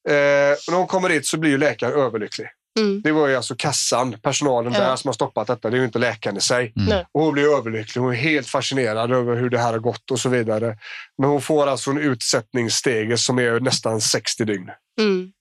Eh, 0.09 0.53
och 0.53 0.71
när 0.73 0.77
hon 0.77 0.87
kommer 0.87 1.09
dit 1.09 1.27
så 1.27 1.39
blir 1.39 1.51
ju 1.51 1.59
läkaren 1.59 1.93
överlycklig. 2.01 2.47
mm, 2.81 3.03
Det 3.03 3.13
var 3.13 3.29
ju 3.29 3.37
alltså 3.37 3.55
kassan, 3.59 4.17
personalen 4.23 4.73
Ja. 4.73 4.81
där 4.81 4.97
som 4.97 5.09
har 5.09 5.13
stoppat 5.13 5.47
detta. 5.47 5.71
Det 5.71 5.77
är 5.77 5.79
ju 5.79 5.85
inte 5.85 5.99
läkaren 5.99 6.37
i 6.37 6.41
sig. 6.41 6.73
Mm. 6.77 7.05
Och 7.15 7.23
hon 7.23 7.33
blir 7.33 7.57
överlycklig. 7.59 8.03
Hon 8.03 8.13
är 8.13 8.17
helt 8.17 8.47
fascinerad 8.49 9.13
över 9.13 9.37
hur 9.37 9.51
det 9.51 9.59
här 9.59 9.73
har 9.73 9.79
gått 9.79 10.11
och 10.11 10.21
så 10.21 10.29
vidare. 10.29 10.79
Men 11.19 11.31
hon 11.31 11.41
får 11.43 11.67
alltså 11.67 11.91
en 11.91 11.99
utsättningsstege 11.99 13.17
som 13.19 13.39
är 13.39 13.61
nästan 13.61 14.01
60 14.01 14.45
dygn. 14.45 14.71
mm, 15.01 15.33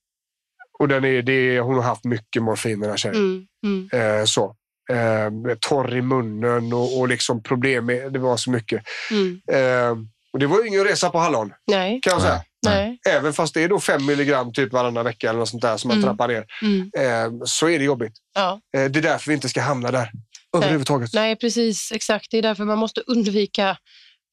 Och 0.84 0.90
den 0.90 1.06
är, 1.06 1.22
det 1.22 1.34
är, 1.34 1.60
hon 1.60 1.76
har 1.76 1.82
haft 1.84 2.04
mycket 2.06 2.44
morfin 2.44 2.80
den 2.80 2.90
här 2.90 2.98
tjejen. 2.98 3.16
mm, 3.18 3.48
mm, 3.92 4.20
Eh, 4.20 4.26
så. 4.26 4.56
Eh, 4.92 5.56
torr 5.60 5.96
i 5.98 6.02
munnen 6.02 6.74
och, 6.74 7.00
och 7.00 7.08
liksom 7.08 7.44
problem 7.44 7.86
med, 7.86 8.14
det 8.14 8.20
var 8.20 8.38
så 8.38 8.52
mycket. 8.52 8.84
mm. 9.12 9.42
Eh, 9.52 9.98
och 10.34 10.40
det 10.40 10.48
var 10.48 10.62
ju 10.62 10.68
ingen 10.68 10.84
resa 10.84 11.10
på 11.10 11.18
hallon 11.18 11.54
Nej, 11.72 12.00
kan 12.04 12.12
jag 12.14 12.22
säga. 12.22 12.42
nej. 12.66 13.00
Även 13.10 13.34
fast 13.34 13.54
det 13.54 13.64
är 13.64 13.70
då 13.70 13.80
fem 13.80 14.06
milligram 14.06 14.54
typ 14.54 14.74
varannan 14.74 15.06
vecka 15.06 15.30
eller 15.30 15.40
något 15.40 15.50
sånt 15.50 15.62
där 15.62 15.78
som 15.78 15.88
man 15.88 15.98
Mm. 15.98 16.10
trappar 16.10 16.28
ner. 16.28 16.46
Mm, 16.62 16.92
Eh, 16.98 17.40
så 17.46 17.70
är 17.70 17.80
det 17.80 17.86
jobbigt. 17.86 18.14
ja. 18.36 18.60
Eh, 18.78 18.86
det 18.92 19.00
är 19.00 19.04
därför 19.04 19.28
vi 19.28 19.34
inte 19.36 19.50
ska 19.50 19.62
hamna 19.62 19.92
där 19.92 20.12
överhuvudtaget. 20.58 21.10
Nej, 21.14 21.36
precis. 21.36 21.92
Exakt. 21.92 22.28
Det 22.32 22.38
är 22.38 22.42
därför 22.42 22.66
man 22.66 22.78
måste 22.78 23.02
undvika 23.02 23.78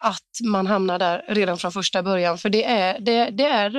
att 0.00 0.40
man 0.42 0.66
hamnar 0.66 0.98
där 0.98 1.24
redan 1.28 1.58
från 1.58 1.72
första 1.72 2.02
början. 2.02 2.38
För 2.38 2.48
det 2.48 2.64
är, 2.64 3.00
det, 3.00 3.30
det 3.30 3.44
är, 3.44 3.70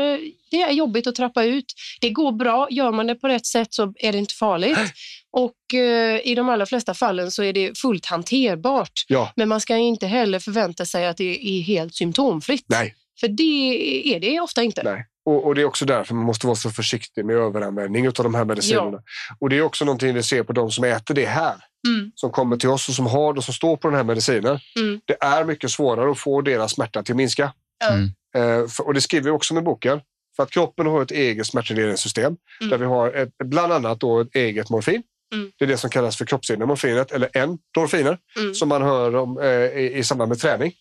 det 0.52 0.62
är 0.62 0.72
jobbigt 0.72 1.08
att 1.08 1.16
trappa 1.16 1.44
ut. 1.44 1.66
Det 2.02 2.10
går 2.10 2.32
bra. 2.32 2.68
Gör 2.72 2.92
man 2.92 3.08
det 3.08 3.16
på 3.16 3.28
rätt 3.28 3.46
sätt 3.46 3.74
så 3.74 3.94
är 3.96 4.12
det 4.12 4.18
inte 4.18 4.34
farligt. 4.34 4.78
Och 5.32 5.74
eh, 5.74 6.20
i 6.28 6.36
de 6.36 6.50
allra 6.50 6.66
flesta 6.66 6.94
fallen 6.94 7.32
så 7.32 7.44
är 7.44 7.54
det 7.54 7.78
fullt 7.78 8.06
hanterbart. 8.06 8.92
Ja, 9.08 9.34
Men 9.36 9.50
man 9.50 9.62
ska 9.62 9.78
inte 9.78 10.08
heller 10.08 10.40
förvänta 10.40 10.86
sig 10.86 11.08
att 11.08 11.18
det 11.18 11.48
är 11.50 11.62
helt 11.62 11.96
symptomfritt. 11.96 12.66
nej, 12.68 12.96
För 13.20 13.28
det 13.28 14.16
är 14.16 14.20
det 14.20 14.40
ofta 14.40 14.64
inte. 14.64 14.84
nej. 14.84 15.06
Och, 15.26 15.46
och 15.46 15.56
det 15.56 15.62
är 15.62 15.66
också 15.66 15.86
därför 15.86 16.16
man 16.16 16.26
måste 16.26 16.48
vara 16.48 16.56
så 16.56 16.70
försiktig 16.70 17.26
med 17.26 17.36
överanvändning 17.36 18.08
av 18.08 18.14
de 18.14 18.36
här 18.36 18.46
medicinerna. 18.46 18.98
Och 19.40 19.50
det 19.50 19.58
är 19.58 19.62
också 19.62 19.86
någonting 19.86 20.14
vi 20.14 20.24
ser 20.24 20.44
på 20.44 20.54
de 20.54 20.72
som 20.72 20.84
äter 20.84 21.14
det 21.16 21.26
här. 21.26 21.56
Mm, 21.88 22.12
Som 22.16 22.32
kommer 22.32 22.58
till 22.58 22.70
oss 22.70 22.90
och 22.90 22.96
som 22.96 23.06
har 23.06 23.38
och 23.38 23.44
som 23.44 23.54
står 23.54 23.78
på 23.78 23.88
den 23.88 23.98
här 23.98 24.04
medicinen. 24.04 24.60
mm, 24.80 25.02
Det 25.06 25.18
är 25.24 25.44
mycket 25.46 25.72
svårare 25.72 26.12
att 26.12 26.20
få 26.20 26.42
deras 26.42 26.72
smärta 26.72 27.04
till 27.04 27.14
att 27.14 27.18
minska. 27.18 27.54
Mm. 27.90 28.04
Eh, 28.36 28.68
för, 28.68 28.88
och 28.88 28.94
det 28.94 29.02
skriver 29.02 29.26
vi 29.26 29.32
också 29.32 29.54
med 29.54 29.64
boken. 29.64 30.02
För 30.36 30.44
att 30.44 30.52
kroppen 30.52 30.86
har 30.88 31.02
ett 31.02 31.12
eget 31.12 31.48
smärtregleringssystem 31.48 32.38
Mm. 32.62 32.70
där 32.70 32.78
vi 32.78 32.86
har 32.86 33.14
ett, 33.14 33.30
bland 33.44 33.74
annat 33.74 34.00
då 34.00 34.20
ett 34.20 34.36
eget 34.36 34.70
morfin. 34.70 35.04
Mm. 35.34 35.52
Det 35.60 35.66
är 35.66 35.70
det 35.70 35.78
som 35.78 35.90
kallas 35.90 36.18
för 36.18 36.26
kroppsegna 36.26 36.66
morfinet 36.66 37.12
eller 37.12 37.30
endorfiner 37.38 38.18
mm, 38.38 38.54
som 38.56 38.70
man 38.70 38.82
hör 38.82 39.16
om 39.16 39.40
eh, 39.40 39.48
i, 39.50 39.94
i 39.98 40.04
samband 40.04 40.30
med 40.30 40.40
träning. 40.40 40.74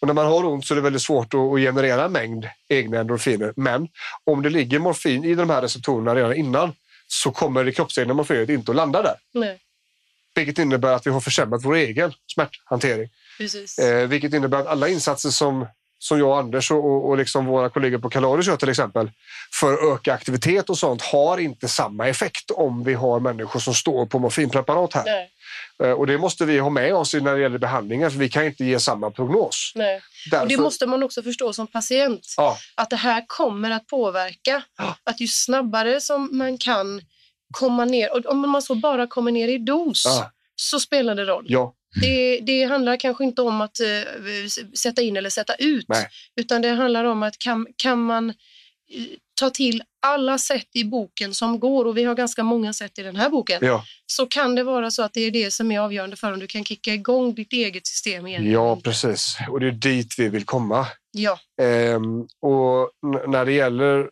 Och 0.00 0.06
när 0.06 0.14
man 0.14 0.26
har 0.26 0.44
ont 0.44 0.66
så 0.66 0.74
är 0.74 0.76
det 0.76 0.82
väldigt 0.82 1.02
svårt 1.02 1.34
att, 1.34 1.40
att 1.40 1.58
generera 1.60 2.04
en 2.04 2.12
mängd 2.12 2.46
egna 2.68 2.98
endorfiner. 3.00 3.52
Men 3.56 3.88
om 4.24 4.42
det 4.42 4.50
ligger 4.50 4.78
morfin 4.78 5.24
i 5.24 5.34
de 5.34 5.50
här 5.50 5.62
receptorerna 5.62 6.14
redan 6.14 6.34
innan 6.34 6.72
så 7.06 7.30
kommer 7.30 7.64
det 7.64 7.72
kroppsegna 7.72 8.14
morfinet 8.14 8.48
inte 8.48 8.70
att 8.72 8.76
landa 8.76 9.02
där. 9.02 9.14
nej, 9.34 9.58
Vilket 10.38 10.58
innebär 10.58 10.92
att 10.92 11.06
vi 11.06 11.10
har 11.10 11.20
försämrat 11.20 11.64
vår 11.64 11.74
egen 11.74 12.12
smärthantering. 12.34 13.08
precis. 13.38 13.78
Eh, 13.78 14.06
vilket 14.08 14.34
innebär 14.34 14.58
att 14.58 14.66
alla 14.66 14.88
insatser 14.88 15.30
som 15.30 15.66
som 16.00 16.18
jag 16.18 16.38
Anders 16.38 16.70
och, 16.70 17.08
och, 17.08 17.16
liksom 17.18 17.46
våra 17.46 17.68
kollegor 17.70 17.98
på 17.98 18.10
Kalarius 18.10 18.46
gör 18.46 18.56
till 18.56 18.68
exempel, 18.68 19.10
för 19.54 19.72
att 19.72 19.94
öka 19.94 20.14
aktivitet 20.14 20.70
och 20.70 20.78
sånt 20.78 21.02
har 21.02 21.38
inte 21.38 21.68
samma 21.68 22.08
effekt 22.08 22.50
om 22.50 22.84
vi 22.84 22.94
har 22.94 23.20
människor 23.20 23.60
som 23.60 23.74
står 23.74 24.06
på 24.06 24.18
morfinpreparat 24.18 24.94
här. 24.94 25.04
Nej, 25.04 25.30
Eh, 25.84 25.90
Och 25.90 26.06
det 26.06 26.18
måste 26.18 26.44
vi 26.44 26.58
ha 26.58 26.70
med 26.70 26.94
oss 26.94 27.14
när 27.14 27.34
det 27.34 27.40
gäller 27.40 27.58
behandlingar, 27.58 28.10
för 28.10 28.18
vi 28.18 28.28
kan 28.28 28.44
inte 28.46 28.64
ge 28.64 28.80
samma 28.80 29.10
prognos. 29.10 29.72
nej. 29.74 30.00
Därför, 30.30 30.42
Och 30.44 30.48
det 30.48 30.56
måste 30.56 30.86
man 30.86 31.02
också 31.02 31.22
förstå 31.22 31.52
som 31.52 31.66
patient. 31.66 32.34
ja, 32.36 32.58
att 32.74 32.90
det 32.90 32.96
här 32.96 33.24
kommer 33.26 33.70
att 33.70 33.86
påverka. 33.86 34.62
Ja. 34.78 34.96
Att 35.04 35.20
ju 35.20 35.26
snabbare 35.28 36.00
som 36.00 36.28
man 36.38 36.58
kan 36.58 37.00
komma 37.52 37.84
ner, 37.84 38.12
och 38.16 38.26
om 38.26 38.50
man 38.50 38.62
så 38.62 38.74
bara 38.74 39.06
kommer 39.06 39.32
ner 39.32 39.48
i 39.48 39.58
dos, 39.58 40.02
Ja. 40.06 40.30
så 40.56 40.80
spelar 40.80 41.14
det 41.14 41.24
roll. 41.24 41.44
ja, 41.48 41.74
Det, 42.02 42.40
det 42.40 42.64
handlar 42.64 42.96
kanske 42.96 43.24
inte 43.24 43.42
om 43.42 43.60
att 43.60 43.80
s- 44.46 44.78
sätta 44.80 45.02
in 45.02 45.16
eller 45.16 45.30
sätta 45.30 45.54
ut, 45.54 45.84
Nej. 45.88 46.06
utan 46.40 46.62
det 46.62 46.68
handlar 46.68 47.04
om 47.04 47.22
att 47.22 47.38
kan, 47.38 47.66
kan 47.76 48.02
man 48.02 48.30
eh, 48.30 48.34
ta 49.40 49.50
till 49.50 49.82
alla 50.06 50.38
sätt 50.38 50.68
i 50.74 50.84
boken 50.84 51.34
som 51.34 51.60
går, 51.60 51.84
och 51.84 51.96
vi 51.96 52.04
har 52.04 52.14
ganska 52.14 52.42
många 52.42 52.72
sätt 52.72 52.98
i 52.98 53.02
den 53.02 53.16
här 53.16 53.30
boken, 53.30 53.58
ja, 53.62 53.84
så 54.06 54.26
kan 54.26 54.54
det 54.54 54.62
vara 54.62 54.90
så 54.90 55.02
att 55.02 55.12
det 55.14 55.20
är 55.20 55.30
det 55.30 55.50
som 55.50 55.72
är 55.72 55.80
avgörande 55.80 56.16
för 56.16 56.32
om 56.32 56.38
du 56.38 56.46
kan 56.46 56.64
kicka 56.64 56.94
igång 56.94 57.34
ditt 57.34 57.52
eget 57.52 57.86
system 57.86 58.26
igen. 58.26 58.50
ja, 58.50 58.80
precis. 58.84 59.36
Och 59.50 59.60
det 59.60 59.66
är 59.66 59.70
dit 59.72 60.14
vi 60.18 60.28
vill 60.28 60.44
komma. 60.44 60.86
Ja, 61.12 61.38
Ehm, 61.62 62.20
och 62.42 62.90
när 63.30 63.44
det 63.44 63.52
gäller 63.52 64.08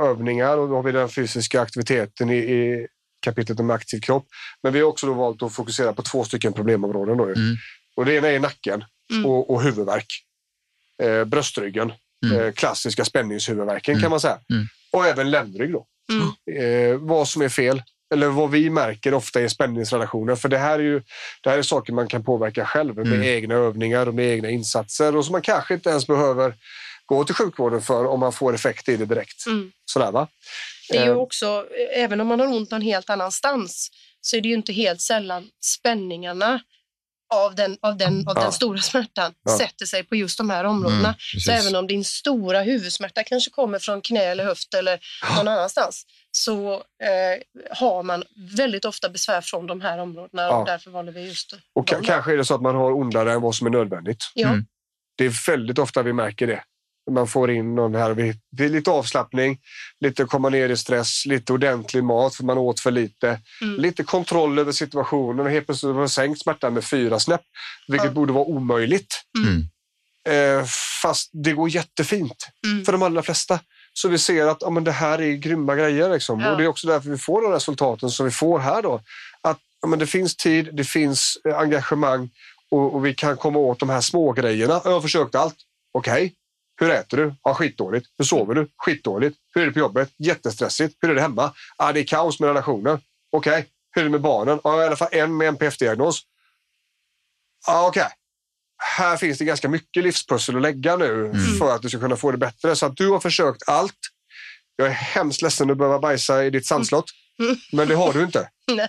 övningar, 0.00 0.56
och 0.58 0.68
då 0.68 0.74
har 0.74 0.82
vi 0.82 0.92
den 0.92 1.08
fysiska 1.08 1.60
aktiviteten 1.60 2.30
i, 2.30 2.36
i 2.36 2.86
kapitlet 3.20 3.60
om 3.60 3.70
aktiv 3.70 4.00
kropp. 4.00 4.26
Men 4.62 4.72
vi 4.72 4.80
har 4.80 4.86
också 4.86 5.06
då 5.06 5.12
valt 5.12 5.42
att 5.42 5.52
fokusera 5.54 5.92
på 5.92 6.02
två 6.02 6.24
stycken 6.24 6.52
problemområden. 6.52 7.16
Då. 7.16 7.28
ju. 7.28 7.34
Mm. 7.34 7.56
Och 7.96 8.04
det 8.04 8.14
ena 8.14 8.28
är 8.28 8.38
nacken 8.40 8.84
Mm. 9.12 9.26
och, 9.26 9.50
och 9.50 9.62
huvudvärk. 9.62 10.06
Eh, 11.02 11.24
bröstryggen, 11.24 11.92
Mm. 12.26 12.40
eh, 12.40 12.52
klassiska 12.52 13.04
spänningshuvudvärken 13.04 13.92
Mm. 13.92 14.02
kan 14.02 14.10
man 14.10 14.20
säga. 14.20 14.38
Mm. 14.52 14.66
Och 14.92 15.06
även 15.06 15.30
ländrygg. 15.30 15.72
Då. 15.72 15.86
Mm. 16.12 16.92
Eh, 16.92 16.96
vad 16.98 17.28
som 17.28 17.42
är 17.42 17.48
fel, 17.48 17.82
eller 18.14 18.26
vad 18.28 18.50
vi 18.50 18.70
märker 18.70 19.14
ofta 19.14 19.40
är 19.40 19.48
spänningsrelationer. 19.48 20.36
För 20.36 20.48
det 20.48 20.58
här 20.58 20.78
är 20.78 20.82
ju 20.82 21.02
det 21.42 21.50
här 21.50 21.58
är 21.58 21.62
saker 21.62 21.92
man 21.92 22.08
kan 22.08 22.24
påverka 22.24 22.64
själv 22.66 22.96
med 22.96 23.06
Mm. 23.06 23.22
egna 23.22 23.54
övningar 23.54 24.06
och 24.06 24.14
med 24.14 24.24
egna 24.26 24.50
insatser 24.50 25.16
och 25.16 25.24
som 25.24 25.32
man 25.32 25.42
kanske 25.42 25.74
inte 25.74 25.90
ens 25.90 26.06
behöver 26.06 26.54
gå 27.08 27.24
till 27.24 27.34
sjukvården 27.34 27.82
för 27.82 28.06
om 28.06 28.20
man 28.20 28.32
får 28.32 28.54
effekt 28.54 28.88
i 28.88 28.96
det 28.96 29.06
direkt. 29.06 29.46
Mm. 29.46 29.72
Sådär, 29.84 30.12
va? 30.12 30.28
Det 30.90 30.96
är 30.98 31.04
ju 31.04 31.10
Eh, 31.10 31.16
också, 31.16 31.66
även 31.94 32.20
om 32.20 32.26
man 32.26 32.40
har 32.40 32.46
ont 32.46 32.70
någon 32.70 32.82
helt 32.82 33.10
annanstans, 33.10 33.90
så 34.20 34.36
är 34.36 34.40
det 34.40 34.48
ju 34.48 34.54
inte 34.54 34.72
helt 34.72 35.00
sällan 35.00 35.48
spänningarna 35.64 36.60
av 37.34 37.54
den, 37.54 37.76
av 37.80 37.96
den, 37.96 38.28
av 38.28 38.36
Ja. 38.36 38.42
den 38.42 38.52
stora 38.52 38.78
smärtan 38.78 39.34
Ja. 39.44 39.58
sätter 39.58 39.86
sig 39.86 40.04
på 40.04 40.16
just 40.16 40.38
de 40.38 40.50
här 40.50 40.64
områdena. 40.64 41.08
Mm, 41.08 41.14
så 41.44 41.50
även 41.52 41.76
om 41.76 41.86
din 41.86 42.04
stora 42.04 42.60
huvudsmärta 42.62 43.22
kanske 43.24 43.50
kommer 43.50 43.78
från 43.78 44.00
knä 44.00 44.20
eller 44.24 44.44
höft 44.44 44.74
eller 44.74 45.00
någon 45.36 45.48
annanstans, 45.48 46.06
så 46.30 46.72
eh, 46.74 47.68
har 47.70 48.02
man 48.02 48.24
väldigt 48.56 48.84
ofta 48.84 49.08
besvär 49.08 49.40
från 49.40 49.66
de 49.66 49.80
här 49.80 49.98
områdena 49.98 50.42
Ja. 50.42 50.56
och 50.56 50.66
därför 50.66 50.90
valde 50.90 51.12
vi 51.12 51.26
just 51.28 51.54
Och 51.74 51.86
kanske 51.86 52.32
är 52.32 52.36
det 52.36 52.44
så 52.44 52.54
att 52.54 52.62
man 52.62 52.74
har 52.74 52.92
ondare 52.92 53.32
än 53.32 53.40
vad 53.42 53.54
som 53.54 53.66
är 53.66 53.70
nödvändigt. 53.70 54.30
Ja, 54.34 54.48
Mm. 54.48 54.64
Det 55.16 55.24
är 55.24 55.46
väldigt 55.50 55.78
ofta 55.78 56.02
vi 56.02 56.12
märker 56.12 56.46
det. 56.46 56.62
Man 57.10 57.26
får 57.28 57.50
in 57.50 57.74
någon 57.74 57.94
här. 57.94 58.10
vi- 58.14 58.34
Det 58.52 58.64
är 58.64 58.68
lite 58.68 58.90
avslappning, 58.90 59.58
lite 60.00 60.24
komma 60.24 60.48
ner 60.48 60.68
i 60.68 60.76
stress, 60.76 61.26
lite 61.26 61.52
ordentlig 61.52 62.04
mat 62.04 62.34
för 62.34 62.44
man 62.44 62.58
åt 62.58 62.80
för 62.80 62.90
lite. 62.90 63.40
Mm. 63.62 63.80
Lite 63.80 64.02
kontroll 64.04 64.58
över 64.58 64.72
situationen 64.72 65.46
och 65.46 65.52
helt 65.52 65.66
plötsligt 65.66 65.92
har 65.92 65.98
man 65.98 66.08
sänkt 66.08 66.40
smärtan 66.42 66.74
med 66.74 66.84
fyra 66.84 67.18
snäpp, 67.20 67.40
vilket 67.88 68.06
Ja. 68.06 68.12
borde 68.12 68.32
vara 68.32 68.44
omöjligt. 68.44 69.20
Mm. 69.38 69.62
Eh, 70.28 70.64
fast 71.02 71.30
det 71.32 71.52
går 71.52 71.68
jättefint 71.68 72.48
Mm. 72.66 72.84
för 72.84 72.92
de 72.92 73.02
allra 73.02 73.22
flesta. 73.22 73.60
Så 73.92 74.08
vi 74.08 74.18
ser 74.18 74.46
att 74.46 74.58
ja, 74.60 74.70
men 74.70 74.84
det 74.84 74.92
här 74.92 75.20
är 75.20 75.32
grymma 75.32 75.74
grejer. 75.76 76.10
Liksom. 76.10 76.40
Ja. 76.40 76.50
Och 76.50 76.58
det 76.58 76.64
är 76.64 76.68
också 76.68 76.86
därför 76.86 77.10
vi 77.10 77.18
får 77.18 77.42
de 77.42 77.52
resultaten 77.52 78.10
som 78.10 78.26
vi 78.26 78.32
får 78.32 78.58
här. 78.58 78.82
Då. 78.82 79.00
Att 79.40 79.58
ja, 79.82 79.88
men 79.88 79.98
det 79.98 80.06
finns 80.06 80.36
tid, 80.36 80.68
det 80.72 80.84
finns 80.84 81.38
eh, 81.48 81.58
engagemang 81.58 82.30
och, 82.70 82.94
och 82.94 83.06
vi 83.06 83.14
kan 83.14 83.36
komma 83.36 83.58
åt 83.58 83.78
de 83.80 83.88
här 83.88 84.00
små 84.00 84.32
grejerna. 84.32 84.80
Jag 84.84 84.90
har 84.92 85.00
försökt 85.00 85.34
allt. 85.34 85.54
Okej, 85.92 86.34
hur 86.80 86.90
äter 86.90 87.16
du? 87.16 87.34
Ja, 87.42 87.54
skitdåligt. 87.54 88.06
Hur 88.18 88.24
sover 88.24 88.54
du? 88.54 88.68
Skitdåligt. 88.76 89.38
Hur 89.54 89.62
är 89.62 89.66
det 89.66 89.72
på 89.72 89.78
jobbet? 89.78 90.10
Jättestressigt. 90.18 90.94
Hur 91.00 91.10
är 91.10 91.14
det 91.14 91.20
hemma? 91.20 91.54
Ja, 91.78 91.92
det 91.92 92.00
är 92.00 92.04
kaos 92.04 92.40
med 92.40 92.46
relationer. 92.46 93.00
Okej, 93.32 93.66
hur 93.90 94.02
är 94.02 94.04
det 94.04 94.10
med 94.10 94.20
barnen? 94.20 94.60
Ja, 94.64 94.82
i 94.82 94.86
alla 94.86 94.96
fall 94.96 95.08
en 95.12 95.36
med 95.36 95.48
NPF-diagnos. 95.48 96.22
Ja, 97.66 97.86
okej. 97.88 98.08
Här 98.96 99.16
finns 99.16 99.38
det 99.38 99.44
ganska 99.44 99.68
mycket 99.68 100.02
livspussel 100.02 100.56
att 100.56 100.62
lägga 100.62 100.96
nu 100.96 101.32
för 101.58 101.74
att 101.74 101.82
du 101.82 101.88
ska 101.88 101.98
kunna 101.98 102.16
få 102.16 102.30
det 102.30 102.38
bättre. 102.38 102.76
Så 102.76 102.86
att 102.86 102.96
du 102.96 103.08
har 103.08 103.20
försökt 103.20 103.68
allt. 103.68 103.98
Jag 104.76 104.88
är 104.88 104.92
hemskt 104.92 105.42
ledsen 105.42 105.70
att 105.70 105.78
behöva 105.78 105.98
bajsa 105.98 106.44
i 106.44 106.50
ditt 106.50 106.66
sandslott, 106.66 107.10
Mm. 107.40 107.56
men 107.72 107.88
det 107.88 107.94
har 107.94 108.12
du 108.12 108.22
inte. 108.24 108.48
Nej. 108.72 108.88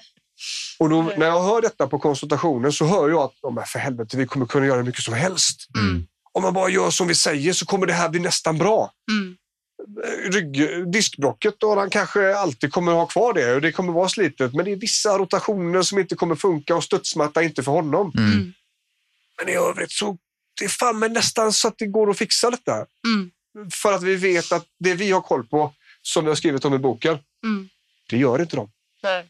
Och 0.80 0.90
då, 0.90 1.02
när 1.02 1.26
jag 1.26 1.44
hör 1.44 1.62
detta 1.62 1.88
på 1.88 2.00
konsultationen 2.00 2.74
så 2.74 2.86
hör 2.86 3.10
jag 3.10 3.20
att 3.22 3.34
oh, 3.42 3.66
för 3.66 3.80
helvete, 3.80 4.18
vi 4.18 4.26
kommer 4.28 4.46
kunna 4.46 4.66
göra 4.66 4.78
hur 4.78 4.84
mycket 4.84 5.04
som 5.04 5.14
helst. 5.14 5.68
Mm. 5.78 6.08
Om 6.32 6.44
man 6.44 6.54
bara 6.54 6.70
gör 6.70 6.90
som 6.90 7.08
vi 7.08 7.16
säger 7.16 7.54
så 7.54 7.66
kommer 7.66 7.86
det 7.88 7.94
här 7.94 8.10
bli 8.10 8.20
nästan 8.20 8.58
bra. 8.58 8.94
Mm. 9.12 9.38
Rygg, 10.32 10.88
diskbrocket, 10.92 11.56
då 11.60 11.76
han 11.76 11.90
kanske 11.90 12.36
alltid 12.36 12.72
kommer 12.72 12.92
ha 12.92 13.06
kvar 13.06 13.34
det 13.34 13.56
och 13.56 13.62
det 13.62 13.72
kommer 13.72 13.94
vara 13.94 14.10
slitet. 14.10 14.54
Men 14.54 14.66
det 14.66 14.72
är 14.72 14.76
vissa 14.76 15.18
rotationer 15.18 15.82
som 15.82 16.00
inte 16.00 16.16
kommer 16.16 16.36
funka 16.36 16.76
och 16.76 16.84
studsmatta 16.84 17.44
inte 17.44 17.64
för 17.64 17.72
honom. 17.72 18.12
Mm. 18.18 18.54
Men 19.38 19.50
i 19.50 19.56
övrigt 19.56 19.92
så 19.92 20.18
det 20.60 20.66
är 20.66 20.70
fan 20.70 21.00
med 21.00 21.12
nästan 21.12 21.54
så 21.54 21.68
att 21.68 21.78
det 21.78 21.88
går 21.88 22.10
att 22.10 22.18
fixa 22.18 22.50
detta. 22.52 22.86
Mm. 23.08 23.32
För 23.72 23.94
att 23.94 24.04
vi 24.04 24.16
vet 24.16 24.52
att 24.52 24.66
det 24.80 24.94
vi 24.94 25.12
har 25.12 25.22
koll 25.22 25.48
på, 25.48 25.74
som 26.02 26.24
vi 26.24 26.30
har 26.30 26.36
skrivit 26.36 26.66
om 26.66 26.74
i 26.74 26.78
boken, 26.78 27.18
Mm. 27.44 27.70
det 28.10 28.18
gör 28.18 28.42
inte 28.42 28.56
de. 28.56 28.72
Nej. 29.04 29.26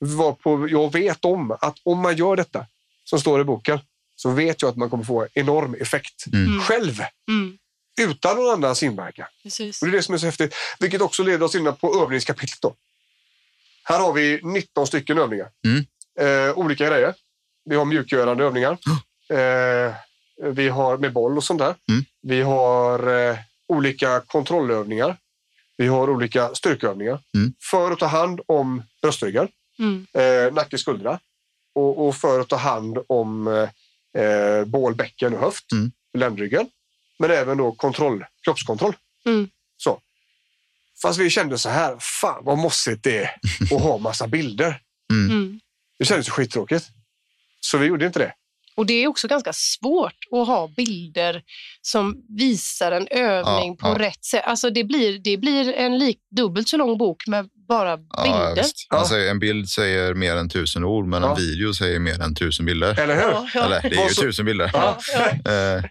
Varpå 0.00 0.68
jag 0.68 0.92
vet 0.92 1.24
om 1.24 1.50
att 1.60 1.76
om 1.84 1.98
man 1.98 2.16
gör 2.16 2.36
detta 2.36 2.66
som 3.04 3.20
står 3.20 3.40
i 3.40 3.44
boken 3.44 3.80
så 4.20 4.30
vet 4.30 4.62
jag 4.62 4.68
att 4.68 4.76
man 4.76 4.90
kommer 4.90 5.04
få 5.04 5.26
enorm 5.34 5.74
effekt 5.74 6.24
Mm. 6.32 6.60
själv 6.60 7.00
Mm. 7.28 7.58
utan 8.00 8.36
någon 8.36 8.52
annans 8.52 8.82
inverkan. 8.82 9.26
Precis. 9.42 9.82
Och 9.82 9.88
det 9.88 9.92
är 9.92 9.96
det 9.96 10.02
som 10.02 10.14
är 10.14 10.18
så 10.18 10.26
häftigt, 10.26 10.54
vilket 10.80 11.00
också 11.00 11.22
leder 11.22 11.42
oss 11.46 11.54
in 11.54 11.72
på 11.80 12.02
övningskapitlet. 12.02 12.60
Då. 12.62 12.74
Här 13.84 14.00
har 14.00 14.12
vi 14.12 14.40
19 14.42 14.86
stycken 14.86 15.18
övningar. 15.18 15.48
Mm. 15.66 15.84
Eh, 16.20 16.58
olika 16.58 16.86
grejer. 16.86 17.14
Vi 17.64 17.76
har 17.76 17.84
mjukgörande 17.84 18.44
övningar. 18.44 18.78
Eh, 19.30 19.94
vi 20.52 20.68
har 20.68 20.96
med 20.98 21.12
boll 21.12 21.36
och 21.36 21.44
sånt 21.44 21.58
där. 21.58 21.74
Mm. 21.90 22.04
Vi 22.22 22.42
har 22.42 23.28
eh, 23.30 23.36
olika 23.68 24.20
kontrollövningar. 24.20 25.16
Vi 25.76 25.86
har 25.86 26.10
olika 26.10 26.54
styrkeövningar 26.54 27.20
Mm. 27.34 27.52
för 27.70 27.90
att 27.90 27.98
ta 27.98 28.06
hand 28.06 28.40
om 28.46 28.82
bröstryggar, 29.02 29.48
Mm. 29.78 30.06
eh, 30.12 30.52
nacke, 30.54 30.78
skuldra 30.78 31.18
och, 31.74 32.06
och 32.08 32.16
för 32.16 32.40
att 32.40 32.48
ta 32.48 32.56
hand 32.56 32.98
om 33.06 33.46
eh, 34.18 34.64
bål, 34.64 34.94
bäcken 34.94 35.34
och 35.34 35.40
höft, 35.40 35.72
Mm. 35.72 35.92
ländryggen. 36.18 36.68
Men 37.18 37.30
även 37.30 37.58
då 37.58 37.72
kontroll, 37.72 38.24
kroppskontroll. 38.44 38.96
Mm. 39.26 39.48
Så. 39.76 40.00
Fast 41.02 41.18
vi 41.18 41.30
kände 41.30 41.58
så 41.58 41.68
här, 41.68 41.96
fan 42.00 42.44
vad 42.44 42.58
mossigt 42.58 43.02
det 43.04 43.18
är 43.24 43.30
att 43.74 43.82
ha 43.82 43.98
massa 43.98 44.26
bilder. 44.26 44.80
Mm. 45.12 45.60
Det 45.98 46.04
kändes 46.04 46.28
ju 46.28 46.30
skittråkigt. 46.30 46.88
Så 47.60 47.78
vi 47.78 47.86
gjorde 47.86 48.06
inte 48.06 48.18
det. 48.18 48.34
Och 48.78 48.86
det 48.86 48.92
är 49.04 49.06
också 49.08 49.28
ganska 49.28 49.52
svårt 49.52 50.14
att 50.32 50.46
ha 50.46 50.68
bilder 50.76 51.42
som 51.82 52.16
visar 52.38 52.92
en 52.92 53.08
övning 53.10 53.76
Ja, 53.80 53.88
på 53.88 53.88
ja. 53.88 54.06
rätt 54.08 54.24
sätt. 54.24 54.42
Alltså 54.44 54.70
det 54.70 54.84
blir, 54.84 55.18
det 55.18 55.36
blir 55.36 55.72
en 55.74 55.98
lik, 55.98 56.18
dubbelt 56.36 56.68
så 56.68 56.76
lång 56.76 56.98
bok 56.98 57.26
med 57.26 57.48
bara 57.68 57.96
bilder. 57.96 58.64
Ja. 58.90 58.98
Alltså, 58.98 59.16
en 59.18 59.38
bild 59.38 59.68
säger 59.68 60.14
mer 60.14 60.36
än 60.36 60.48
tusen 60.48 60.84
ord, 60.84 61.06
men 61.06 61.22
Ja. 61.22 61.30
en 61.30 61.36
video 61.36 61.74
säger 61.74 61.98
mer 61.98 62.22
än 62.22 62.34
tusen 62.34 62.66
bilder. 62.66 63.00
Eller 63.00 63.14
hur? 63.14 63.22
Ja, 63.30 63.48
ja. 63.54 63.64
Eller, 63.64 63.80
det 63.90 63.96
är 63.96 64.08
ju 64.08 64.14
så- 64.14 64.22
tusen 64.22 64.44
bilder. 64.46 64.70
Ja. 64.72 64.98
Ja, 65.14 65.28
Eh, 65.52 65.84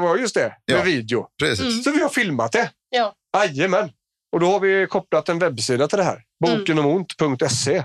Var, 0.00 0.16
just 0.16 0.34
det, 0.34 0.52
med 0.66 0.78
Ja. 0.78 0.82
video. 0.82 1.26
precis. 1.42 1.60
Mm. 1.60 1.82
Så 1.82 1.90
vi 1.92 2.02
har 2.02 2.08
filmat 2.08 2.52
det. 2.52 2.70
Ja. 2.90 3.14
Jajamän. 3.36 3.90
Och 4.32 4.40
då 4.40 4.46
har 4.46 4.60
vi 4.60 4.86
kopplat 4.90 5.28
en 5.28 5.38
webbsida 5.38 5.88
till 5.88 5.98
det 5.98 6.04
här. 6.04 6.18
Bokenomont.se. 6.46 7.84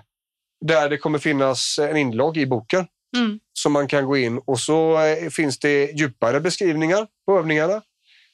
Där 0.65 0.89
det 0.89 0.97
kommer 0.97 1.19
finnas 1.19 1.79
en 1.79 1.97
inlogg 1.97 2.37
i 2.37 2.45
boken. 2.45 2.87
Mm. 3.15 3.39
som 3.53 3.71
man 3.71 3.87
kan 3.87 4.05
gå 4.05 4.17
in 4.17 4.37
och 4.45 4.59
så 4.59 4.99
eh, 5.01 5.29
finns 5.29 5.59
det 5.59 5.91
djupare 5.91 6.39
beskrivningar 6.39 7.07
på 7.25 7.39
övningarna. 7.39 7.81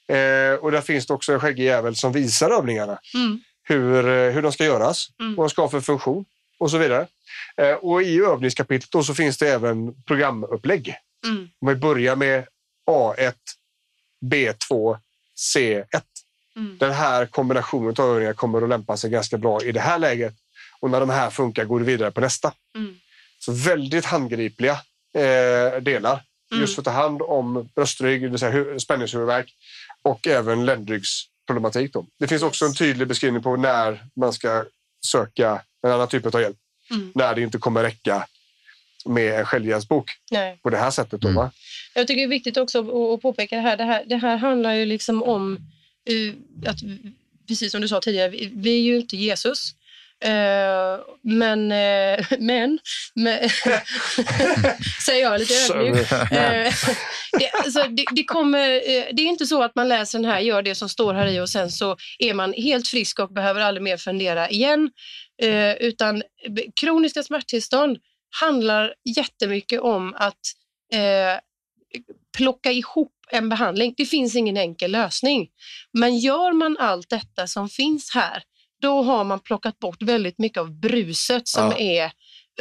Eh, 0.08 0.54
och 0.54 0.72
där 0.72 0.82
finns 0.82 1.08
det 1.08 1.14
också 1.14 1.34
en 1.34 1.40
skäggig 1.40 1.64
jävel 1.64 1.96
som 1.96 2.12
visar 2.12 2.50
övningarna. 2.52 3.00
Mm. 3.16 3.40
Hur, 3.64 4.08
eh, 4.10 4.32
hur 4.34 4.42
de 4.42 4.52
ska 4.52 4.64
göras, 4.66 5.08
Mm. 5.20 5.36
vad 5.36 5.46
de 5.46 5.50
ska 5.50 5.62
ha 5.62 5.70
för 5.70 5.82
funktion 5.82 6.26
och 6.60 6.72
så 6.72 6.78
vidare. 6.78 7.08
Eh, 7.58 7.74
och 7.74 8.02
i 8.04 8.20
övningskapitlet 8.20 8.92
då 8.92 9.04
så 9.04 9.14
finns 9.14 9.38
det 9.38 9.50
även 9.50 10.04
programupplägg. 10.04 10.96
Mm. 11.26 11.50
Om 11.62 11.68
vi 11.68 11.76
börjar 11.76 12.16
med 12.16 12.48
A1, 12.92 13.34
B2, 14.26 14.98
C1. 15.56 16.02
Mm. 16.56 16.78
Den 16.78 16.92
här 16.92 17.26
kombinationen 17.26 17.96
av 18.00 18.10
övningar 18.14 18.34
kommer 18.34 18.62
att 18.62 18.70
lämpa 18.70 18.98
sig 18.98 19.10
ganska 19.10 19.38
bra 19.38 19.64
i 19.64 19.72
det 19.72 19.80
här 19.80 20.00
läget. 20.00 20.34
Och 20.80 20.90
när 20.90 21.00
de 21.00 21.10
här 21.10 21.30
funkar 21.30 21.66
går 21.66 21.80
du 21.80 21.86
vidare 21.86 22.12
på 22.12 22.22
nästa. 22.22 22.54
Mm. 22.76 22.96
Så 23.46 23.52
väldigt 23.52 24.06
handgripliga 24.06 24.72
eh, 25.16 25.82
delar 25.82 26.24
Mm. 26.52 26.62
just 26.62 26.76
för 26.76 26.82
att 26.82 26.86
ta 26.86 26.92
hand 26.92 27.22
om 27.22 27.70
bröstrygg, 27.76 28.22
det 28.22 28.28
vill 28.28 28.40
säga 28.40 28.52
hu- 28.52 28.80
spänningshuvudvärk 28.80 29.54
och 30.02 30.28
även 30.28 30.66
ländryggsproblematik. 30.66 31.94
Då. 31.94 32.06
Det 32.20 32.28
finns 32.28 32.44
också 32.44 32.66
en 32.66 32.74
tydlig 32.74 33.08
beskrivning 33.08 33.44
på 33.44 33.56
när 33.56 34.00
man 34.16 34.34
ska 34.34 34.64
söka 35.06 35.62
en 35.84 35.92
annan 35.92 36.08
typ 36.08 36.26
av 36.36 36.42
hjälp. 36.42 36.58
Mm. 36.92 37.12
När 37.16 37.36
det 37.36 37.42
inte 37.42 37.58
kommer 37.58 37.84
räcka 37.84 38.28
med 39.06 39.40
en 39.40 39.46
självhjälpsbok 39.46 40.12
Nej. 40.32 40.60
på 40.64 40.70
det 40.70 40.78
här 40.78 40.92
sättet. 40.92 41.22
Då, 41.22 41.28
Mm. 41.28 41.36
va? 41.36 41.52
Jag 41.96 42.08
tycker 42.08 42.22
det 42.22 42.26
är 42.26 42.28
viktigt 42.28 42.58
också 42.58 42.80
att, 42.80 43.14
att 43.16 43.22
påpeka 43.22 43.56
det 43.56 43.62
här. 43.62 43.78
Det 43.78 43.84
här, 43.84 44.04
det 44.08 44.18
här 44.18 44.38
handlar 44.38 44.74
ju 44.74 44.86
liksom 44.86 45.24
om 45.24 45.58
eh, 46.06 46.70
att, 46.70 46.78
precis 47.48 47.72
som 47.72 47.82
du 47.82 47.88
sa 47.88 48.02
tidigare, 48.02 48.30
vi, 48.30 48.52
vi 48.56 48.78
är 48.78 48.82
ju 48.82 48.98
inte 48.98 49.18
Jesus. 49.18 49.76
Eh, 50.24 51.00
men, 51.24 51.72
eh, 51.72 52.26
men, 52.40 52.80
men 53.16 53.50
säger 55.06 55.22
jag 55.22 55.40
lite 55.40 55.54
Så- 55.54 55.74
ödmjuk. 55.76 56.12
Eh, 56.12 56.74
det, 57.40 57.50
alltså, 57.54 57.84
det, 57.84 58.06
det, 58.12 58.24
kommer, 58.24 58.68
det 59.14 59.22
är 59.22 59.28
inte 59.28 59.46
så 59.46 59.64
att 59.64 59.76
man 59.76 59.88
läser 59.88 60.20
den 60.20 60.32
här, 60.32 60.40
gör 60.40 60.62
det 60.62 60.76
som 60.76 60.90
står 60.90 61.14
här 61.14 61.28
i 61.28 61.40
och 61.40 61.50
sen 61.50 61.72
så 61.72 61.98
är 62.20 62.34
man 62.34 62.54
helt 62.54 62.88
frisk 62.88 63.20
och 63.20 63.34
behöver 63.34 63.62
aldrig 63.62 63.84
mer 63.84 63.98
fundera 63.98 64.50
igen. 64.50 64.90
Utan 65.80 66.24
kroniska 66.82 67.24
smärttillstånd 67.24 67.98
handlar 68.42 68.94
jättemycket 69.16 69.82
om 69.82 70.14
att 70.18 70.40
plocka 72.38 72.72
ihop 72.72 73.12
en 73.32 73.50
behandling. 73.50 73.94
Det 73.98 74.06
finns 74.06 74.36
ingen 74.36 74.58
enkel 74.58 74.92
lösning. 74.92 75.50
Men 75.94 76.18
gör 76.18 76.54
man 76.54 76.78
allt 76.80 77.10
detta 77.10 77.48
som 77.48 77.70
finns 77.70 78.12
här, 78.14 78.44
då 78.82 79.02
har 79.04 79.24
man 79.24 79.40
plockat 79.40 79.80
bort 79.80 80.02
väldigt 80.02 80.40
mycket 80.40 80.58
av 80.58 80.80
bruset 80.80 81.48
som 81.48 81.66
Ja. 81.66 81.78
är 81.78 82.12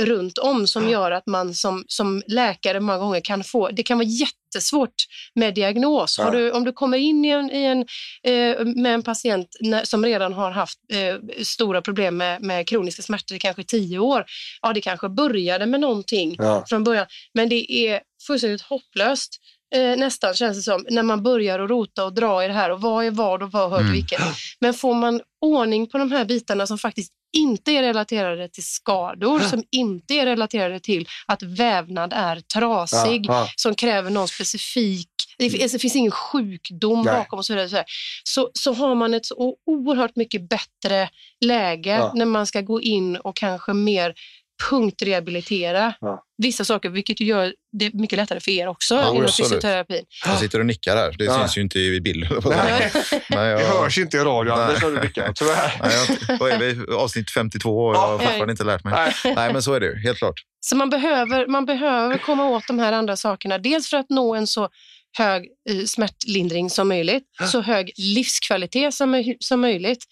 runt 0.01 0.39
om 0.39 0.67
som 0.67 0.89
gör 0.89 1.11
att 1.11 1.27
man 1.27 1.55
som, 1.55 1.85
som 1.87 2.23
läkare 2.27 2.81
många 2.81 2.99
gånger 2.99 3.21
kan 3.21 3.45
få, 3.45 3.69
det 3.71 3.83
kan 3.83 3.99
vara 3.99 4.09
jättesvårt 4.09 4.95
med 5.35 5.55
diagnos. 5.55 6.17
Ja. 6.19 6.31
Du, 6.31 6.53
om 6.53 6.65
du 6.65 6.73
kommer 6.73 6.99
in 6.99 7.25
i 7.25 7.29
en, 7.29 7.51
i 7.51 7.65
en, 7.65 7.79
eh, 8.23 8.65
med 8.67 8.95
en 8.95 9.03
patient 9.03 9.49
när, 9.61 9.85
som 9.85 10.05
redan 10.05 10.33
har 10.33 10.51
haft 10.51 10.79
eh, 10.93 11.43
stora 11.45 11.83
problem 11.83 12.17
med, 12.17 12.43
med 12.43 12.69
kroniska 12.69 13.03
smärtor 13.03 13.37
i 13.37 13.41
kanske 13.41 13.65
tio 13.65 13.99
år, 13.99 14.25
ja 14.63 14.73
det 14.73 14.81
kanske 14.81 15.09
började 15.09 15.67
med 15.67 15.81
någonting 15.81 16.35
Ja. 16.39 16.65
från 16.69 16.85
början. 16.85 17.07
Men 17.35 17.49
det 17.49 17.73
är 17.73 18.01
fullständigt 18.27 18.63
hopplöst 18.63 19.37
eh, 19.75 19.97
nästan 19.97 20.35
känns 20.35 20.57
det 20.57 20.63
som 20.63 20.87
när 20.91 21.03
man 21.03 21.23
börjar 21.23 21.59
att 21.61 21.71
rota 21.71 22.05
och 22.05 22.15
dra 22.15 22.45
i 22.45 22.47
det 22.47 22.53
här 22.55 22.71
och 22.71 22.81
vad 22.81 23.05
är 23.05 23.11
vad 23.11 23.43
och 23.43 23.53
vad 23.53 23.71
hör 23.71 23.79
till 23.79 23.87
Mm. 23.87 23.93
vilket. 23.97 24.21
Men 24.61 24.75
får 24.75 24.95
man 24.95 25.21
ordning 25.41 25.87
på 25.87 25.99
de 25.99 26.13
här 26.13 26.25
bitarna 26.25 26.67
som 26.67 26.79
faktiskt 26.79 27.13
inte 27.37 27.73
är 27.73 27.83
relaterade 27.83 28.49
till 28.49 28.65
skador, 28.67 29.41
som 29.41 29.63
inte 29.71 30.15
är 30.15 30.27
relaterade 30.27 30.81
till 30.81 31.09
att 31.27 31.43
vävnad 31.43 32.13
är 32.17 32.41
trasig, 32.55 33.27
Ja, 33.27 33.35
ja. 33.35 33.49
som 33.57 33.75
kräver 33.75 34.11
någon 34.11 34.29
specifik 34.29 35.09
det 35.39 35.51
finns, 35.51 35.73
det 35.73 35.79
finns 35.79 35.97
ingen 35.97 36.11
sjukdom 36.11 37.03
Nej. 37.03 37.15
bakom 37.15 37.39
och 37.39 37.45
så 37.47 37.53
vidare. 37.55 37.69
Så, 37.69 37.83
så, 38.25 38.51
så 38.53 38.73
har 38.73 38.95
man 38.95 39.15
ett 39.15 39.27
så 39.27 39.55
oerhört 39.67 40.17
mycket 40.17 40.49
bättre 40.49 41.09
läge 41.45 41.91
Ja. 41.91 42.13
när 42.15 42.25
man 42.25 42.47
ska 42.47 42.61
gå 42.61 42.81
in 42.81 43.17
och 43.17 43.37
kanske 43.37 43.73
mer 43.73 44.15
punktrehabilitera 44.71 45.95
Ja. 46.01 46.25
vissa 46.39 46.65
saker, 46.65 46.89
vilket 46.89 47.21
ju 47.21 47.25
gör 47.25 47.55
det 47.79 47.95
mycket 47.95 48.17
lättare 48.17 48.41
för 48.41 48.51
er 48.51 48.67
också 48.67 48.95
Ja, 48.95 49.15
inom 49.15 49.29
fysioterapin. 49.29 50.05
Jag 50.27 50.39
sitter 50.39 50.59
och 50.61 50.67
nickar 50.67 50.97
här. 50.97 51.15
Det 51.19 51.25
Ja. 51.25 51.39
syns 51.39 51.57
ju 51.59 51.61
inte 51.63 51.79
i 51.79 52.01
bild. 52.01 52.29
Nej. 52.45 52.93
Nej, 53.31 53.49
jag, 53.49 53.61
Det 53.61 53.65
hörs 53.67 53.99
inte 53.99 54.17
i 54.17 54.21
radio. 54.21 54.53
Anders, 54.53 54.83
när 54.83 54.91
du 54.91 55.01
nickar. 55.01 55.33
Tyvärr. 55.33 55.81
Nej, 55.83 55.93
jag, 56.29 56.39
vad 56.39 56.51
är 56.51 56.59
vi? 56.59 56.93
Avsnitt 56.95 57.31
52 57.31 57.87
och 57.87 57.95
jag 57.95 58.01
har 58.01 58.19
fortfarande 58.19 58.51
inte 58.53 58.65
lärt 58.65 58.85
mig. 58.85 58.93
Nej. 58.95 59.35
Nej, 59.35 59.53
men 59.53 59.63
så 59.63 59.73
är 59.73 59.81
det 59.81 59.87
ju. 59.87 59.99
Helt 60.03 60.19
klart. 60.19 60.35
Så 60.61 60.77
man 60.77 60.91
behöver, 60.91 61.47
man 61.47 61.67
behöver 61.67 62.19
komma 62.19 62.49
åt 62.49 62.67
de 62.67 62.79
här 62.79 62.93
andra 62.93 63.17
sakerna. 63.17 63.59
Dels 63.59 63.91
för 63.91 63.97
att 63.97 64.11
nå 64.11 64.35
en 64.35 64.47
så 64.47 64.69
hög 65.19 65.47
eh, 65.71 65.85
smärtlindring 65.87 66.71
som 66.71 66.89
möjligt, 66.89 67.23
så 67.53 67.61
hög 67.61 67.91
livskvalitet 67.97 68.95
som, 68.95 69.35
som 69.41 69.61
möjligt 69.61 70.05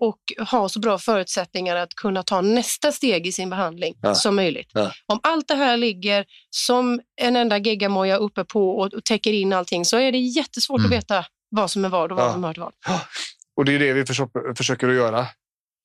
och 0.00 0.18
ha 0.50 0.68
så 0.68 0.80
bra 0.80 0.98
förutsättningar 0.98 1.76
att 1.76 1.94
kunna 1.94 2.22
ta 2.22 2.40
nästa 2.40 2.92
steg 2.92 3.26
i 3.26 3.32
sin 3.32 3.50
behandling 3.50 3.94
Ja. 4.02 4.14
som 4.14 4.36
möjligt. 4.36 4.70
Ja. 4.72 4.92
Om 5.06 5.20
allt 5.22 5.48
det 5.48 5.54
här 5.54 5.76
ligger 5.76 6.24
som 6.50 7.00
en 7.20 7.36
enda 7.36 7.58
geggamoja 7.58 8.16
uppe 8.16 8.44
på 8.44 8.70
och, 8.78 8.94
och 8.94 9.04
täcker 9.04 9.32
in 9.32 9.52
allting 9.52 9.84
så 9.84 9.96
är 9.98 10.12
det 10.12 10.18
jättesvårt 10.18 10.78
Mm. 10.78 10.86
att 10.92 10.96
veta 10.98 11.24
vad 11.50 11.70
som 11.70 11.84
är 11.84 11.88
vad 11.88 12.12
och 12.12 12.18
vad 12.18 12.26
Ja. 12.28 12.32
som 12.32 12.44
hör 12.44 12.52
till 12.52 12.62
vad. 12.62 12.72
Och 13.56 13.64
det 13.64 13.74
är 13.74 13.78
det 13.78 13.92
vi 13.92 14.06
försöker, 14.06 14.54
försöker 14.54 14.88
att 14.88 14.94
göra 14.94 15.16
med 15.20 15.26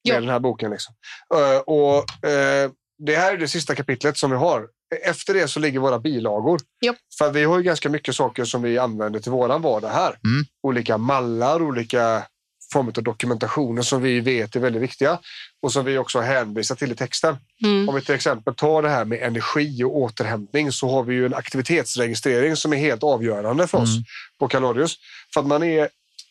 Ja. 0.04 0.20
den 0.20 0.30
här 0.30 0.39
boken. 0.39 0.72
Liksom. 0.72 0.96
Eh, 1.36 1.58
och, 1.60 2.28
eh, 2.30 2.72
det 3.06 3.16
här 3.16 3.34
är 3.34 3.38
det 3.38 3.48
sista 3.48 3.76
kapitlet 3.76 4.18
som 4.18 4.32
vi 4.32 4.38
har. 4.38 4.68
Efter 5.06 5.34
det 5.34 5.48
så 5.48 5.60
ligger 5.60 5.80
våra 5.80 6.00
bilagor. 6.00 6.60
Ja. 6.80 6.94
För 7.18 7.32
vi 7.32 7.44
har 7.44 7.58
ju 7.58 7.64
ganska 7.64 7.89
mycket 7.89 8.16
saker 8.16 8.46
som 8.46 8.62
vi 8.62 8.78
använder 8.78 9.20
till 9.20 9.32
våran 9.32 9.62
vardag 9.62 9.89
här. 9.89 10.10
Mm. 10.10 10.46
Olika 10.68 10.98
mallar, 10.98 11.62
olika 11.62 12.24
former 12.72 12.93
av 12.97 13.03
dokumentationer 13.03 13.82
som 13.82 14.01
vi 14.01 14.19
vet 14.19 14.55
är 14.55 14.59
väldigt 14.59 14.82
viktiga 14.82 15.19
och 15.61 15.72
som 15.72 15.86
vi 15.86 15.97
också 15.97 16.19
hänvisar 16.19 16.76
till 16.76 16.91
i 16.91 16.95
texten. 16.95 17.36
Mm. 17.63 17.89
Om 17.89 17.95
vi 17.95 18.01
till 18.01 18.15
exempel 18.15 18.55
tar 18.55 18.82
det 18.82 18.89
här 18.89 19.05
med 19.05 19.22
energi 19.22 19.84
och 19.84 19.97
återhämtning 19.97 20.72
så 20.72 20.89
har 20.89 21.03
vi 21.03 21.15
ju 21.15 21.26
en 21.26 21.34
aktivitetsregistrering 21.34 22.55
som 22.55 22.74
är 22.74 22.78
helt 22.78 23.03
avgörande 23.03 23.67
för 23.67 23.78
oss 23.78 23.89
Mm. 23.95 24.03
på 24.39 24.47
Kalorius. 24.47 24.95
För 25.34 25.41
att 25.41 25.47
man 25.47 25.63
är, 25.63 25.88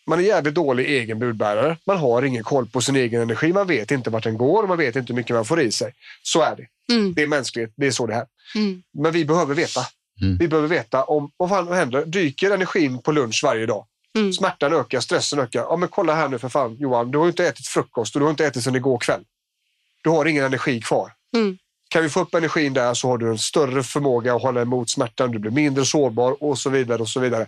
man 0.06 0.18
är 0.18 0.22
jävligt 0.22 0.54
dålig 0.54 0.86
egen 0.90 1.18
budbärare. 1.18 1.76
Man 1.86 1.96
har 1.98 2.22
ingen 2.22 2.44
koll 2.44 2.66
på 2.66 2.80
sin 2.80 2.96
egen 2.96 3.22
energi. 3.22 3.52
Man 3.52 3.66
vet 3.66 3.90
inte 3.90 4.10
vart 4.10 4.24
den 4.24 4.36
går 4.38 4.62
och 4.62 4.68
man 4.68 4.78
vet 4.78 4.96
inte 4.96 5.12
hur 5.12 5.16
mycket 5.16 5.36
man 5.36 5.44
får 5.44 5.60
i 5.60 5.72
sig. 5.72 5.92
Så 6.22 6.42
är 6.42 6.56
det. 6.56 6.94
Mm. 6.94 7.14
Det 7.14 7.22
är 7.22 7.26
mänskligt. 7.26 7.72
Det 7.76 7.86
är 7.86 7.90
så 7.90 8.06
det 8.06 8.14
är. 8.14 8.26
Mm. 8.54 8.82
Men 8.98 9.12
vi 9.12 9.24
behöver 9.24 9.54
veta. 9.54 9.80
Mm. 10.22 10.38
Vi 10.38 10.48
behöver 10.48 10.68
veta 10.68 11.04
om 11.04 11.30
vad 11.36 11.48
fan 11.48 11.68
händer. 11.72 12.04
Dyker 12.06 12.50
energin 12.50 13.02
på 13.02 13.12
lunch 13.12 13.40
varje 13.44 13.66
dag? 13.66 13.86
Mm. 14.18 14.32
Smärtan 14.32 14.72
ökar, 14.72 15.00
stressen 15.00 15.38
ökar. 15.38 15.60
Ja, 15.60 15.76
men 15.76 15.88
kolla 15.88 16.14
här 16.14 16.28
nu 16.28 16.38
för 16.38 16.48
fan 16.48 16.76
Johan. 16.80 17.10
Du 17.10 17.18
har 17.18 17.26
inte 17.28 17.46
ätit 17.46 17.66
frukost 17.66 18.16
och 18.16 18.20
du 18.20 18.24
har 18.24 18.30
inte 18.30 18.46
ätit 18.46 18.64
sedan 18.64 18.76
igår 18.76 18.98
kväll. 18.98 19.24
Du 20.02 20.10
har 20.10 20.26
ingen 20.26 20.44
energi 20.44 20.80
kvar. 20.80 21.12
Mm. 21.36 21.58
Kan 21.88 22.02
vi 22.02 22.08
få 22.08 22.20
upp 22.20 22.34
energin 22.34 22.72
där 22.72 22.94
så 22.94 23.08
har 23.08 23.18
du 23.18 23.28
en 23.28 23.38
större 23.38 23.82
förmåga 23.82 24.34
att 24.34 24.42
hålla 24.42 24.62
emot 24.62 24.90
smärtan. 24.90 25.30
Du 25.30 25.38
blir 25.38 25.50
mindre 25.50 25.84
sårbar 25.84 26.42
och 26.42 26.58
så 26.58 26.70
vidare 26.70 27.02
och 27.02 27.08
så 27.08 27.20
vidare. 27.20 27.46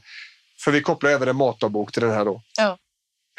För 0.65 0.71
vi 0.71 0.81
kopplar 0.81 1.11
även 1.11 1.29
en 1.29 1.37
matdagbok 1.37 1.93
till 1.93 2.03
den 2.03 2.11
här 2.11 2.25
då. 2.25 2.43
Ja. 2.59 2.79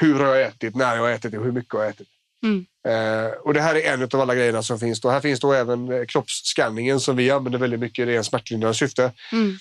Hur 0.01 0.19
har 0.19 0.35
jag 0.35 0.41
ätit? 0.41 0.75
När 0.75 0.95
jag 0.95 1.03
har 1.03 1.09
ätit? 1.09 1.33
och 1.33 1.43
Hur 1.43 1.51
mycket 1.51 1.73
har 1.73 1.81
jag 1.81 1.89
ätit? 1.89 2.07
Mm. 2.43 2.65
Eh, 2.87 3.31
och 3.31 3.53
det 3.53 3.61
här 3.61 3.75
är 3.75 3.93
en 3.93 4.03
av 4.03 4.21
alla 4.21 4.35
grejerna 4.35 4.63
som 4.63 4.79
finns. 4.79 5.01
Då. 5.01 5.09
Här 5.09 5.19
finns 5.19 5.39
då 5.39 5.53
även 5.53 5.91
eh, 5.91 6.05
kroppsskanningen 6.05 6.99
som 6.99 7.15
vi 7.15 7.31
använder 7.31 7.59
väldigt 7.59 7.79
mycket 7.79 8.07
i 8.07 8.15
en 8.15 8.23
smärtlindrande 8.23 8.77
syfte. 8.77 9.11
Mm. 9.31 9.57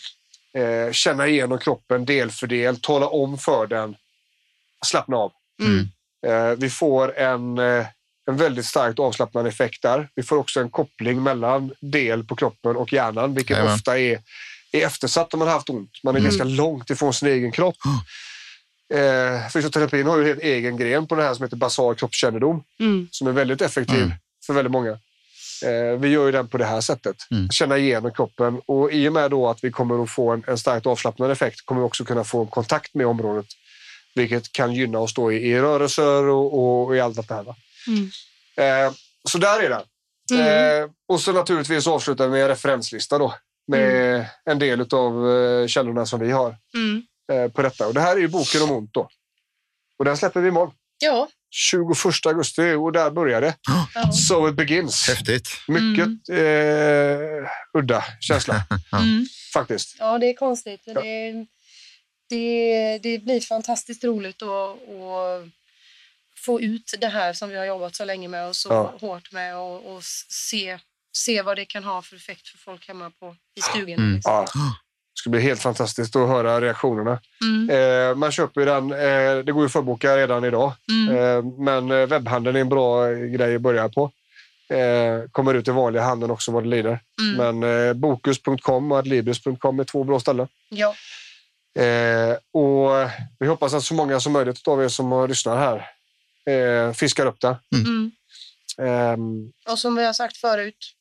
Eh, 0.59 0.93
känna 0.93 1.27
igenom 1.27 1.59
kroppen 1.59 2.05
del 2.05 2.31
för 2.31 2.47
del, 2.47 2.81
tala 2.81 3.07
om 3.07 3.39
för 3.39 3.67
den, 3.67 3.97
slappna 4.87 5.17
av. 5.17 5.33
Mm. 5.63 5.89
Eh, 6.27 6.57
vi 6.59 6.71
får 6.71 7.19
en, 7.19 7.59
eh, 7.59 7.87
en 8.31 8.37
väldigt 8.37 8.67
starkt 8.67 8.99
avslappnande 8.99 9.51
effekt 9.51 9.83
där. 9.83 10.09
Vi 10.15 10.23
får 10.23 10.37
också 10.37 10.61
en 10.61 10.71
koppling 10.71 11.23
mellan 11.23 11.73
del 11.81 12.25
på 12.25 12.37
kroppen 12.37 12.77
och 12.77 12.93
hjärnan, 12.93 13.35
vilket 13.35 13.51
Jajamän. 13.57 13.75
ofta 13.75 13.99
är, 13.99 14.21
är 14.73 14.87
eftersatt 14.87 15.35
om 15.35 15.39
man 15.39 15.49
har 15.49 15.55
haft 15.55 15.71
ont. 15.71 15.91
Man 16.05 16.15
är 16.15 16.21
Mm. 16.21 16.31
ganska 16.31 16.45
långt 16.45 16.91
ifrån 16.91 17.15
sin 17.15 17.29
egen 17.29 17.53
kropp. 17.53 17.77
Eh, 18.95 19.49
fysioterapin 19.51 20.07
har 20.07 20.17
ju 20.17 20.23
en 20.23 20.29
helt 20.29 20.43
egen 20.43 20.77
gren 20.77 21.07
på 21.07 21.15
det 21.15 21.23
här 21.23 21.35
som 21.35 21.43
heter 21.45 21.57
basal 21.57 21.95
kroppskännedom 21.95 22.65
Mm. 22.81 23.09
som 23.11 23.27
är 23.27 23.33
väldigt 23.33 23.61
effektiv 23.61 23.97
Mm. 24.03 24.13
för 24.47 24.53
väldigt 24.55 24.73
många. 24.73 24.99
Eh, 25.63 25.99
vi 25.99 26.09
gör 26.09 26.27
ju 26.27 26.33
den 26.33 26.49
på 26.49 26.59
det 26.59 26.65
här 26.65 26.81
sättet. 26.81 27.17
Mm. 27.31 27.49
Känna 27.51 27.79
igenom 27.79 28.13
kroppen 28.13 28.61
och 28.67 28.93
i 28.93 29.09
och 29.09 29.13
med 29.13 29.31
då 29.31 29.49
att 29.49 29.65
vi 29.65 29.71
kommer 29.71 30.03
att 30.03 30.11
få 30.11 30.31
en, 30.31 30.45
en 30.47 30.59
starkt 30.59 30.87
avslappnande 30.87 31.33
effekt 31.33 31.67
kommer 31.67 31.81
vi 31.81 31.87
också 31.87 32.05
kunna 32.05 32.25
få 32.25 32.41
en 32.41 32.47
kontakt 32.47 32.95
med 32.95 33.07
området. 33.07 33.47
Vilket 34.15 34.53
kan 34.53 34.73
gynna 34.75 34.99
oss 34.99 35.15
då 35.15 35.33
i, 35.33 35.37
i 35.37 35.61
rörelser 35.61 36.25
och, 36.29 36.55
och, 36.55 36.87
och 36.87 36.97
i 36.97 37.01
allt 37.01 37.29
det 37.29 37.35
här. 37.35 37.43
Va? 37.43 37.57
Mm. 37.87 38.11
Eh, 38.87 38.93
så 39.29 39.39
där 39.39 39.63
är 39.63 39.69
det. 39.71 39.85
Mm. 40.35 40.83
Eh, 40.83 40.91
och 41.09 41.21
så 41.21 41.33
naturligtvis 41.33 41.87
avslutar 41.87 42.25
vi 42.25 42.31
med 42.31 42.43
en 42.43 42.49
referenslista 42.49 43.19
då. 43.19 43.35
Med 43.67 44.27
en 44.45 44.59
del 44.59 44.81
av 44.95 45.31
eh, 45.31 45.67
källorna 45.67 46.07
som 46.07 46.21
vi 46.21 46.31
har 46.31 46.57
Mm. 46.75 47.03
eh, 47.33 47.53
på 47.53 47.63
detta. 47.63 47.87
Och 47.87 47.95
det 47.95 48.01
här 48.01 48.17
är 48.17 48.21
ju 48.21 48.29
boken 48.29 48.63
om 48.63 48.71
ont 48.71 48.95
då. 48.95 49.09
Och 49.99 50.05
den 50.05 50.17
släpper 50.17 50.41
vi 50.41 50.49
imorgon. 50.49 50.75
Ja. 50.99 51.29
21 51.55 52.27
augusti 52.27 52.73
och 52.73 52.93
där 52.93 53.11
börjar 53.11 53.41
det. 53.41 53.55
ja. 53.95 54.13
So 54.13 54.49
it 54.49 54.55
begins. 54.55 55.09
Häftigt. 55.09 55.49
Mycket 55.69 56.29
eh, 56.31 57.79
udda 57.79 58.05
känsla 58.21 58.65
Mm. 58.93 59.27
faktiskt. 59.53 59.97
Ja, 59.99 60.19
det 60.19 60.27
är 60.27 60.35
konstigt. 60.35 60.83
men 60.87 60.95
Det, 60.95 61.47
det, 62.29 62.99
det 62.99 63.19
blir 63.19 63.41
fantastiskt 63.41 64.05
roligt 64.05 64.43
att, 64.43 64.49
att 64.49 65.49
få 66.37 66.61
ut 66.61 66.95
det 67.01 67.09
här 67.09 67.33
som 67.33 67.49
vi 67.49 67.57
har 67.57 67.65
jobbat 67.65 67.95
så 67.95 68.05
länge 68.05 68.29
med 68.29 68.49
och 68.49 68.57
så 68.57 68.69
Ja. 68.69 68.95
hårt 69.01 69.33
med 69.33 69.57
och, 69.57 69.95
och 69.97 70.05
se, 70.31 70.79
se 71.17 71.43
vad 71.43 71.57
det 71.57 71.65
kan 71.65 71.85
ha 71.85 72.03
för 72.03 72.17
effekt 72.17 72.49
för 72.49 72.59
folk 72.59 72.89
hemma 72.89 73.11
på, 73.11 73.37
i 73.55 73.61
stugan. 73.63 73.99
Mm. 73.99 74.15
Liksom. 74.15 74.33
Ja. 74.33 74.47
Det 75.15 75.19
ska 75.19 75.31
bli 75.31 75.41
helt 75.41 75.63
fantastiskt 75.63 76.17
att 76.17 76.29
höra 76.29 76.61
reaktionerna. 76.61 77.21
Mm. 77.45 77.71
Eh, 77.71 78.15
man 78.17 78.33
köper 78.33 78.67
den, 78.67 78.93
eh, 78.93 79.45
det 79.45 79.53
går 79.53 79.63
ju 79.63 79.67
att 79.67 79.73
förboka 79.73 80.17
redan 80.17 80.45
idag. 80.45 80.73
Mm. 80.91 81.17
Eh, 81.17 81.45
men 81.59 82.09
webbhandeln 82.09 82.57
är 82.57 82.61
en 82.61 82.69
bra 82.69 83.09
grej 83.13 83.55
att 83.55 83.61
börja 83.63 83.89
på. 83.89 84.11
Kommer 85.33 85.55
ut 85.55 85.69
i 85.69 85.71
vanliga 85.71 86.03
handeln 86.03 86.31
också 86.31 86.53
vad 86.53 86.63
det 86.63 86.69
lider. 86.69 87.01
Mm. 87.21 87.61
Men 87.61 88.01
Bokus.com 88.01 88.93
och 88.93 88.99
Adlibrius.com 88.99 89.81
är 89.81 89.85
två 89.85 90.05
bra 90.05 90.21
ställen. 90.21 90.49
Ja. 90.69 90.95
Och 92.53 93.11
vi 93.39 93.47
hoppas 93.47 93.75
att 93.75 93.83
så 93.83 93.95
många 93.95 94.21
som 94.21 94.33
möjligt 94.33 94.69
av 94.69 94.85
er 94.85 94.89
som 94.89 95.13
har 95.13 95.29
lyssnat 95.29 95.59
här 95.59 96.93
fiskar 96.93 97.27
upp 97.27 97.41
det. 97.41 97.57
Mm. 97.75 98.11
Ehm, 98.79 99.53
Och 99.69 99.79
som 99.79 99.97
vi 99.97 100.05
har 100.05 100.13
sagt 100.13 100.37
förut, 100.37 100.95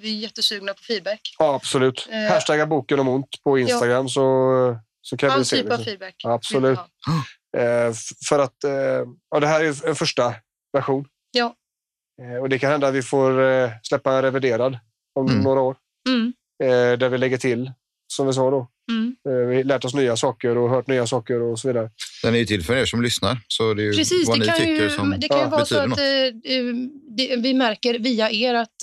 vi 0.00 0.16
är 0.16 0.20
jättesugna 0.22 0.74
på 0.74 0.82
feedback. 0.82 1.20
ja, 1.38 1.54
absolut. 1.54 2.08
Eh. 2.10 2.32
Hashtagga 2.32 2.66
boken 2.66 3.00
om 3.00 3.08
ont 3.08 3.42
på 3.44 3.58
Instagram 3.58 4.08
så, 4.08 4.76
så 5.00 5.16
kan 5.16 5.28
vi 5.28 5.34
All 5.34 5.44
se 5.44 5.56
typ 5.56 5.68
det. 5.68 5.74
av 5.74 5.78
feedback. 5.78 6.14
Absolut. 6.24 6.78
vi. 7.54 7.60
Eh, 7.60 7.92
för 8.28 8.38
att 8.38 8.64
eh, 8.64 8.72
ja, 9.30 9.40
det 9.40 9.46
här 9.46 9.64
är 9.64 9.88
en 9.88 9.94
första 9.94 10.34
version. 10.72 11.04
Ja. 11.30 11.54
Eh, 12.22 12.36
och 12.42 12.48
det 12.48 12.58
kan 12.58 12.70
hända 12.70 12.88
att 12.88 12.94
vi 12.94 13.02
får 13.02 13.42
eh, 13.42 13.70
släppa 13.82 14.12
en 14.16 14.22
reviderad 14.22 14.78
om 15.14 15.26
Mm. 15.28 15.40
några 15.42 15.60
år. 15.60 15.76
Mm. 16.08 16.32
Eh, 16.62 16.98
där 16.98 17.08
vi 17.08 17.18
lägger 17.18 17.38
till, 17.38 17.72
som 18.06 18.26
vi 18.26 18.32
sa 18.32 18.50
då. 18.50 18.68
Mm. 18.88 19.16
Eh, 19.28 19.32
vi 19.48 19.56
har 19.56 19.64
lärt 19.64 19.84
oss 19.84 19.94
nya 19.94 20.16
saker 20.16 20.58
och 20.58 20.70
hört 20.70 20.86
nya 20.86 21.06
saker 21.06 21.42
och 21.42 21.58
så 21.58 21.68
vidare. 21.68 21.90
Den 22.22 22.34
är 22.34 22.38
ju 22.38 22.44
till 22.46 22.64
för 22.64 22.76
er 22.76 22.84
som 22.86 23.02
lyssnar. 23.02 23.38
Så 23.48 23.74
det 23.74 23.82
är 23.82 23.84
ju 23.84 23.92
Precis, 23.92 24.28
vad 24.28 24.36
det 24.36 24.40
ni 24.40 24.46
kan 24.46 24.56
tycker 24.56 24.82
ju, 24.82 24.90
som 24.90 25.14
det 25.18 25.28
kan 25.28 25.38
ju 25.38 25.44
ja, 25.44 25.48
vara 25.50 25.64
så 25.64 25.74
betyder 25.74 25.82
att 25.82 25.88
något. 25.88 25.98
eh, 25.98 26.56
eh, 26.58 26.74
det, 27.16 27.36
vi 27.36 27.54
märker 27.54 27.98
via 27.98 28.30
er 28.30 28.54
att 28.54 28.74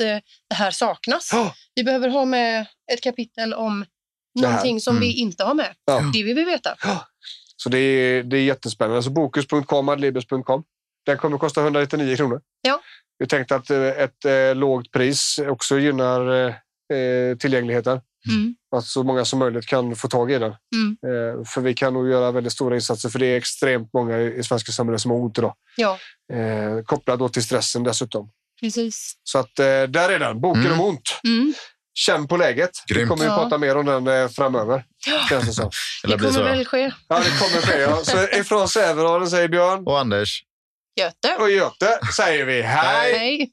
det 0.49 0.55
här 0.55 0.71
saknas. 0.71 1.29
Ja. 1.33 1.53
Vi 1.75 1.83
behöver 1.83 2.09
ha 2.09 2.25
med 2.25 2.65
ett 2.93 3.01
kapitel 3.01 3.53
om 3.53 3.85
någonting 4.39 4.79
som 4.79 4.95
Mm. 4.97 5.01
vi 5.07 5.13
inte 5.13 5.43
har 5.43 5.53
med. 5.53 5.73
Ja. 5.85 6.01
Det 6.13 6.23
vill 6.23 6.35
vi 6.35 6.43
veta. 6.45 6.75
Så 7.57 7.69
det 7.69 7.77
är, 7.77 8.23
det 8.23 8.37
är 8.37 8.43
jättespännande. 8.43 9.03
Så 9.03 9.09
Bokus.com, 9.09 9.89
Adlibris.com. 9.89 10.63
Den 11.05 11.17
kommer 11.17 11.35
att 11.35 11.41
kosta 11.41 11.61
199 11.61 12.15
kronor. 12.15 12.41
Ja. 12.61 12.81
Vi 13.17 13.27
tänkte 13.27 13.55
att 13.55 13.69
ett 13.71 14.25
eh, 14.25 14.55
lågt 14.55 14.91
pris 14.91 15.39
också 15.47 15.79
gynnar 15.79 16.47
eh, 16.47 17.37
tillgängligheten. 17.39 17.99
Mm. 18.29 18.55
Att 18.75 18.85
så 18.85 19.03
många 19.03 19.25
som 19.25 19.39
möjligt 19.39 19.65
kan 19.67 19.95
få 19.95 20.07
tag 20.07 20.31
i 20.31 20.37
den. 20.39 20.53
Mm. 20.75 20.97
Eh, 21.07 21.45
för 21.45 21.61
vi 21.61 21.73
kan 21.73 21.93
nog 21.93 22.09
göra 22.09 22.31
väldigt 22.31 22.53
stora 22.53 22.75
insatser 22.75 23.09
för 23.09 23.19
det 23.19 23.25
är 23.25 23.37
extremt 23.37 23.93
många 23.93 24.19
i 24.19 24.43
svenska 24.43 24.71
samhället 24.71 25.01
som 25.01 25.11
har 25.11 25.17
ont 25.17 25.37
idag. 25.37 25.53
Ja, 25.77 25.99
Eh, 26.33 26.83
kopplat 26.85 27.19
då 27.19 27.29
till 27.29 27.43
stressen 27.43 27.83
dessutom. 27.83 28.29
precis. 28.61 29.13
Så 29.23 29.39
att 29.39 29.59
eh, 29.59 29.65
där 29.65 30.09
är 30.09 30.19
den. 30.19 30.41
Boken 30.41 30.65
Mm. 30.65 30.79
om 30.79 30.87
ont. 30.87 31.19
Mm. 31.23 31.53
Känn 31.93 32.27
på 32.27 32.37
läget. 32.37 32.69
Vi 32.87 32.93
Grymt. 32.95 33.09
kommer 33.09 33.23
ju 33.23 33.29
Ja. 33.29 33.37
prata 33.37 33.57
mer 33.57 33.77
om 33.77 33.85
den 33.85 34.07
eh, 34.07 34.27
framöver. 34.29 34.85
Känns 35.29 35.45
det 35.45 35.53
som. 35.53 35.69
Eller 36.03 36.13
Det 36.13 36.17
blir 36.17 36.27
kommer 36.31 36.39
så. 36.51 36.55
väl 36.55 36.65
ske. 36.65 36.91
Ja, 37.07 37.19
det 37.19 37.39
kommer 37.39 37.61
ske. 37.61 37.79
Ja. 37.79 38.03
Så 38.03 38.17
ifrån 38.39 38.69
Sävedalen 38.69 39.29
säger 39.29 39.47
Björn 39.47 39.83
Och 39.85 39.99
Anders, 39.99 40.43
Göte. 40.99 41.35
och 41.39 41.51
Göte 41.51 41.99
säger 42.17 42.45
vi 42.45 42.61
hej. 42.61 43.13
Hej. 43.17 43.49